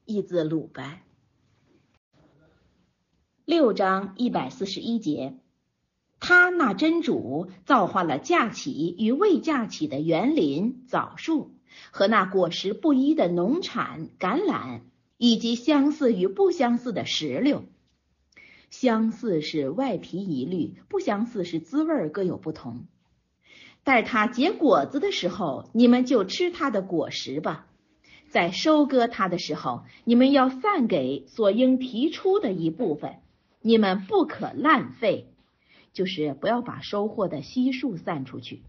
[0.04, 1.02] 译自鲁白。
[3.44, 5.36] 六章一百四十一节，
[6.20, 11.56] 他那真主造化了架起与未架起的园林、枣树
[11.90, 14.82] 和那果实不一的农产、橄榄，
[15.24, 17.62] 以及相似与不相似的石榴。
[18.70, 22.86] 相似是外皮一律，不相似是滋味各有不同。
[23.84, 27.66] 待它结果子的时候，你们就吃它的果实吧；
[28.30, 33.18] 在收割它的时候，你们要散给所应提出的一部分，
[33.60, 35.28] 你们不可浪费，
[35.92, 38.62] 就是不要把收获的悉数散出去。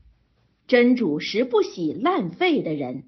[0.68, 3.06] 真主实不喜浪费的人，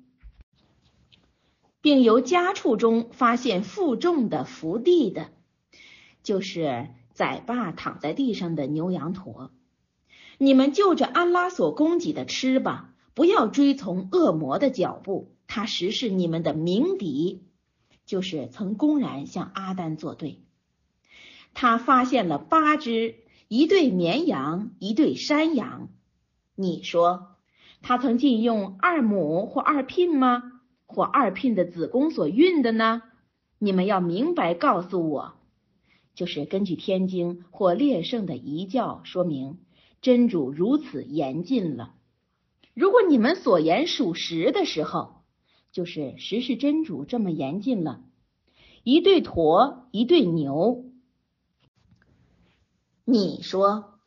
[1.86, 5.30] 并由家畜中发现负重的伏地的。
[6.24, 9.52] 就是宰罢躺在地上的牛羊驼，
[10.40, 17.44] 你们就着安拉所供给的吃吧，不要追从恶魔的脚步，他实是你们的鸣笛，
[18.08, 20.42] 就是曾公然向阿丹作对。
[21.54, 23.18] 他发现了八只，
[23.48, 25.90] 一对绵羊，一对山羊。
[26.56, 27.36] 你说
[27.84, 30.54] 他曾禁用二母或二聘吗？
[30.96, 33.02] 或二聘的子宫所孕的呢？
[33.60, 35.34] 你们要明白告诉我。
[36.14, 39.58] 就是根据天经或列圣的遗教说明，
[40.02, 41.94] 真主如此严禁了。
[42.74, 45.16] 如果你们所言属实的时候，
[45.74, 48.02] 就是实是真主这么严禁了。
[48.84, 50.86] 一对驼，一对牛，
[53.04, 54.00] 你说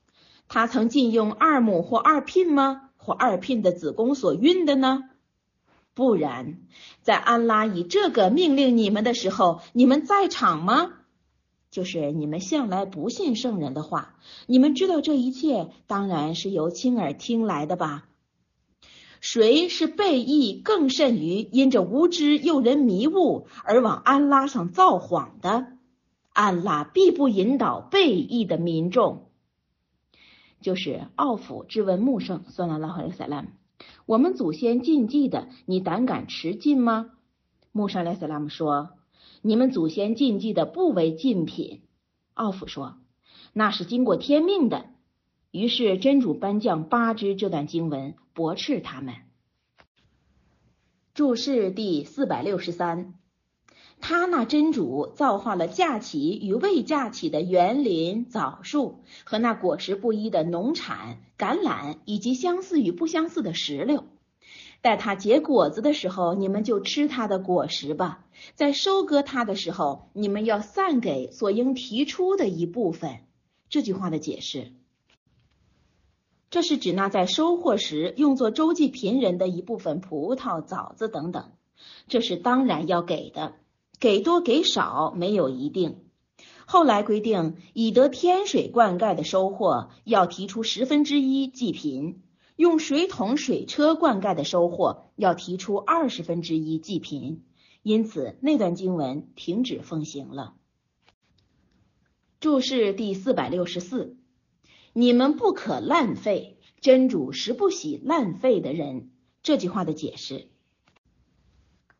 [0.48, 2.88] 他曾禁用二母或二聘吗？
[2.96, 5.10] 或二聘的子宫所孕的呢？
[5.98, 6.60] 不然，
[7.02, 10.92] 在安拉以这个命令你们的时候，你们在场吗？
[11.72, 14.14] 就是你们向来不信圣人的话，
[14.46, 18.06] 你们知道这一切当然是由亲耳听来的吧？
[19.20, 25.66] 谁是背义更甚于因着无知诱人迷雾而往安拉上造谎的？
[26.32, 29.32] 安拉必不引导背义的民众。
[30.60, 33.48] 就是奥府质问穆圣，算了拉赫塞拉姆，
[34.06, 37.10] 我们祖先禁忌的，你胆敢持禁吗？
[37.72, 38.90] 穆沙莱萨拉姆说。
[39.40, 41.82] 你们祖先禁忌的不为禁品，
[42.34, 42.96] 奥夫说，
[43.52, 44.86] 那是经过天命的。
[45.52, 49.14] 于是真主颁降八支这段经文，驳斥他们。
[51.14, 53.14] 注释第四百六十三，
[54.00, 64.04] 他那真主造化了架起与未架起的园林、枣树和那果实不一的农产、橄榄以及相似与不相似的石榴。
[64.80, 73.18] 待它结果子的时候，你们就吃它的果实吧；在收割它的时候，你们要散给所应提出的一部分。
[73.68, 74.72] 这句话的解释，
[76.48, 81.50] 这是指那在收获时用作周济贫人的一部分葡萄、枣子等等，
[82.06, 83.56] 这是当然要给的，
[84.00, 86.04] 给多给少没有一定。
[86.66, 92.22] 后来规定，以得天水灌溉的收获，要提出十分之一济贫。
[92.56, 97.44] 用水桶、水车灌溉的收获要提出二十分之一济贫，
[97.84, 100.54] 因此那段经文停止奉行了。
[102.40, 104.16] 注释第四百六十四：
[104.92, 109.10] 你们不可浪费，真主实不喜浪费的人。
[109.42, 110.48] 这句话的解释：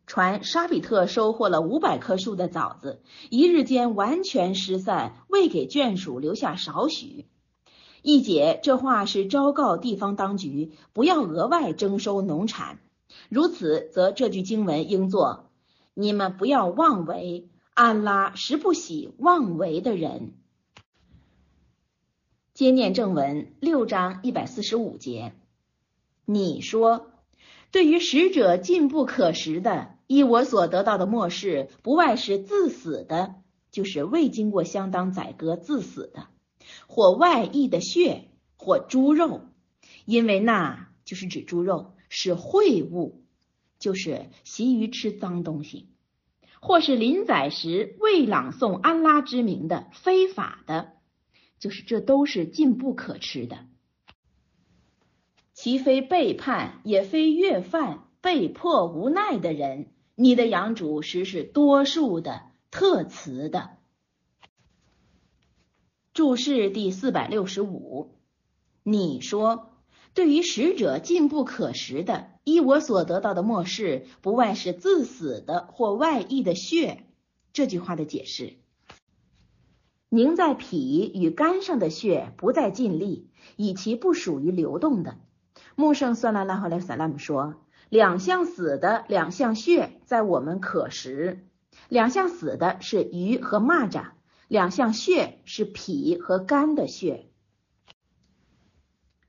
[0.09, 7.27] 传沙比特收获了五百棵树的枣子，一日间完全失散，未给眷属留下少许。
[8.01, 12.79] 一解这话是昭告地方当局不要额外征收农产，
[13.29, 15.51] 如此则这句经文应作：
[15.93, 20.33] 你们不要妄为，安拉实不喜妄为的人。
[22.55, 25.35] 接念正文六章一百四十五节，
[26.25, 27.11] 你说，
[27.71, 33.37] 对于使者进不可食的，依我所得到的末世，不外是自死的，
[33.71, 36.27] 就是未经过相当宰割自死的。
[36.89, 39.43] 或外溢的血，或猪肉，
[40.05, 43.23] 因为那就是指猪肉是秽物，
[43.79, 45.89] 就是习于吃脏东西，
[46.61, 50.95] 或是临宰时未朗诵安拉之名的非法的，
[51.59, 53.67] 就是这都是禁不可吃的。
[55.55, 59.89] 其非背叛，也非越犯，被迫无奈的人，
[60.21, 62.43] 你的养主实是多数的
[62.73, 63.71] 特词的。
[66.13, 68.17] 注释第四百六十五，
[68.83, 69.71] 你说。
[70.15, 77.05] 对于使者禁不可食的，依我所得到的末世，不外是自死的或外溢的血。
[77.53, 78.55] 这句话的解释：
[80.09, 85.19] 凝在脾与肝上的血不再尽力，以其不属于流动的。
[85.77, 87.55] 穆圣算拉拉和莱萨拉姆说，
[87.89, 91.47] 两项死的两项血在我们可食，
[91.89, 94.11] 两项死的是鱼和蚂蚱，
[94.47, 97.31] 两项血是脾和肝的血。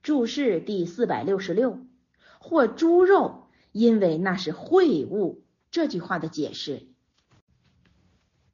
[0.02, 1.78] 注释第四百六十六，
[2.38, 5.42] 或猪肉，因为那是秽物。
[5.70, 6.88] 这句话的解释，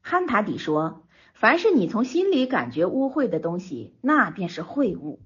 [0.02, 5.20] 汉塔底说，凡是你从心里感觉污秽的东西，那便是秽物。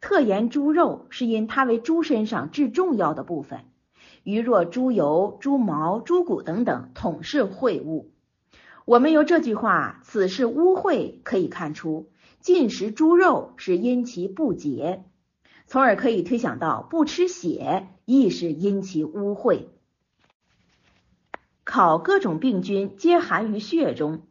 [0.00, 3.64] 特言猪肉，是因它为猪身上至重要的部分。
[4.24, 8.10] 鱼若猪油、猪毛、猪骨等等，统是秽物。
[8.86, 12.08] 我们由这句话，此事污秽，可以看出，
[12.40, 15.04] 进食猪肉是因其不洁。
[15.66, 19.66] 从而可以推想到，不吃血亦是因其污秽。
[21.62, 24.22] 考各种病菌皆含于血中。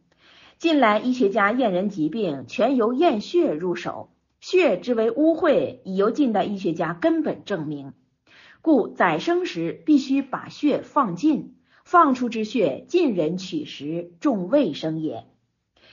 [0.58, 4.10] 近来医学家验人疾病，全由验血入手。
[4.40, 7.92] 血之为污秽，已由近代医学家根本证明。
[8.64, 11.54] 故宰生时必须把血放尽，
[11.84, 15.26] 放出之血尽人取食，重卫生也。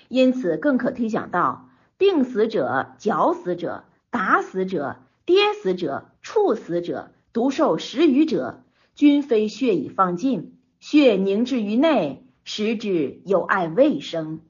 [0.07, 1.67] 因此，更可推想到，
[1.97, 5.01] 病死者、绞死者、打死者。
[5.23, 8.63] 跌死者、处死者、毒受食余者，
[8.95, 14.41] 均非血已放尽，血凝滞于内，食之有碍卫生。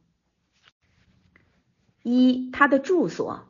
[2.04, 3.42] 一，他的住所，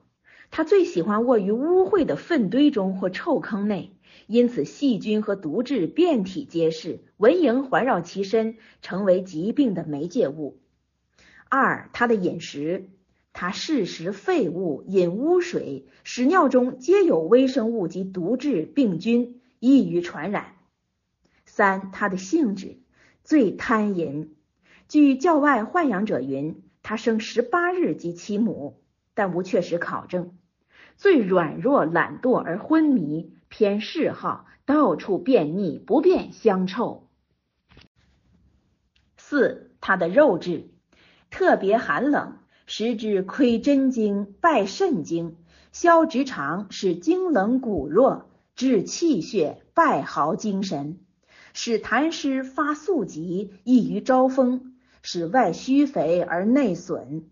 [0.50, 3.96] 他最喜欢卧于污秽的粪堆中或臭坑内，
[4.32, 10.62] 因此细菌和毒质遍体皆是，蚊蝇环绕其身，成为疾病的媒介物。
[11.50, 12.88] 二，它的饮食。
[13.34, 20.54] 它嗜食废物，饮污水，屎尿中皆有微生物及毒质病菌，易于传染。
[21.46, 22.78] 三，它的性质
[23.26, 24.34] 最贪淫。
[24.88, 28.82] 据教外豢养者云，它生十八日即其母，
[29.14, 30.38] 但无确实考证。
[30.96, 37.10] 最软弱懒惰而昏迷，偏嗜好，到处便秘，不便香臭。
[39.18, 40.70] 四，它的肉质
[41.30, 42.38] 特别寒冷。
[42.66, 45.36] 食之亏真经，败肾经，
[45.74, 51.02] 消直肠，使精冷骨弱，治气血，败耗精神，
[51.52, 57.30] 使痰湿发宿疾，易于招风，使外虚肥而内损。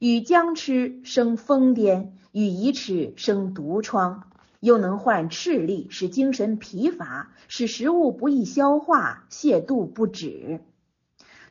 [0.00, 4.31] 与姜吃生疯癫，与乙吃生毒疮，
[4.62, 10.60] 又能患赤痢，使精神疲乏，使食物不易消化，泻肚不止。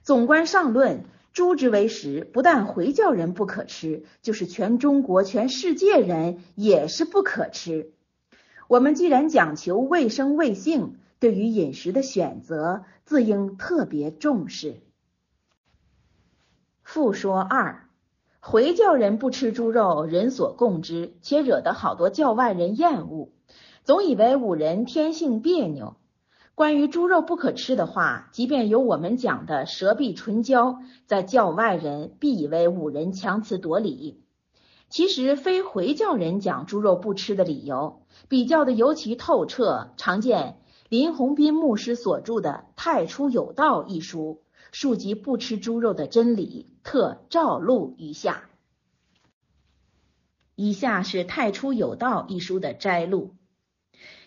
[0.02, 1.04] 总观上论。
[1.34, 7.94] 猪之为食，不但回教人不可吃，就是全中国、全世界人也是不可吃。
[8.68, 14.82] 我们既然讲求卫生卫性，对于饮食的选择，自应特别重视。
[16.84, 17.88] 复说二，
[18.43, 23.30] 回教人不吃猪肉，人所共知，且惹得好多教外人厌恶，
[23.84, 25.95] 总以为五人天性别扭。
[26.55, 34.23] 关于猪肉不可吃的话，即便有我们讲的舌必唇焦，在教外人必以为五人强词夺理。
[34.89, 39.91] 其实非回教人讲猪肉不吃的理由，比较的尤其透彻。
[39.97, 40.57] 常见
[40.91, 44.41] 林鸿斌牧师所著的《太初有道》一书，
[44.73, 48.49] 述及不吃猪肉的真理，特照录于下。
[50.55, 53.35] 以下是《太初有道》一书的摘录。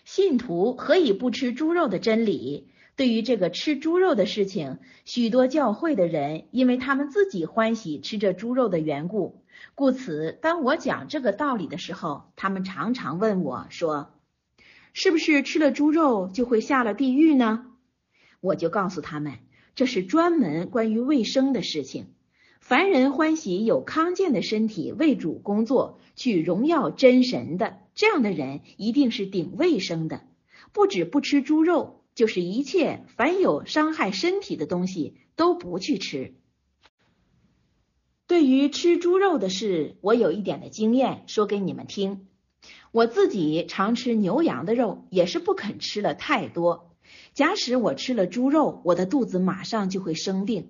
[0.05, 2.71] 信徒何以不吃猪肉的真理？
[2.95, 9.43] 对于这个吃猪肉的事情，许多教会的人因为他们自己欢喜吃这猪肉的缘故，
[9.75, 14.13] 故此当我讲这个道理的时候，他们常常问我说
[14.97, 17.67] ：“是不是吃了猪肉就会下了地狱呢？”
[18.39, 19.33] 我就告诉他们，
[19.75, 22.13] 这是专门关于卫生的事情。
[22.61, 27.79] 凡人欢喜有康健的身体为主工作，去荣耀真神的。
[27.93, 30.21] 这样的人一定是顶卫生的，
[30.71, 36.35] 不止不吃猪肉，就是一切凡有伤害身体的东西都不去吃。
[38.27, 42.27] 对于吃猪肉的事，我有一点的经验，说给你们听。
[42.95, 46.95] 我自己常吃牛羊的肉，也是不肯吃了太多。
[47.33, 50.69] 假使我吃了猪肉，我的肚子马上就会生病。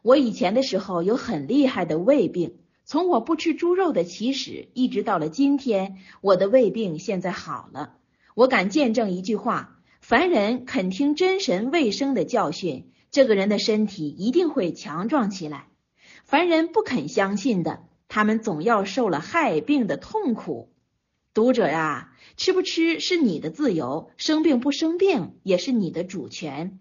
[0.00, 7.96] 我以前的时候有很厉害的胃病，从我不吃猪肉的起始，一直到了今天，我的胃病现在好了。
[8.34, 15.66] 我敢见证一句话：凡人肯听真神卫生的教训，这个人的身体一定会强壮起来；
[16.24, 20.70] 凡人不肯相信的，他们总要受了害病的痛苦。
[21.38, 26.80] 读者呀，吃不吃是你的自由，生病不生病也是你的主权。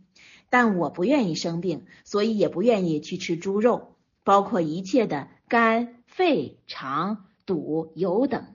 [0.49, 3.93] 但我不愿意生病，所以也不愿意去吃猪肉，
[4.23, 8.47] 包括一切的肝、肺、肠、肚、油等。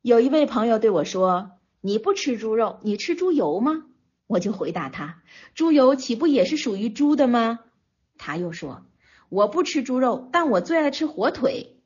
[0.00, 1.50] 有一位朋友对我说
[1.82, 3.84] ：“你不吃猪肉，你吃猪油吗？”
[4.26, 5.22] 我就回答他
[5.54, 7.58] ：“猪油岂不也是属于猪的吗？”
[8.16, 8.86] 他又说
[9.28, 11.76] ：“我不吃猪肉，但我最爱吃火腿。”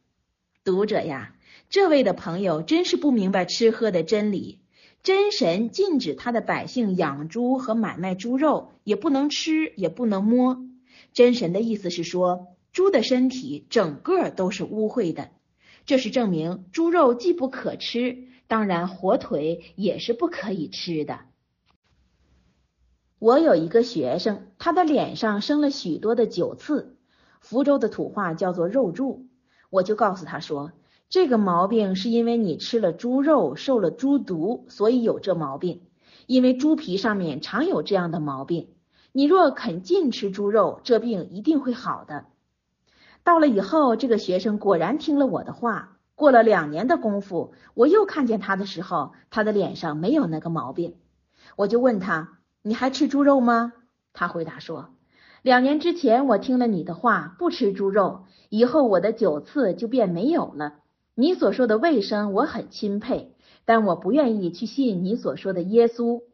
[0.63, 1.35] 读者呀，
[1.75, 4.61] 这位的朋友真是不明白吃喝的真理。
[5.03, 10.65] 真神禁止他的百姓养猪和买卖猪肉，也不能吃，也不能摸。
[11.13, 15.31] 真神的意思是说，猪的身体整个都是污秽的，
[15.85, 21.23] 这是证明猪肉既不可吃，当然火腿也是不可以吃的。
[23.19, 26.97] 我有一个学生，他的脸上生了许多的酒刺，
[27.41, 29.27] 福州的土话叫做肉柱，
[29.71, 30.71] 我就告诉他说。
[31.15, 35.83] 这个毛病是因为你吃了猪肉，受了猪毒，所以有这毛病。
[36.27, 38.71] 因为猪皮上面常有这样的毛病。
[39.13, 42.25] 你若肯禁吃猪肉，这病一定会好的。
[43.23, 45.99] 到了以后，这个学生果然听了我的话。
[46.17, 50.97] 过了两年的功夫，我又看见他的时候，他的脸上没有那个毛病。
[51.55, 53.73] 我就问他：“你还吃猪肉吗？”
[54.13, 54.91] 他回答说
[55.43, 60.79] ：“两年之前我听了你的话，不吃猪肉，以后我的酒刺就变没有了。”
[61.17, 63.35] 你所说的卫生我很钦佩，
[63.65, 66.25] 但我不愿意去信你所说的耶稣。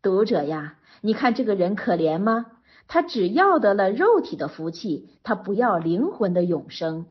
[0.00, 2.46] 读者呀，你看这个人可怜吗？
[2.88, 7.06] 他只要得了肉体的福气，他不要灵魂的永生。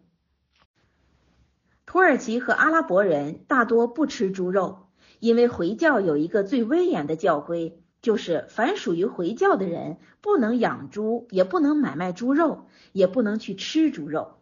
[1.85, 4.87] 土耳其和阿拉伯人大多不吃猪肉，
[5.19, 14.40] 因为回教有一个最威严的教规，就是凡属于回教的人，不能养猪，也不能买卖猪肉，也不能去吃猪肉。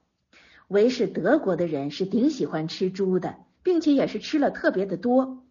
[0.70, 5.44] 唯是德国的人是顶喜欢吃猪的，并且也是吃了特别的多。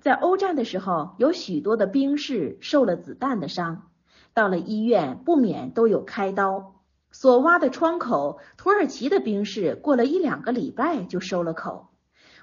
[0.00, 3.90] 在欧战的时候，有许多的兵士受了子弹的伤，
[4.32, 6.80] 到了医院不免都有开刀。
[7.12, 11.90] 所挖的窗口，土耳其的兵士过了一两个礼拜就收了口，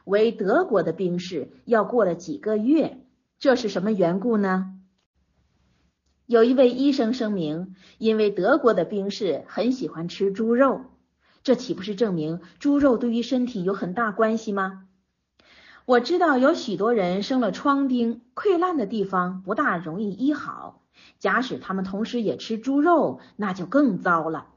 [0.05, 3.03] 为德国的兵士要过了几个月。
[3.39, 4.75] 这是什么缘故呢？
[6.27, 10.81] 有一位医生声明，因为德国的兵士很喜欢吃猪肉。
[11.43, 14.87] 这岂不是证明猪肉对于身体有很大关系吗？
[15.85, 20.83] 我知道有许多人生了疮钉，溃烂的地方不大容易医好。
[21.17, 24.47] 假使他们同时也吃猪肉，那就更糟了。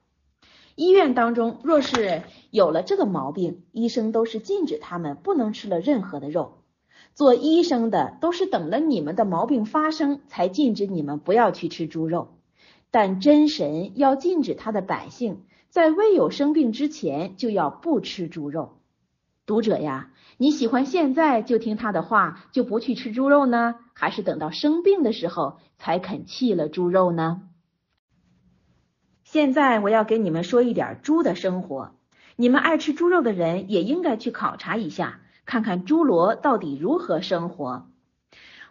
[0.75, 6.59] 医院当中若是有了这个毛病，医生都是禁止他们不能吃了任何的肉。
[7.15, 12.37] 做医生的都是等了你们的毛病发生，才禁止你们不要去吃猪肉。
[12.91, 15.45] 但真神要禁止他的百姓。
[15.75, 18.79] 在未有生病之前就要不吃猪肉。
[19.45, 27.43] 读者呀，你喜欢现在就听他的话，就不去吃猪肉呢，还是等到生病的时候才肯弃了猪肉呢？
[29.25, 31.97] 现在我要给你们说一点猪的生活。
[32.37, 37.89] 你们爱吃猪肉的人也应该去考察一下，看看猪罗到底如何生活。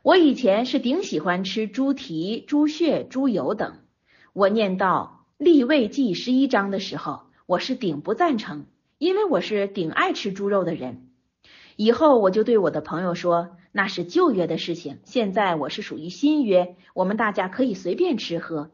[0.04, 3.80] 我以前是顶喜欢吃猪蹄、猪血、猪油等。
[4.32, 5.23] 我念到。
[5.44, 8.66] 立位记十一章的时候，我是顶不赞成，
[8.98, 11.10] 因为我是顶爱吃猪肉的人。
[11.76, 18.72] 以后我就对我的朋友说，那是旧约的事情，现在我是属于新约，我们大家可以随便吃喝。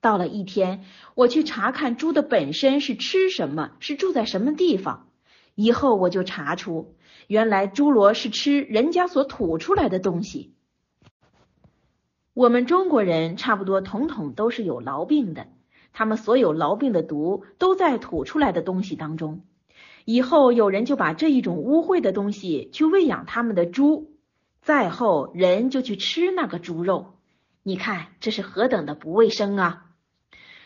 [0.00, 5.10] 到了一天，我去查看猪的本身是吃什么，是住在什么地方。
[5.54, 6.94] 以后我就查出，
[7.26, 10.54] 原来猪罗是吃人家所吐出来的东西。
[12.32, 15.48] 我们中国人差不多统统都是有痨病的。
[15.92, 19.42] 他们所有痨病的毒都在吐出来的东西当中，
[20.04, 24.12] 以后有人就把这一种污秽的东西去喂养他们的猪，
[24.62, 27.14] 再后人就去吃那个猪肉，
[27.62, 29.86] 你看这是何等的不卫生啊！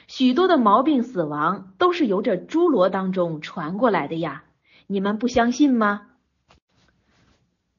[0.07, 4.45] 许多的毛病死亡都是由这猪瘨当中传过来的呀，
[4.87, 6.09] 你们不相信吗？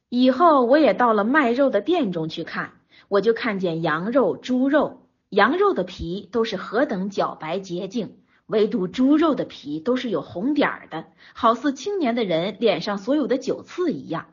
[0.08, 2.72] 以后我也到了卖肉的店中去看，
[3.08, 5.05] 我就看见羊肉、猪肉。
[5.36, 14.28] 羊肉的皮都是何等皎白洁净，唯独猪肉的皮都是有红点儿的，好似青年的人脸上所有的酒刺一样。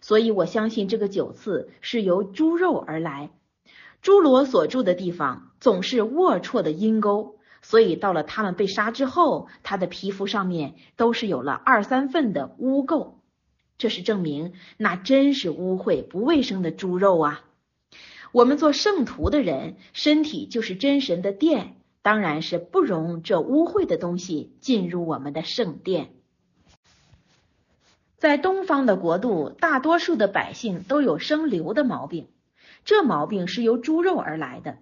[0.00, 3.30] 所以我相信这个酒刺是由猪肉而来。
[4.02, 13.12] 侏罗所住的地方总是龌龊的阴沟，所以到了他们被杀之后，他的皮肤上面都是有了二三份的污垢。
[13.78, 17.44] 这是证明那真是污秽不卫生的猪肉啊！
[18.32, 26.08] 我们做圣徒的人，身体就是真神的殿，当然是不容这污秽的东西进入我们的圣殿。
[28.16, 32.28] 在东方的国度，大多数的百姓都有生瘤的毛病，
[32.84, 34.78] 这毛病是由猪肉而来的。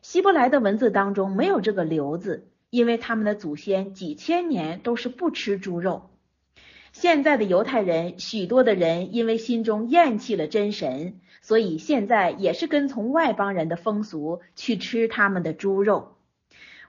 [0.00, 6.08] 希伯来的文字当中没有这个“瘤”字，因为他们的祖先几千年都是不吃猪肉。
[6.98, 16.16] 现在的犹太人，许多的人因为心中厌弃了真神，所以现在也是跟从外邦人的风俗去吃他们的猪肉。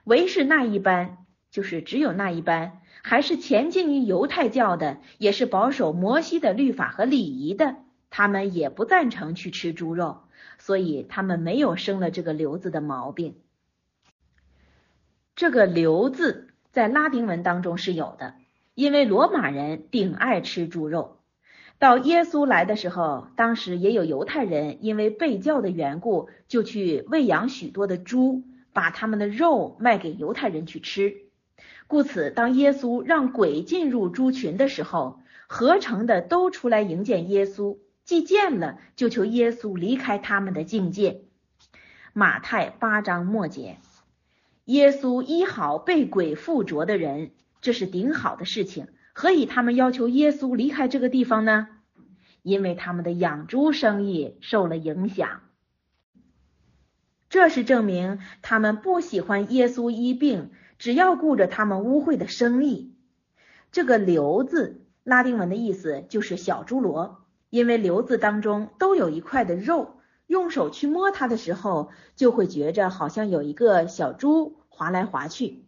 [0.04, 7.76] 唯是那一班，就是只有那一班，还是前进于犹太教的，也是保守摩西的律法和礼仪的，
[8.08, 10.22] 他们也不赞成去吃猪肉，
[10.58, 13.34] 所以他们没有生了这个瘤子的毛病。
[15.36, 18.36] 这个瘤子在拉丁文当中是有的。
[18.78, 21.16] 因为罗马人顶爱吃猪肉，
[21.80, 31.16] 到耶稣来的时候，当时也有犹太人因为被教的缘故，就去喂养许多的猪，把他们的肉卖给犹太人去吃。
[31.88, 35.18] 故此，当耶稣让鬼进入猪群的时候，
[35.48, 41.22] 合成的都出来迎接耶稣，既见了，就求耶稣离开他们的境界。
[42.12, 43.78] 马太八章末节，
[44.66, 47.32] 耶稣医好被鬼附着的人。
[47.60, 51.68] 这是顶好的事情，何以他们要求耶稣离开这个地方呢？
[52.42, 55.40] 因为他们的养猪生意受了影响。
[57.28, 62.94] 这是证明他们不喜欢耶稣医病，只要顾着他们污秽的生意。
[63.70, 67.16] 这个“瘤”字，拉丁文的意思就是小猪猡，
[67.50, 75.67] 因为瘤子当中都有一块的肉，用手去摸它的时候，就会觉着好像有一个小猪滑来滑去。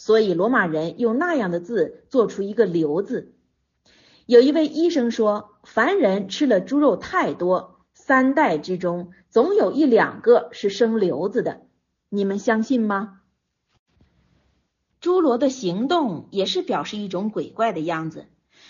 [0.00, 3.34] 所以罗马人用那样的字做出一个“瘤”字。
[4.24, 11.66] 有一位医生说，凡人吃了猪肉太多，三代之中总有一两个是生瘤子的。
[12.08, 13.20] 你们相信吗？
[15.02, 18.24] 侏罗的行动也是表示一种鬼怪的样子，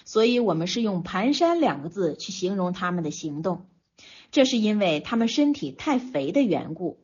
[0.05, 3.69] 所以我们是用“蹒跚”两个字去形容他们的行动。
[4.33, 6.99] 这是因为他们身体太肥的缘故。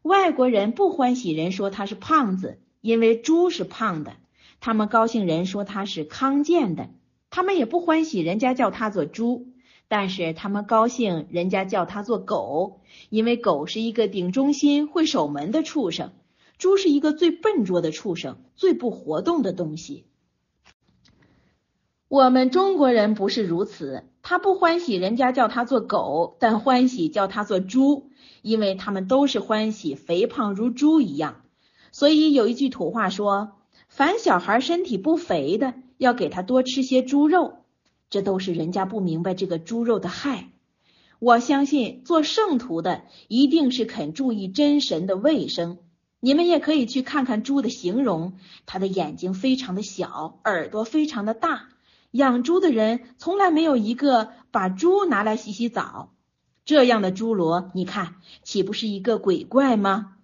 [0.00, 2.58] 外国人不欢喜人说他是胖子。
[2.80, 4.12] 因为猪是胖的，
[4.60, 6.88] 他们高兴人说他是康健的，
[7.30, 9.48] 他们也不欢喜人家叫他做猪，
[9.88, 16.12] 但是他们高兴人家叫他做狗，因为狗是一个顶忠心、会守门的畜生，
[16.58, 20.06] 猪是一个最笨拙的畜生，最不活动的东西。
[22.08, 28.10] 我们中国人不是如此，他不欢喜人家叫他做狗，但欢喜叫他做猪，
[28.42, 31.42] 因为他们都是欢喜肥胖如猪一样。
[31.92, 33.52] 所以有一句土话说
[33.88, 37.58] ：“凡小孩身体不肥的，要给他多吃些猪肉。”
[38.10, 40.48] 这都是人家不明白这个猪肉的害。
[41.20, 45.78] 我相信做圣徒的一定是肯注意真神的卫生。
[46.18, 48.34] 你们也可以去看看猪的形容，
[48.66, 51.68] 它的眼睛非常的小，耳朵非常的大。
[52.10, 56.12] 养猪的人从来没有一个把猪拿来洗洗澡。
[56.64, 60.16] 这样的猪罗，你看岂不是一个鬼怪吗？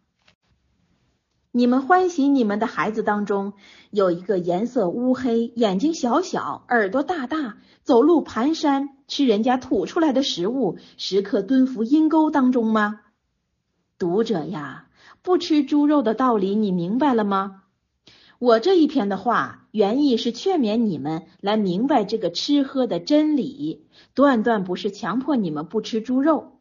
[1.56, 3.54] 你们欢喜你们的孩子当中
[3.90, 13.00] 有一个颜色乌黑、眼睛小小、耳朵大大、走路蹒跚、吃人家吐出来的食物、时刻蹲伏阴沟当中吗？
[13.98, 14.88] 读者呀，
[15.22, 17.62] 不吃猪肉的道理你明白了吗？
[18.38, 26.55] 我这一篇的话原意是劝勉你们来明白这个吃喝的真理，断断不是强迫你们不吃猪肉。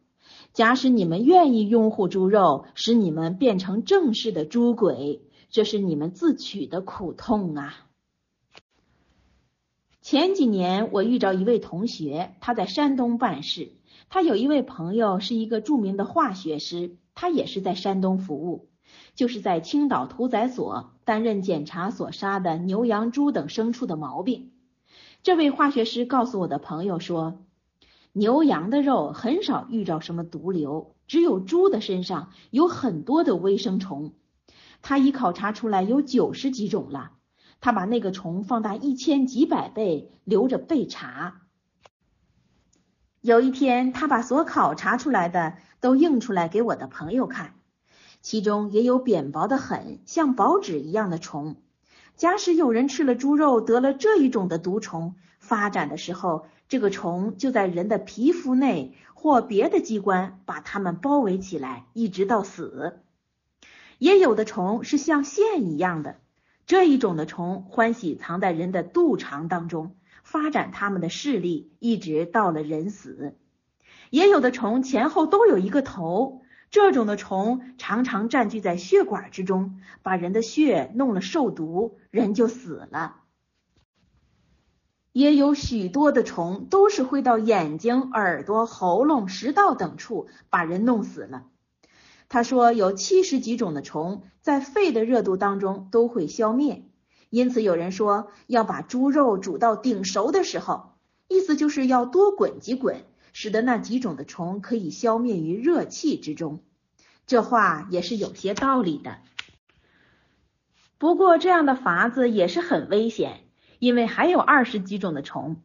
[0.56, 5.20] 假使你们愿意拥护猪肉，使你们变成正式的猪鬼，
[5.50, 7.74] 这是你们自取的苦痛啊！
[10.00, 13.72] 前几年我遇着一位同学，他在山东办事，
[14.08, 18.70] 他有一位朋友是一个著名的化学师，他也是在山东服务，
[19.14, 24.52] 就是在青岛屠宰所担任检查所杀的牛羊猪等牲畜的毛病。
[25.22, 27.42] 这位化学师告诉我的朋友说。
[28.18, 34.14] 牛羊的肉很少遇着什么毒瘤，只有猪的身上有很多的微生虫。
[34.80, 37.12] 他已考察出来有九十几种了。
[37.60, 41.42] 他把那个虫放大一千几百倍，留着备查。
[43.20, 47.56] 有一天，他把所考察出来的都印出来给我的朋友看，
[48.22, 51.56] 其中也有扁薄的很，像薄纸一样的虫。
[52.14, 56.46] 假使有人吃了猪肉得了这一种的毒虫，发展的时候。
[56.68, 63.00] 这个虫就在人的皮肤内或别的机关把它们包围起来，一直到死。
[63.98, 66.16] 也有的虫是像线一样的，
[66.66, 73.36] 这一种的虫欢喜藏在人的肚肠当中，发展它们的势力，一直到了人死。
[74.10, 83.22] 也有的虫前后都有一个头，这种的虫常常占据在血管之中，把人的血弄了受毒，人就死了。
[85.16, 91.44] 也有许多的虫都是会到眼睛、耳朵、喉咙、食道等处把人弄死了。
[92.28, 96.84] 他说有七十几种的虫在肺的热度当中都会消灭，
[97.30, 100.90] 因此有人说要把猪肉煮到顶熟的时候，
[101.28, 106.60] 意思就是要多滚几滚，使得那几种的虫可以消灭于热气之中。
[107.26, 109.16] 这话也是有些道理的。
[110.98, 113.45] 不过这样的法子也是很危险，
[113.78, 115.56] 因为还有二十几种的虫。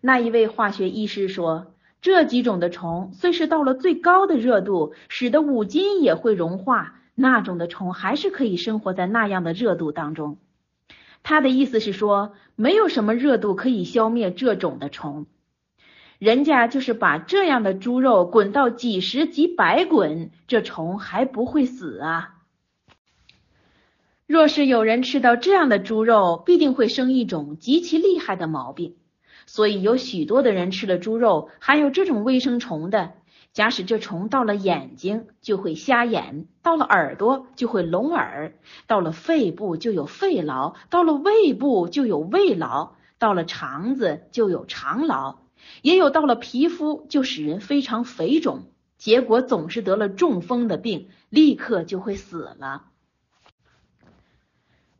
[0.00, 1.74] 那一位化学医师说。
[2.00, 10.38] 这几种的虫虽是到了最高的热度，使得五金也会融化，那种的虫还是可以生活在那样的热度当中。
[11.24, 15.26] 他的意思是说，没有什么热度可以消灭这种的虫。
[16.20, 22.37] 人家就是把这样的猪肉滚到几十几百滚，这虫还不会死啊。
[24.28, 28.94] 若是有人吃到这样的猪肉，必定会生一种极其厉害的毛病。
[29.46, 33.14] 所以有许多的人吃了猪肉含有这种微生虫的，
[33.54, 38.52] 假使这虫到了眼睛就会瞎眼，到了耳朵就会聋耳，
[38.86, 45.36] 到了肺部就有肺痨，到了胃部就有胃痨，到了肠子就有肠痨，
[45.80, 48.64] 也有到了皮肤就使人非常肥肿，
[48.98, 52.82] 结果总是得了中风的病，立刻就会死了。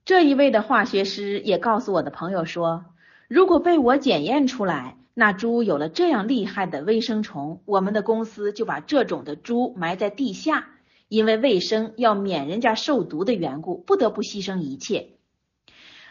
[0.08, 2.86] 这一位的化学师也告诉我的朋友说。
[3.28, 10.68] 如果被我检验出来，那猪有了这样厉害的微生虫，我们的公司就把这种的猪埋在地下，
[11.08, 15.10] 因为卫生要免人家受毒的缘故，不得不牺牲一切。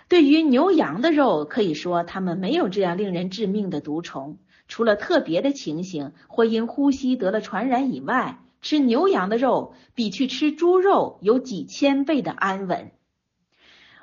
[0.07, 4.37] 对于牛羊的肉，可以说他们没有这样令人致命的毒虫，
[4.67, 12.91] 除了特别的情形或因呼吸得了传染以外，吃牛羊的肉比去吃猪肉有几千倍的安稳。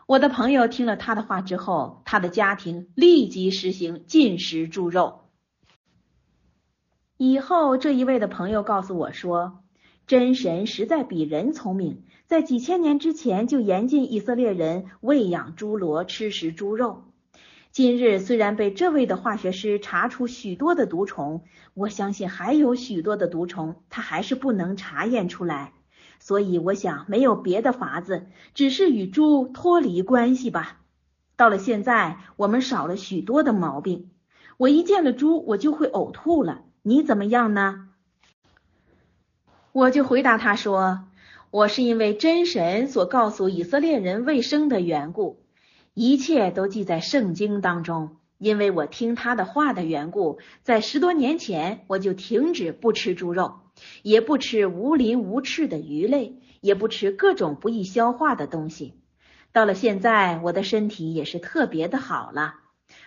[0.06, 5.22] 我的朋友听了他的话之后，他的家庭立即实行禁食猪肉。
[7.16, 9.62] 以后，这一位的朋友告诉我说，
[10.06, 17.04] 真神实在比人聪明，在几千年之前就严禁以色列人喂养猪猡、吃食猪肉。
[17.70, 25.72] 今日虽然被这位的化学师查出许多的毒虫，我相信还有许多的毒虫，他还是不能查验出来。
[26.20, 30.80] 所以我想没有别的法子，只是与猪脱离关系吧。
[31.36, 34.10] 到了现在，我们少了许多的毛病。
[34.56, 36.62] 我一见了猪，我就会呕吐了。
[36.82, 37.88] 你怎么样呢？
[39.72, 41.08] 我就回答他说
[41.50, 45.42] ：“我是因为真神所告诉以色列人卫生的缘故，
[45.92, 48.18] 一切都记在圣经当中。
[48.38, 53.58] 因为我听他的话的缘故，在十多年前我就停止不吃猪肉。”
[54.02, 58.94] 也不吃无鳞无翅的鱼类，也不吃各种不易消化的东西。
[59.52, 62.56] 到了现在，我的身体也是特别的好了。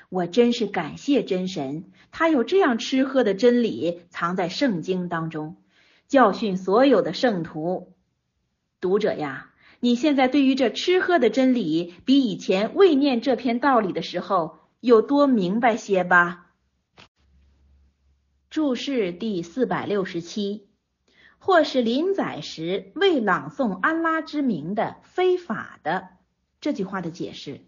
[0.10, 5.57] 我真是感谢真神，他有这样吃喝的真理藏在圣经当中，
[6.07, 7.94] 教训所有的圣徒。
[8.80, 16.47] 读者呀，你现在对于这吃喝的真理，比以前未念这篇道理的时候有多明白些吧？
[18.57, 20.67] 注释第四百六十七，
[21.38, 26.07] 或是临载时未朗诵安拉之名的非法的
[26.59, 27.61] 这句话的解释。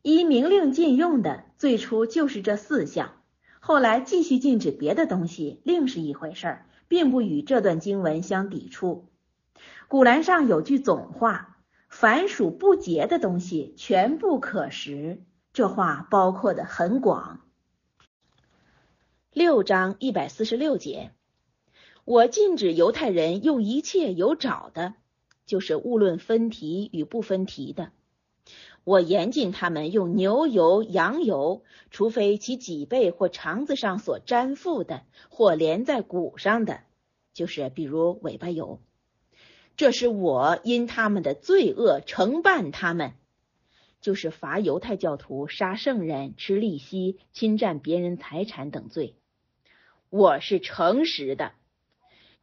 [0.00, 3.20] 依明令禁用的最初就是这四项，
[3.60, 9.10] 后来继续禁止别的东西，另是一回事儿，并不与这段经文相抵触。
[9.88, 11.58] 古兰上有句总话：
[11.90, 15.20] 凡属不洁的东西，全部可食。
[15.52, 17.41] 这话包括的很广。
[19.34, 21.10] 六章一百四十六节，
[22.04, 24.92] 我禁止犹太人用一切有爪的，
[25.46, 27.92] 就是无论分蹄与不分蹄的；
[28.84, 36.80] 我严禁他们用牛油、羊油，除非其脊背或肠子上所粘附的，或连在骨上的，
[37.32, 38.80] 就是比如尾巴油。
[39.78, 43.14] 这是我因他们的罪恶惩办他们，
[44.02, 49.16] 就是罚犹太教徒杀圣人、吃利息、侵占别人财产等罪。
[50.12, 51.52] 我是诚实的，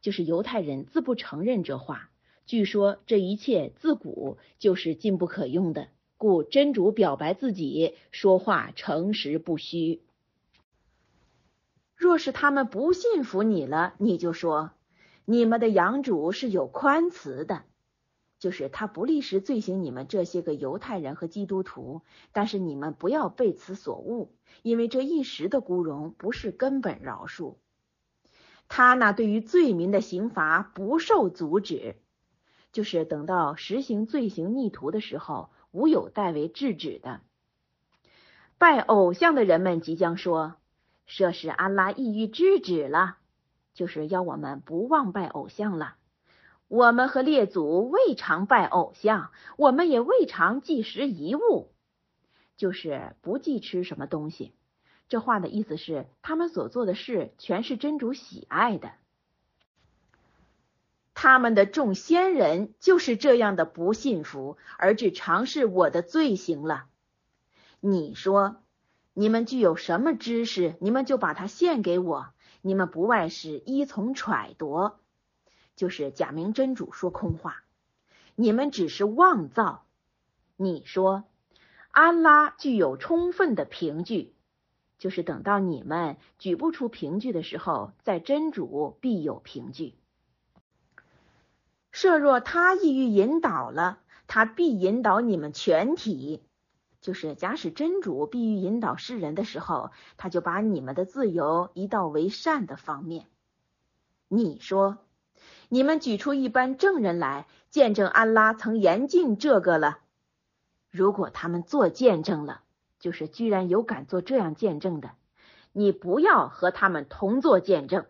[0.00, 2.10] 就是犹太人自不承认这话。
[2.44, 5.86] 据说这一切自古就是禁不可用的，
[6.16, 10.02] 故真主表白自己说话诚实不虚。
[11.94, 14.72] 若是他们不信服你了，你就说
[15.24, 17.62] 你们的养主是有宽慈的，
[18.40, 22.02] 就是他不立时罪行你们这些个犹太人和基督徒，
[22.32, 27.54] 但是你们不要被此所误，因为这一时的孤荣不是根本饶恕。
[28.66, 31.94] 他那对于罪民的刑罚不受阻止，
[32.72, 37.20] 就是等到实行罪行逆徒的时候，无有代为制止的。
[38.58, 40.56] 拜偶像的人们即将说。
[41.12, 43.16] 这是安拉意欲制止了，
[43.74, 45.96] 就是要我们不忘拜偶像了。
[46.70, 51.72] 我们和列祖未尝拜偶像，我们也未尝忌食遗物，
[52.56, 54.52] 就是不忌吃什么东西。
[55.08, 58.92] 这话的意思是，他们所做的事全是真主喜爱的。
[61.12, 66.84] 他们的众先人就是这样的不信服，而只尝试我的罪行了。
[67.80, 68.62] 你说。
[69.12, 72.28] 你们具有什么知识，你们就把它献给我。
[72.62, 74.92] 你们不外是依从揣度，
[75.80, 77.64] 就是假名真主说空话。
[78.34, 79.86] 你们只是妄造。
[80.58, 81.24] 你说
[81.90, 84.34] 安拉具有充分的凭据，
[84.98, 89.94] 就是等到你们举不出凭据的时候，在真主必有凭据。
[91.92, 96.42] 设若他意欲引导了，他必引导你们全体。
[97.00, 103.24] 就是假使真主必欲引导世人的时候，他就把你们的自由移到为善的方面。
[104.28, 104.98] 你说，
[105.72, 110.00] 你们举出一般证人来见证安拉曾严禁这个了。
[110.90, 112.62] 如果他们做见证了，
[112.98, 115.12] 就是居然有敢做这样见证的，
[115.72, 118.06] 你不要和他们同做见证，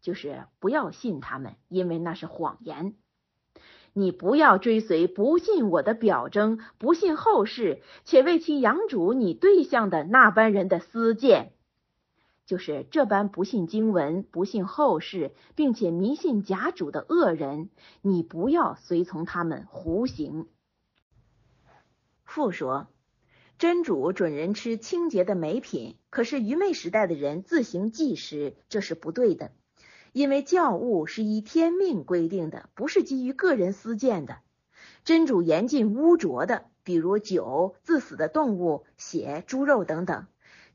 [0.00, 2.94] 就是不要信他们，因为那是谎言。
[3.92, 11.52] 你不要追随不信我的表征，不信后世，且为其养主你对象的那般人的私见，
[12.46, 17.70] 就是这般不信经文、不信后世，并且迷信假主的恶人，
[18.02, 20.46] 你不要随从他们胡行。
[22.24, 22.86] 父说，
[23.58, 29.50] 真主准人吃清洁的美品，可是愚昧时代的人自行忌食，这是不对的。
[30.12, 34.38] 因为教务是依天命规定的，不是基于个人私见的。
[35.04, 40.26] 真主严禁污浊的，比如酒、自死的动物、血、猪肉等等，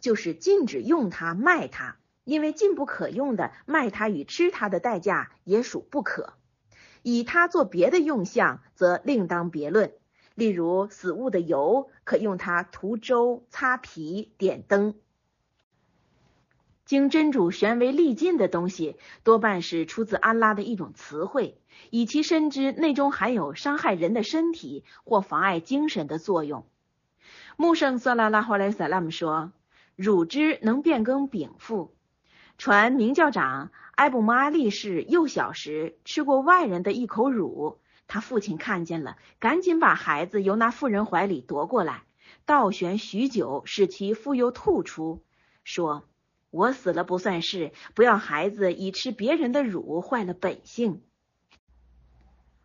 [0.01, 1.95] 就是禁止用它卖它。
[2.23, 6.33] 因为禁不可用的，卖它与吃它的代价也属不可。
[7.01, 9.93] 以它做别的用相，则另当别论。
[10.35, 14.93] 例如死物的油，可用它涂粥、擦皮、点灯。
[16.85, 21.59] 经真主悬为利尽的东西，多半是出自安拉的一种词汇，
[21.89, 26.67] 以其深知内中含有伤害人的身体或妨碍精神的作用。
[27.57, 29.51] 穆圣色拉拉霍莱萨拉姆说
[30.01, 31.93] ：“乳汁能变更禀赋。”
[32.57, 42.03] 传明教长埃布摩阿利氏幼小时吃过外人的一口乳，他父亲看见了，赶紧把孩子由那妇人怀里夺过来，
[42.45, 45.21] 倒悬许久，使其复又吐出，
[45.63, 46.03] 说。
[46.53, 51.01] 我死了不算事，不要孩子以吃别人的乳坏了本性。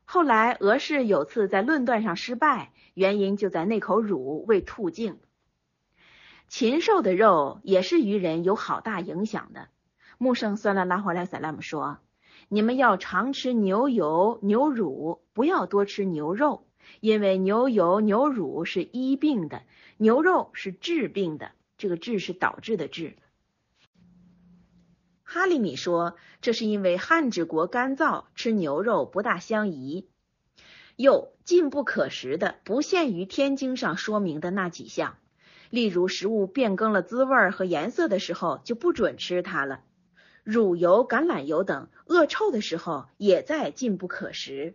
[0.05, 5.21] 后来俄氏有次在论断上失败，原因就在那口乳未吐净。
[6.49, 9.69] 禽兽的肉也是于人有好大影响的。
[10.19, 11.99] 穆圣算了拉霍莱塞拉姆说
[12.49, 16.67] ：“你们要常吃牛油、牛乳，不要多吃牛肉，
[17.01, 19.63] 因为牛油、牛乳是医病的，
[19.99, 21.53] 牛肉是治病的。
[21.77, 23.17] 这个治是导致的治。”
[25.23, 30.09] 哈利米说：“这是因为汉治国干燥，吃牛肉不大相宜。
[30.95, 35.19] 又禁不可食的，不限于天经上说明的那几项，
[35.71, 39.81] 例如食物变更了滋味和颜色的时候，就不准吃它了。
[40.45, 44.75] 乳油、橄榄油等恶臭的时候，也在禁不可食。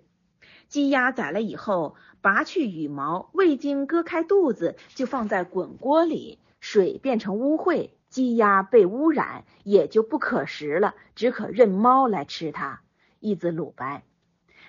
[0.68, 12.81] 鸡鸭宰了以后，拔去羽毛，未经割开肚子，就放在滚锅里，水变成污秽。”鸡鸭被污染，也就不可食了，只可任猫来吃它。
[13.22, 14.03] 一字鲁白，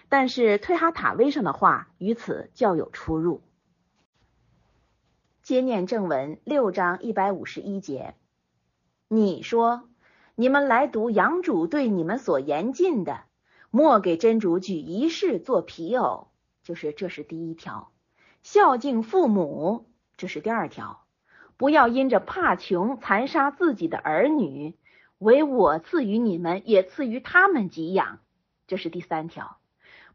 [0.09, 3.43] 但是推哈塔威上的话与此较有出入。
[5.43, 8.14] 接念正文六章一百五十一节，
[9.09, 9.89] 你说
[10.36, 13.24] 你们来读养主对你们所严禁的，
[13.69, 16.28] 莫给真主举一式做皮偶，
[16.62, 17.89] 就是这是第一条；
[18.44, 21.01] 孝敬父母，这是第二条。
[21.56, 24.77] 不要因着怕穷残杀自己的儿女，
[25.19, 28.20] 唯我赐予你们，也赐予他们给养。
[28.69, 29.59] 这是第三条。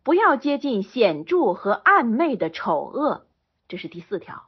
[0.04, 3.28] 不要接近显著和暗昧的丑恶。
[3.68, 4.46] 这是第四条。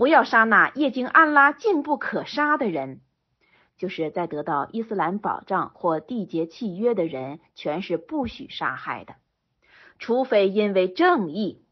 [0.00, 3.02] 不要杀那夜经安拉禁不可杀的人。
[3.76, 9.16] 就是在得到伊斯兰保障或缔结契约的人，全是不许杀害的，
[9.98, 11.62] 除非因为正义，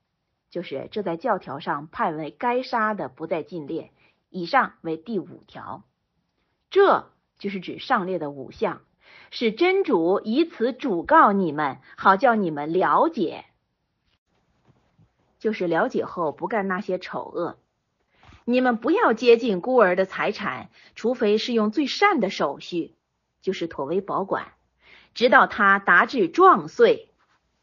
[0.51, 3.93] 就是这在教条上判为该杀的不在禁列。
[4.29, 5.85] 以上为第五条，
[6.69, 8.83] 这就是指上列的五项，
[9.31, 13.47] 是真主以此主告你们，好叫你们了解，
[15.39, 17.57] 就是了解后不干那些丑恶。
[18.51, 22.95] 你们不要接近孤儿的财产，除非是用最善的手续，
[23.43, 24.55] 就是妥为保管，
[25.13, 27.11] 直到他达至壮岁，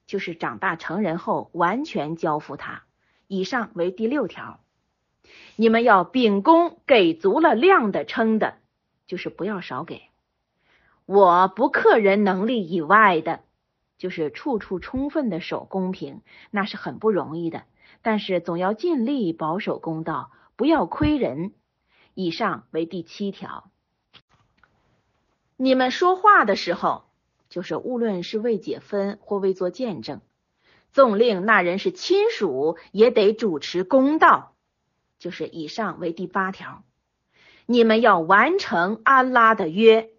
[0.05, 2.83] 就是长大成人后完全交付他。
[3.25, 4.59] 以上为第六条。
[5.55, 8.59] 你们要秉公给足了量的称的，
[9.07, 10.03] 就是不要少给。
[11.07, 13.39] 我不克人能力以外的，
[13.97, 16.21] 就是处处充分的守公平，
[16.51, 17.63] 那是很不容易的。
[18.03, 20.29] 但是总要尽力保守公道。
[20.55, 21.53] 不要亏人。
[22.13, 23.69] 以上为第七条。
[25.57, 27.03] 你们说话的时候，
[27.49, 30.21] 就是无论是为解分或为做见证，
[30.93, 34.55] 纵令那人是亲属，也得主持公道。
[35.19, 36.83] 就是以上为第八条。
[37.65, 40.11] 你们要完成安拉的约，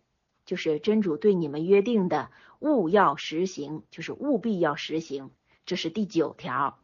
[0.45, 5.31] 就是真主对你们约定的，务要实行，就是务必要实行。
[5.65, 6.79] 这是第九条。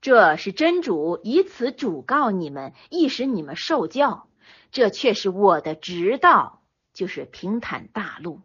[0.00, 4.28] 这是真主以此主告你们，亦使你们受教。
[4.70, 6.62] 这却是我的直道，
[6.92, 8.42] 就是平坦大路。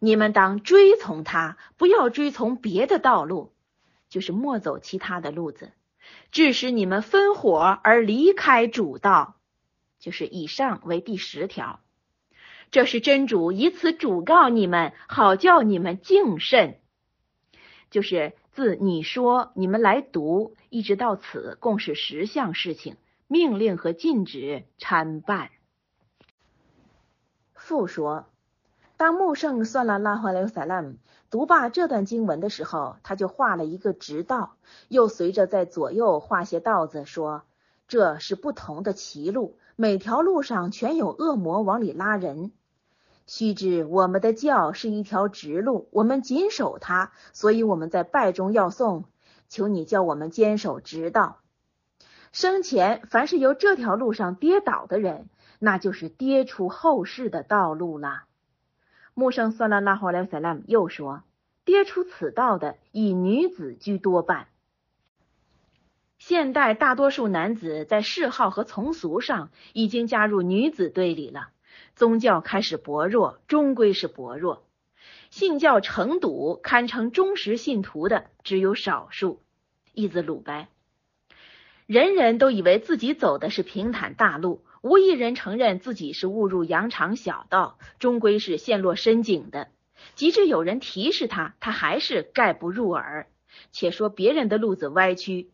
[0.00, 3.52] 你们当追从他，不要追从别的道路，
[4.08, 5.72] 就是莫走其他的路子，
[6.30, 9.36] 致使你们分火而离开主道。
[9.98, 11.80] 就是以上为第十条。
[12.70, 16.80] 这是真主以此主告你们，好叫你们敬慎。
[17.90, 22.96] 就是自你说你们来读，一直到此，共是十项事情，
[23.26, 25.50] 命令和禁止参半。
[27.54, 28.26] 复说，
[28.96, 30.96] 当穆圣算了拉哈勒萨拉姆
[31.30, 34.56] 读罢这段经文的时候，他就画了一个直道，
[34.88, 37.42] 又随着在左右画些道子，说
[37.86, 42.52] 这是不同的歧路，每条路上全有恶魔往里拉人。
[43.28, 49.04] 须知我们的教是一条直路，我们谨守它，所以我们在拜中要送，
[49.48, 51.38] 求你叫我们坚守直道。
[52.32, 55.28] 生前凡是由这条路上跌倒的人，
[55.58, 58.24] 那就是跌出后世的道路了。
[59.12, 61.22] 穆圣算拉拉哈莱萨拉姆又说，
[61.66, 64.46] 跌出此道的以女子居多半。
[66.18, 71.50] 现代大多数男子在嗜好和从俗上已经加入女子队里了。
[71.98, 74.64] 宗教开始薄弱，终归是薄弱。
[75.30, 79.42] 信教成笃、堪称忠实信徒的只有少数。
[79.94, 80.68] 意字鲁白，
[81.86, 89.66] 人人都以为自己走的是平坦大路，无一人承认自己是误入羊肠小道，终归是陷落深井的。
[90.14, 93.26] 即使有人提示他，他还是概不入耳。
[93.72, 95.50] 且说别人的路子歪曲，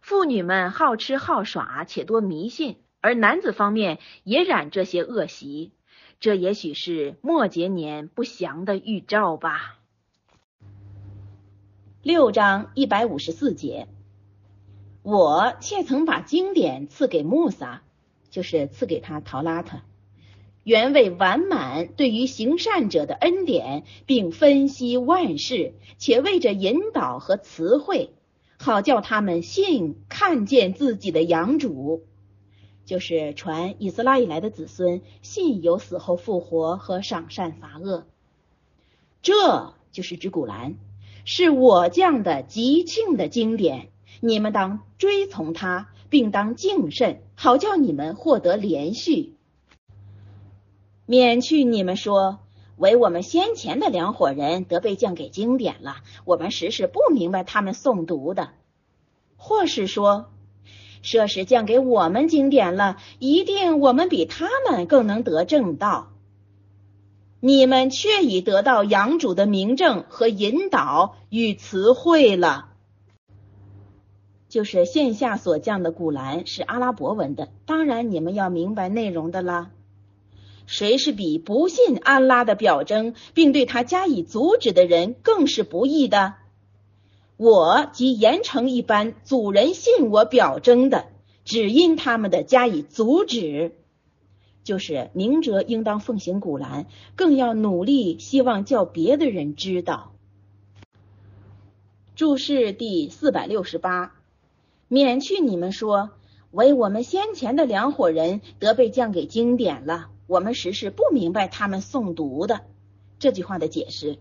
[0.00, 2.83] 妇女们好吃好耍，且多迷信。
[3.04, 5.72] 而男子方面也染这些恶习，
[6.20, 9.78] 这也许是末节年不祥的预兆吧。
[12.00, 13.88] 六章一百五十四节，
[15.02, 17.82] 我却曾把经典赐给穆萨，
[18.30, 19.82] 就是赐给他陶拉特，
[20.62, 28.14] 原为完满对于行善者的恩典，并分析万事，且为着引导和词汇，
[28.58, 32.06] 好叫他们信看见自己的养主。
[32.84, 38.04] 就是传以斯拉以来的子孙信有死后复活和赏善罚恶，
[39.22, 40.74] 这就是指古兰，
[41.24, 43.88] 是我降的吉庆的经典，
[44.20, 49.34] 你们当追从它，并当敬慎，好叫你们获得连续，
[51.06, 52.40] 免去你们说
[52.76, 55.96] 为我们先前的两伙人得被降给经典了，
[56.26, 58.50] 我们实是不明白他们诵读的，
[59.36, 60.30] 或是说。
[61.04, 66.10] 设是降给我们经典了，一定我们比他们更能得正道。
[67.40, 72.70] 你们却已得到养主的明证和引导与词汇了。
[74.48, 79.70] 就是线下所降的古兰是阿拉伯文的，当然你们要明白内容的啦。
[80.64, 86.36] 谁是比不信安拉的表征，并对他加以阻止的人更是不义的？
[87.36, 91.06] 我即严惩一般祖人信我表征的，
[91.44, 93.72] 只因他们的加以阻止，
[94.62, 96.86] 就是明哲应当奉行古兰，
[97.16, 100.12] 更要努力，希望叫别的人知道。
[102.14, 104.14] 注释第四百六十八，
[104.86, 106.10] 免去你们说
[106.52, 110.38] 为我们先前的两伙人得被降给经典了，我。
[110.38, 112.60] 们时是不明白他们诵读的。
[113.18, 114.18] 这句话的解释，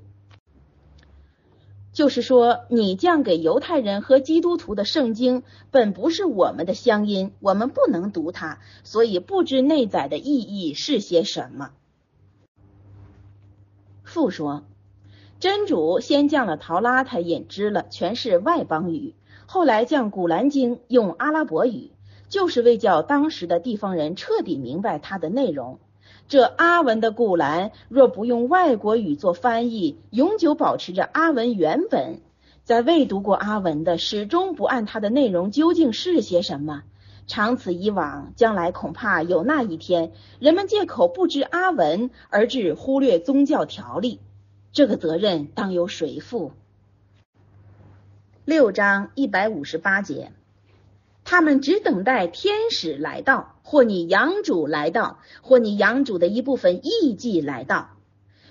[1.93, 11.69] 就是说，你降给犹太人和基督徒的圣经本不是我们的乡音，我们不能读它，所以不知内在的意义是些什么。
[14.03, 14.63] 父说，
[15.39, 19.13] 真主先降了陶拉他引支了，全是外邦语，
[19.45, 21.91] 后来降古兰经用阿拉伯语。
[22.29, 25.77] 就是为叫当时的地方人彻底明白它的内容。
[26.33, 32.21] 这阿文的古兰若不用外国语做翻译，永久保持着阿文原本，
[32.63, 36.81] 在未读过阿文的始终不按它的内容究竟是些什么。
[37.27, 44.19] 长此以往，将来恐怕有那一天，人们借口不知阿文而致忽略宗教条例，
[44.71, 46.53] 这个责任当由谁负？
[48.43, 50.31] 六章一百五十八节。
[51.25, 57.91] 他们只等待天使来到，或你养主来到，或你养主的一部分艺妓来到。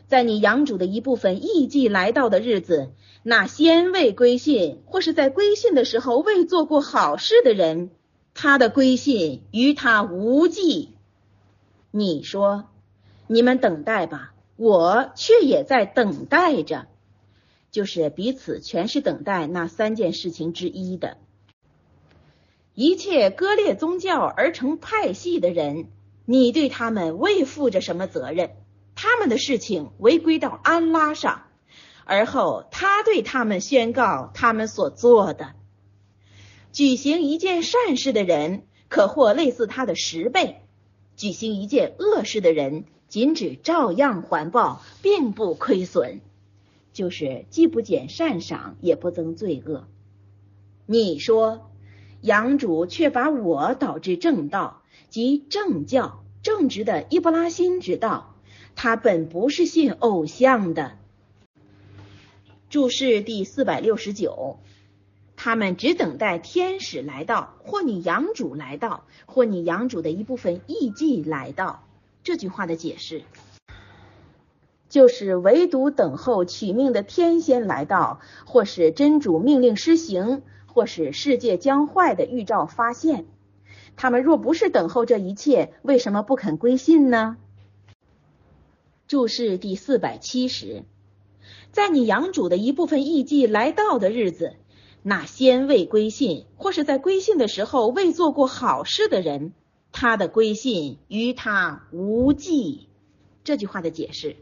[0.07, 2.90] 在你养主的一部分艺妓来到的日子，
[3.23, 7.90] 那先未归信，或是在归信的时候未做过好事的人，
[8.35, 10.90] 他的归信与他无忌。
[11.90, 12.65] 你说，
[13.27, 16.86] 你们等待吧，我却也在等待着，
[17.70, 21.16] 就是彼此全是等待那三件事情之一的。
[22.74, 25.89] 一切割裂宗教而成派系的人，
[26.24, 28.53] 你对他们未负着什么责任？
[28.94, 31.43] 他们的事情违归到安拉上，
[32.05, 35.53] 而后他对他们宣告他们所做的。
[36.73, 40.62] 举行一件善事的人，可获类似他的十倍；
[41.16, 46.20] 举行一件恶事的人，仅只照样还报，并不亏损，
[46.94, 49.86] 就是既不减善赏，也不增罪恶。
[50.86, 51.69] 你说？
[52.23, 58.35] 养主却把我导致正道，即正教正直的伊布拉辛之道。
[58.74, 60.93] 他本不是信偶像的。
[62.70, 64.59] 注释第四百六十九，
[65.37, 71.87] 他们只等待天使来到，或你养主来到，或你养主的一部分艺伎来到。
[72.24, 73.24] 这句话的解释，
[74.88, 80.43] 就是唯独等候取命的天仙来到，或是真主命令施行。
[80.73, 83.27] 或是世界将坏的预兆发现，
[83.95, 87.37] 他们若不是等候这一切，为什么不肯归信呢？
[89.07, 90.85] 注释第四百七十，
[91.73, 94.55] 在你养主的一部分艺伎来到的日子，
[95.03, 99.53] 那先未归信，或是在归信的时候未做过好事的人，
[99.93, 102.89] 他的归信与他无忌。
[103.45, 104.37] 这句话的解释。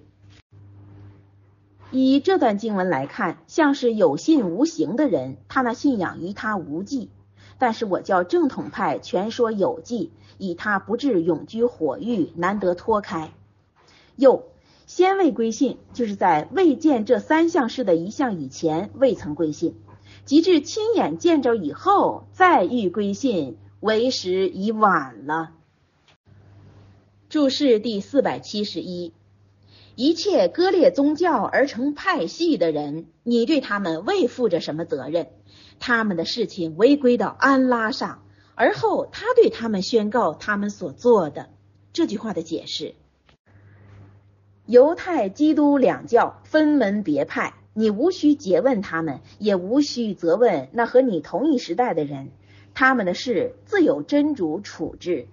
[1.92, 7.10] 以这段经文来看，像是有信无行的人，他那信仰与他无忌。
[7.58, 13.32] 但是我教正统派全说有迹，以他不至永居火狱，难得脱开。
[14.16, 14.44] 又
[14.86, 19.74] 先未归信，就是在未见这三项事的一项以前未曾归信，
[20.24, 25.50] 及至亲眼见着以后再欲归信，为时已晚了。
[27.28, 29.12] 注释第四百七十一。
[30.00, 35.26] 一切割裂宗教而成派系的人，你对他们未负着什么责任？
[35.78, 38.22] 他们的事情违归到安拉上，
[38.54, 41.50] 而后他对他们宣告他们所做的。
[41.92, 42.94] 这句话的解释：
[44.64, 52.30] 犹太、基督两教分门别派，你无需诘问他们，也无需责问那和你同一时代的人，
[52.72, 55.28] 他们的事自有真主处置。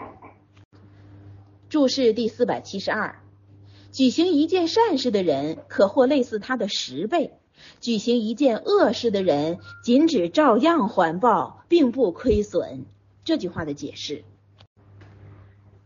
[1.70, 3.22] 注释第四百七十二。
[3.98, 7.32] 举行一件善事的人，可获类似他的十倍；
[7.82, 12.86] 举行一件恶事的人，仅只照样还报，并不亏损。
[13.24, 14.24] 这句话的解释，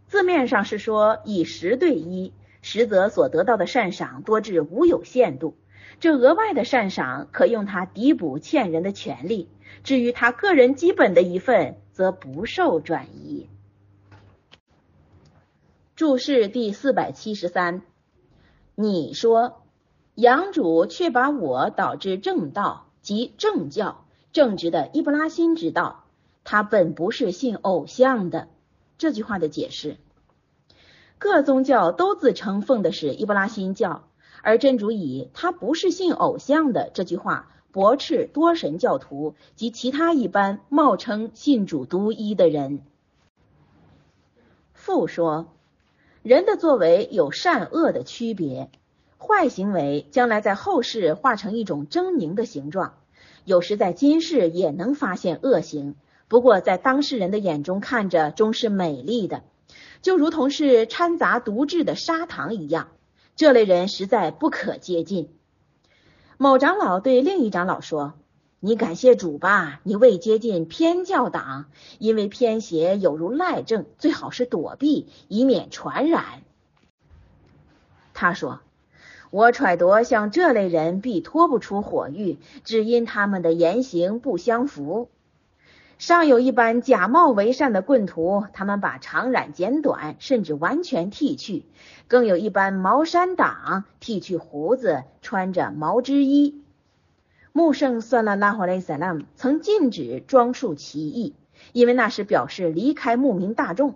[0.07, 5.55] 字面上是说以十对一，实则所得到的善赏多至无有限度。
[6.01, 9.47] 这额外的善赏可用它抵补欠人的权利，
[9.85, 13.47] 至于他个人基本的一份，则不受转移。
[15.95, 17.83] 注释第四百七十三。
[18.81, 19.61] 你说，
[20.15, 26.05] 养主却把我导致正道即正教正直的伊布拉辛之道，
[26.43, 28.47] 他本不是信偶像的。
[28.97, 29.97] 这句话的解释，
[31.19, 34.07] 各宗教都自称奉的是伊布拉辛教，
[34.41, 42.81] 而真主以他不是信偶像的这句话驳斥多神教徒及其他一般冒称信主独一的人。
[44.73, 45.53] 父说。
[46.23, 48.69] 人的作为有善恶的区别，
[49.17, 52.93] 坏行为将来在后世化成一种狰狞的形状，
[53.43, 55.95] 有时在今世也能发现恶行，
[56.27, 59.41] 不过在当事人的眼中看着终是美丽的，
[60.03, 62.89] 就如同是掺杂毒质的砂糖一样。
[63.35, 65.33] 这类人实在不可接近。
[66.37, 68.13] 某长老对另一长老说
[68.63, 71.65] ：“你感谢主吧，你未接近偏教党，
[71.97, 76.43] 因为偏邪有如赖症，最好是躲避，以免传染。”
[78.13, 78.59] 他说
[79.31, 85.09] ：“我揣度像这类人必脱不出火狱，只因他们的言行不相符。”
[85.97, 91.63] 尚有一般假冒为善的棍徒，他们把长髯剪短，甚至完全剃去；
[92.07, 96.60] 更有一般茅山党，剃去胡子，穿着毛织衣。
[97.53, 101.35] 穆圣算了拉华雷萨拉姆曾禁止装束奇异，
[101.73, 103.95] 因为那是表示离开牧民大众。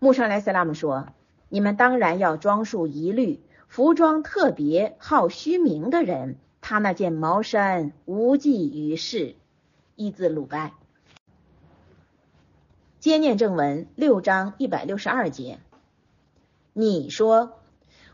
[0.00, 1.08] 穆圣莱萨拉姆说
[1.48, 9.36] ：“你们当然要装束一律，服装特别好虚名的人，他那件毛衫无济于事。”
[9.96, 10.74] 一字鲁拜。
[12.98, 15.58] 接念正文六章一百六十二节，
[16.72, 17.60] 你说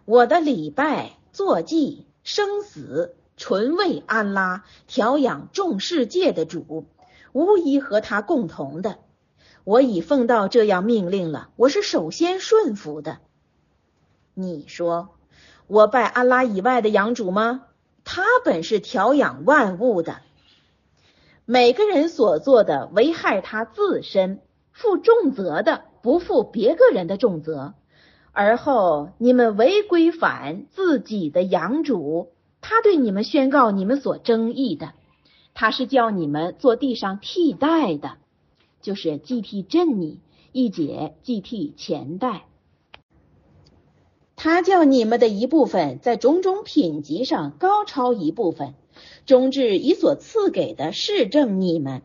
[0.04, 6.84] 我的礼拜、坐祭、生死，纯为安拉调养众世界的主，
[7.32, 8.98] 无疑和他共同的。
[9.64, 13.16] 我已奉到这样命令了，我是首先顺服的。
[14.34, 15.08] 你说
[15.68, 17.64] 我拜安拉以外的养主吗？
[18.04, 20.20] 他本是调养万物的，
[21.46, 24.42] 每个人所做的危害他自身。
[24.70, 27.72] 负重责的不负别个人的重责，
[28.32, 34.92] 而后你们违规反自己的养主，他对你们宣告你们所争议的，
[35.54, 38.18] 他是叫你们做地上替代的，
[38.82, 40.20] 就是既替朕你
[40.52, 42.46] 一解，既替前代，
[44.36, 48.74] 他叫你们的一部分在种种品级上高超一部分，
[49.26, 52.02] 终至以所赐给的市政你们。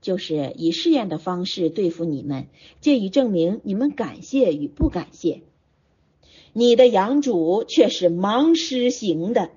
[0.00, 2.48] 就是以试验的方式对付你们，
[2.80, 5.42] 借以证明你们感谢与不感谢。
[6.52, 9.50] 你的养主却是盲施行的，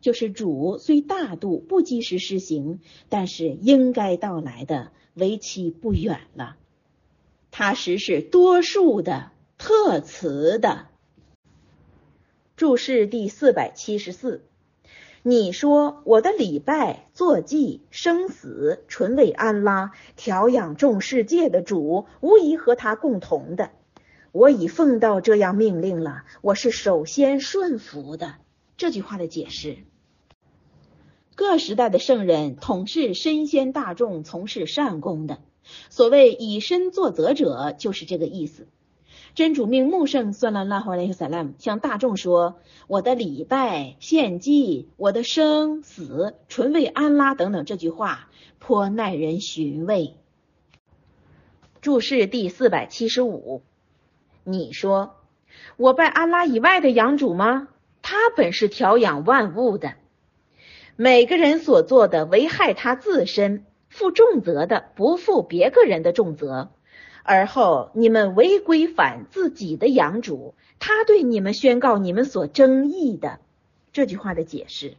[0.00, 6.56] 就是主虽大度不及时施行，但是应该到来的为期不远了。
[7.50, 10.86] 他实是多数的特词的。
[12.56, 14.44] 注释第四百七十四。
[15.22, 23.70] 你说我的礼拜、坐祭、生死，纯为安拉调养众世界的主，无疑和他共同的。
[24.32, 28.36] 我已奉到这样命令了，我是首先顺服的。
[28.80, 29.76] 这句话的解释：
[31.34, 35.40] 各时代的圣人统治身先大众，从事善功的，
[35.90, 38.66] 所谓以身作则者，就是这个意思。
[39.34, 50.14] 真主命穆圣算了拉哈雷萨拉姆向大众说：“我的礼拜、献祭、我的生死，纯为安拉等等。”这句话颇耐人寻味。
[51.82, 53.60] 注释第四百七十五，
[54.42, 55.16] 你说
[55.76, 57.68] 我拜安拉以外的养主吗？
[58.02, 59.94] 他本是调养万物的，
[60.96, 66.70] 每个人所做的危害他自身，负重责的不负别个人的重责。
[67.22, 73.40] 而后你们违规反自己的养主，他对你们宣告你们所争议的
[73.92, 74.94] 这句话的解释。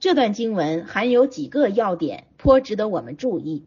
[0.00, 3.64] 这段经文含有几个要点，颇值得我们注意：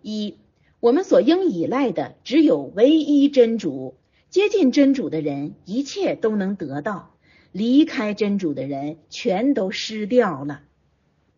[0.00, 0.36] 一，
[0.78, 3.94] 我们所应依赖的只有唯一真主，
[4.28, 7.14] 接近真主的人一切都能得到；
[7.52, 10.62] 离开真主的人全都失掉了。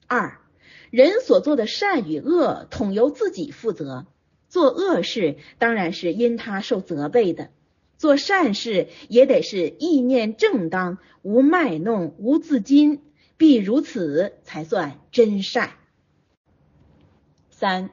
[0.07, 0.41] 二，
[0.91, 4.07] 人所做的善与恶，统由自己负责。
[4.49, 7.50] 做恶事当然是因他受责备的，
[7.99, 13.00] 做善事也得是意念正当，无卖弄，无自矜，
[13.36, 15.73] 必如此才算真善。
[17.50, 17.91] 三，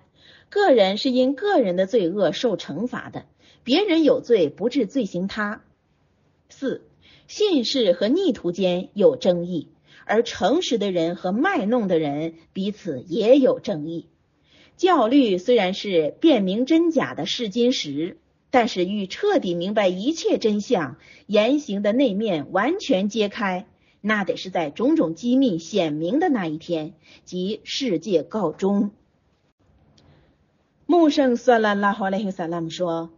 [0.50, 3.26] 个人是因个人的罪恶受惩罚的，
[3.66, 5.64] 别人有罪不治罪行他。
[6.50, 6.88] 四，
[7.28, 9.70] 信士和逆徒间有争议，
[10.06, 14.08] 而诚实的人和卖弄的人彼此也有争议。
[14.78, 18.18] 教律虽然是辨明真假的试金石，
[18.52, 23.66] 但是欲彻底明白一切真相，言行的内面完全揭开，
[24.00, 28.92] 那得是在种种机密显明的那一天，即世界告终。
[30.86, 33.10] 穆圣算拉拉哈雷萨拉姆说，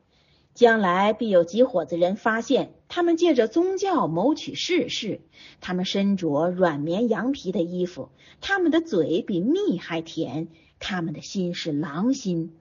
[0.57, 5.21] 将来必有几伙子人发现，他们借着宗教谋取世事，
[5.61, 8.09] 他们身着软绵羊皮的衣服，
[8.41, 10.47] 他们的嘴比蜜还甜。
[10.79, 12.55] 他们的心是狼心，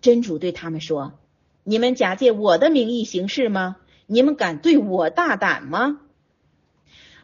[0.00, 1.18] 真主对他们说
[1.64, 3.76] ：“你们假借我的名义行事吗？
[4.06, 6.00] 你们敢对我大胆吗？”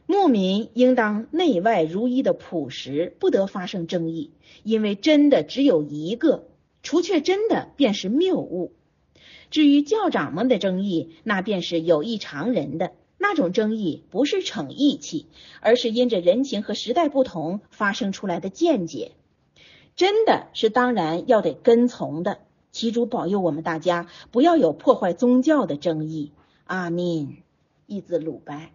[0.05, 4.33] 牧民应当内外如一的朴实，不得发生争议，
[4.65, 6.47] 因为真的只有一个，
[6.83, 8.75] 除却真的便是谬误。
[9.51, 12.93] 至于教长们的争议，那便是有异常人的。
[13.19, 15.27] 那种争议不是逞义气，
[15.61, 19.13] 而是因着人情和时代不同发生出来的见解。
[19.95, 22.39] 真的是当然要得跟从的。
[22.73, 26.31] 祈主保佑我们大家，不要有破坏宗教的争议。
[26.65, 27.43] 阿弥，
[27.87, 28.71] 一字鲁白。